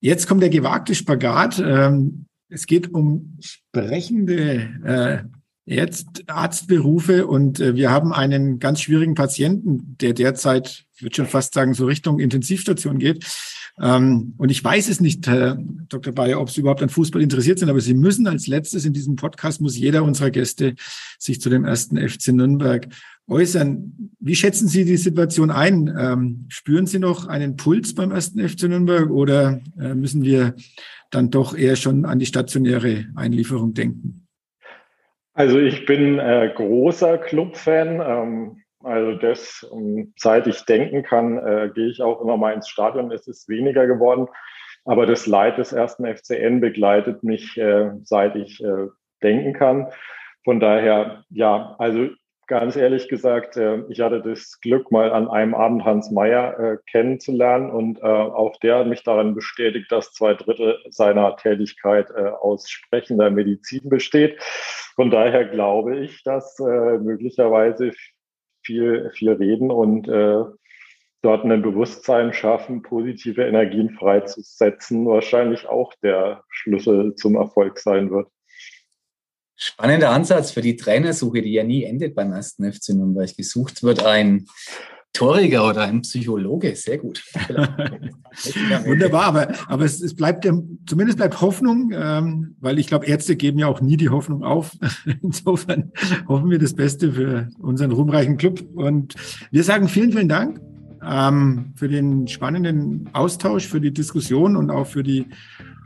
Jetzt 0.00 0.26
kommt 0.26 0.42
der 0.42 0.50
gewagte 0.50 0.94
Spagat. 0.94 1.62
Ähm, 1.64 2.26
Es 2.52 2.66
geht 2.66 2.92
um 2.92 3.38
sprechende 3.38 5.30
Ärzt, 5.70 6.24
Arztberufe 6.26 7.28
und 7.28 7.60
äh, 7.60 7.76
wir 7.76 7.90
haben 7.90 8.12
einen 8.12 8.58
ganz 8.58 8.80
schwierigen 8.80 9.14
Patienten, 9.14 9.96
der 10.00 10.14
derzeit, 10.14 10.84
ich 10.94 11.02
würde 11.02 11.14
schon 11.14 11.26
fast 11.26 11.54
sagen, 11.54 11.74
so 11.74 11.86
Richtung 11.86 12.18
Intensivstation 12.18 12.98
geht. 12.98 13.24
Ähm, 13.80 14.34
und 14.36 14.50
ich 14.50 14.62
weiß 14.64 14.88
es 14.88 15.00
nicht, 15.00 15.28
Herr 15.28 15.58
Dr. 15.88 16.12
Bayer, 16.12 16.40
ob 16.40 16.50
Sie 16.50 16.60
überhaupt 16.60 16.82
an 16.82 16.88
Fußball 16.88 17.22
interessiert 17.22 17.60
sind, 17.60 17.70
aber 17.70 17.80
Sie 17.80 17.94
müssen 17.94 18.26
als 18.26 18.48
letztes 18.48 18.84
in 18.84 18.92
diesem 18.92 19.14
Podcast, 19.14 19.60
muss 19.60 19.76
jeder 19.78 20.02
unserer 20.02 20.30
Gäste 20.30 20.74
sich 21.18 21.40
zu 21.40 21.48
dem 21.48 21.64
ersten 21.64 21.96
FC 21.96 22.32
Nürnberg 22.32 22.88
äußern. 23.28 24.10
Wie 24.18 24.34
schätzen 24.34 24.66
Sie 24.66 24.84
die 24.84 24.96
Situation 24.96 25.52
ein? 25.52 25.94
Ähm, 25.96 26.46
spüren 26.48 26.86
Sie 26.86 26.98
noch 26.98 27.28
einen 27.28 27.56
Puls 27.56 27.94
beim 27.94 28.10
ersten 28.10 28.46
FC 28.46 28.64
Nürnberg 28.64 29.08
oder 29.08 29.60
äh, 29.78 29.94
müssen 29.94 30.24
wir 30.24 30.56
dann 31.10 31.30
doch 31.30 31.56
eher 31.56 31.76
schon 31.76 32.04
an 32.04 32.18
die 32.18 32.26
stationäre 32.26 33.06
Einlieferung 33.14 33.72
denken? 33.72 34.19
Also 35.40 35.58
ich 35.58 35.86
bin 35.86 36.18
äh, 36.18 36.52
großer 36.54 37.16
Clubfan. 37.16 38.02
Ähm, 38.02 38.62
also 38.84 39.12
das, 39.12 39.62
um, 39.62 40.12
seit 40.18 40.46
ich 40.46 40.66
denken 40.66 41.02
kann, 41.02 41.38
äh, 41.38 41.70
gehe 41.74 41.88
ich 41.88 42.02
auch 42.02 42.20
immer 42.20 42.36
mal 42.36 42.52
ins 42.52 42.68
Stadion. 42.68 43.10
Es 43.10 43.26
ist 43.26 43.48
weniger 43.48 43.86
geworden. 43.86 44.28
Aber 44.84 45.06
das 45.06 45.26
Leid 45.26 45.56
des 45.56 45.72
ersten 45.72 46.04
FCN 46.04 46.60
begleitet 46.60 47.22
mich, 47.24 47.56
äh, 47.56 47.90
seit 48.02 48.36
ich 48.36 48.62
äh, 48.62 48.88
denken 49.22 49.54
kann. 49.54 49.86
Von 50.44 50.60
daher, 50.60 51.24
ja, 51.30 51.74
also 51.78 52.10
ganz 52.50 52.74
ehrlich 52.74 53.08
gesagt, 53.08 53.56
äh, 53.56 53.84
ich 53.88 54.00
hatte 54.00 54.20
das 54.20 54.60
Glück, 54.60 54.90
mal 54.90 55.12
an 55.12 55.28
einem 55.28 55.54
Abend 55.54 55.84
Hans 55.84 56.10
Meyer 56.10 56.58
äh, 56.58 56.78
kennenzulernen 56.90 57.70
und 57.70 58.00
äh, 58.00 58.02
auch 58.02 58.58
der 58.58 58.80
hat 58.80 58.88
mich 58.88 59.04
daran 59.04 59.36
bestätigt, 59.36 59.90
dass 59.92 60.12
zwei 60.12 60.34
Drittel 60.34 60.76
seiner 60.90 61.36
Tätigkeit 61.36 62.10
aus 62.12 62.68
sprechender 62.68 63.30
Medizin 63.30 63.88
besteht. 63.88 64.42
Von 64.96 65.12
daher 65.12 65.44
glaube 65.44 66.00
ich, 66.00 66.24
dass 66.24 66.58
möglicherweise 66.58 67.92
viel, 68.64 69.10
viel 69.14 69.32
reden 69.32 69.70
und 69.70 70.08
dort 70.08 71.44
ein 71.44 71.62
Bewusstsein 71.62 72.32
schaffen, 72.32 72.82
positive 72.82 73.44
Energien 73.44 73.90
freizusetzen, 73.90 75.06
wahrscheinlich 75.06 75.68
auch 75.68 75.94
der 76.02 76.42
Schlüssel 76.50 77.14
zum 77.14 77.36
Erfolg 77.36 77.78
sein 77.78 78.10
wird. 78.10 78.28
Spannender 79.62 80.10
Ansatz 80.10 80.52
für 80.52 80.62
die 80.62 80.76
Trainersuche, 80.76 81.42
die 81.42 81.52
ja 81.52 81.64
nie 81.64 81.84
endet 81.84 82.14
beim 82.14 82.32
ersten 82.32 82.72
FC 82.72 82.94
Nürnberg. 82.94 83.36
Gesucht 83.36 83.82
wird 83.82 84.06
ein 84.06 84.46
Torriger 85.12 85.68
oder 85.68 85.82
ein 85.82 86.00
Psychologe. 86.00 86.74
Sehr 86.76 86.96
gut. 86.96 87.22
Wunderbar, 88.86 89.24
aber, 89.24 89.48
aber 89.66 89.84
es, 89.84 90.00
es 90.00 90.14
bleibt 90.14 90.48
zumindest 90.86 91.18
bleibt 91.18 91.42
Hoffnung, 91.42 91.92
ähm, 91.92 92.56
weil 92.60 92.78
ich 92.78 92.86
glaube, 92.86 93.04
Ärzte 93.04 93.36
geben 93.36 93.58
ja 93.58 93.66
auch 93.66 93.82
nie 93.82 93.98
die 93.98 94.08
Hoffnung 94.08 94.44
auf. 94.44 94.78
Insofern 95.22 95.92
hoffen 96.26 96.48
wir 96.48 96.58
das 96.58 96.72
Beste 96.72 97.12
für 97.12 97.48
unseren 97.58 97.92
ruhmreichen 97.92 98.38
Club. 98.38 98.62
Und 98.74 99.14
wir 99.50 99.62
sagen 99.62 99.88
vielen, 99.88 100.12
vielen 100.12 100.30
Dank 100.30 100.58
ähm, 101.04 101.74
für 101.76 101.88
den 101.88 102.28
spannenden 102.28 103.10
Austausch, 103.12 103.66
für 103.66 103.82
die 103.82 103.92
Diskussion 103.92 104.56
und 104.56 104.70
auch 104.70 104.86
für 104.86 105.02
die, 105.02 105.26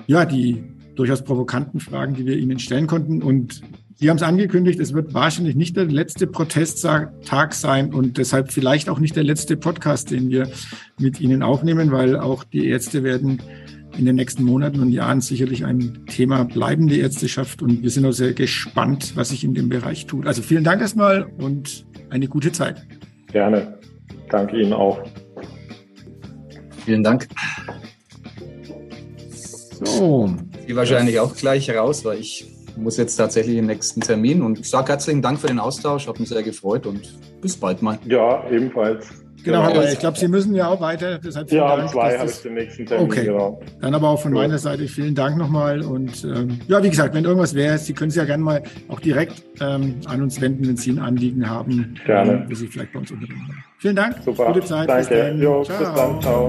ja, 0.07 0.27
die 0.27 0.63
durchaus 0.95 1.23
provokanten 1.23 1.81
Fragen, 1.81 2.15
die 2.15 2.27
wir 2.27 2.37
Ihnen 2.37 2.59
stellen 2.59 2.87
konnten. 2.87 3.23
Und 3.23 3.63
Sie 3.97 4.11
haben 4.11 4.17
es 4.17 4.23
angekündigt, 4.23 4.81
es 4.81 4.93
wird 4.93 5.15
wahrscheinlich 5.15 5.55
nicht 5.55 5.77
der 5.77 5.87
letzte 5.87 6.27
Protesttag 6.27 7.55
sein 7.55 7.95
und 7.95 8.19
deshalb 8.19 8.51
vielleicht 8.51 8.89
auch 8.89 8.99
nicht 8.99 9.15
der 9.15 9.23
letzte 9.23 9.57
Podcast, 9.57 10.11
den 10.11 10.31
wir 10.31 10.49
mit 10.99 11.21
Ihnen 11.21 11.43
aufnehmen, 11.43 11.93
weil 11.93 12.19
auch 12.19 12.43
die 12.43 12.67
Ärzte 12.67 13.05
werden 13.05 13.41
in 13.97 14.05
den 14.05 14.17
nächsten 14.17 14.43
Monaten 14.43 14.81
und 14.81 14.91
Jahren 14.91 15.21
sicherlich 15.21 15.65
ein 15.65 16.05
Thema 16.07 16.45
bleibende 16.45 16.97
Ärzteschaft 16.97 17.63
und 17.63 17.83
wir 17.83 17.91
sind 17.91 18.05
auch 18.05 18.13
sehr 18.13 18.33
gespannt, 18.33 19.13
was 19.17 19.29
sich 19.29 19.45
in 19.45 19.55
dem 19.55 19.69
Bereich 19.69 20.07
tut. 20.07 20.27
Also 20.27 20.43
vielen 20.43 20.65
Dank 20.65 20.81
erstmal 20.81 21.25
und 21.39 21.87
eine 22.11 22.27
gute 22.27 22.51
Zeit. 22.51 22.85
Gerne. 23.29 23.79
Danke 24.29 24.61
Ihnen 24.61 24.73
auch. 24.73 24.99
Vielen 26.85 27.05
Dank. 27.05 27.29
So, 29.85 30.35
Sie 30.67 30.77
wahrscheinlich 30.77 31.21
auch 31.21 31.35
gleich 31.35 31.71
raus, 31.71 32.05
weil 32.05 32.19
ich 32.19 32.47
muss 32.77 32.97
jetzt 32.97 33.17
tatsächlich 33.17 33.57
den 33.57 33.67
nächsten 33.67 34.01
Termin 34.01 34.43
und 34.43 34.59
ich 34.59 34.69
sage 34.69 34.89
herzlichen 34.89 35.23
Dank 35.23 35.41
für 35.41 35.47
den 35.47 35.59
Austausch, 35.59 36.07
habe 36.07 36.19
mich 36.21 36.29
sehr 36.29 36.43
gefreut 36.43 36.87
und 36.87 37.15
bis 37.41 37.57
bald 37.57 37.83
mal. 37.83 37.99
Ja, 38.07 38.45
ebenfalls. 38.51 39.07
Genau, 39.45 39.67
genau. 39.67 39.81
aber 39.81 39.93
ich 39.93 39.99
glaube, 39.99 40.19
Sie 40.19 40.27
müssen 40.27 40.55
ja 40.55 40.69
auch 40.69 40.81
weiter. 40.81 41.19
Deshalb 41.19 41.53
ja, 41.53 41.77
Dank, 41.77 41.91
zwei 41.91 42.19
habe 42.19 42.31
ich 42.31 42.41
den 42.41 42.55
nächsten 42.55 42.87
Termin. 42.87 43.07
Okay, 43.07 43.25
genau. 43.27 43.61
dann 43.81 43.95
aber 43.95 44.09
auch 44.09 44.21
von 44.21 44.33
Gut. 44.33 44.41
meiner 44.41 44.59
Seite 44.59 44.89
vielen 44.89 45.15
Dank 45.15 45.37
nochmal. 45.37 45.83
Und 45.83 46.25
ähm, 46.25 46.59
ja, 46.67 46.83
wie 46.83 46.89
gesagt, 46.89 47.15
wenn 47.15 47.25
irgendwas 47.25 47.55
wäre, 47.55 47.77
Sie 47.77 47.93
können 47.93 48.09
es 48.09 48.17
ja 48.17 48.25
gerne 48.25 48.43
mal 48.43 48.63
auch 48.89 49.01
direkt 49.01 49.43
ähm, 49.61 49.97
an 50.07 50.23
uns 50.23 50.41
wenden, 50.41 50.67
wenn 50.67 50.79
Sie 50.79 50.93
ein 50.93 50.99
Anliegen 50.99 51.49
haben, 51.49 51.95
gerne. 52.07 52.33
Ähm, 52.33 52.45
wie 52.49 52.55
Sie 52.55 52.69
vielleicht 52.69 52.93
bei 52.95 53.01
uns 53.01 53.11
unterbringen. 53.11 53.63
Vielen 53.79 53.97
Dank. 53.97 54.17
Super. 54.25 54.47
Gute 54.47 54.65
Zeit. 54.65 54.89
Danke. 54.89 55.09
Bis 55.09 55.19
dann. 55.19 55.39
Jo, 55.39 55.63
ciao. 55.63 55.79
Bis 55.79 55.95
dann. 55.95 56.23
Ciao. 56.23 56.49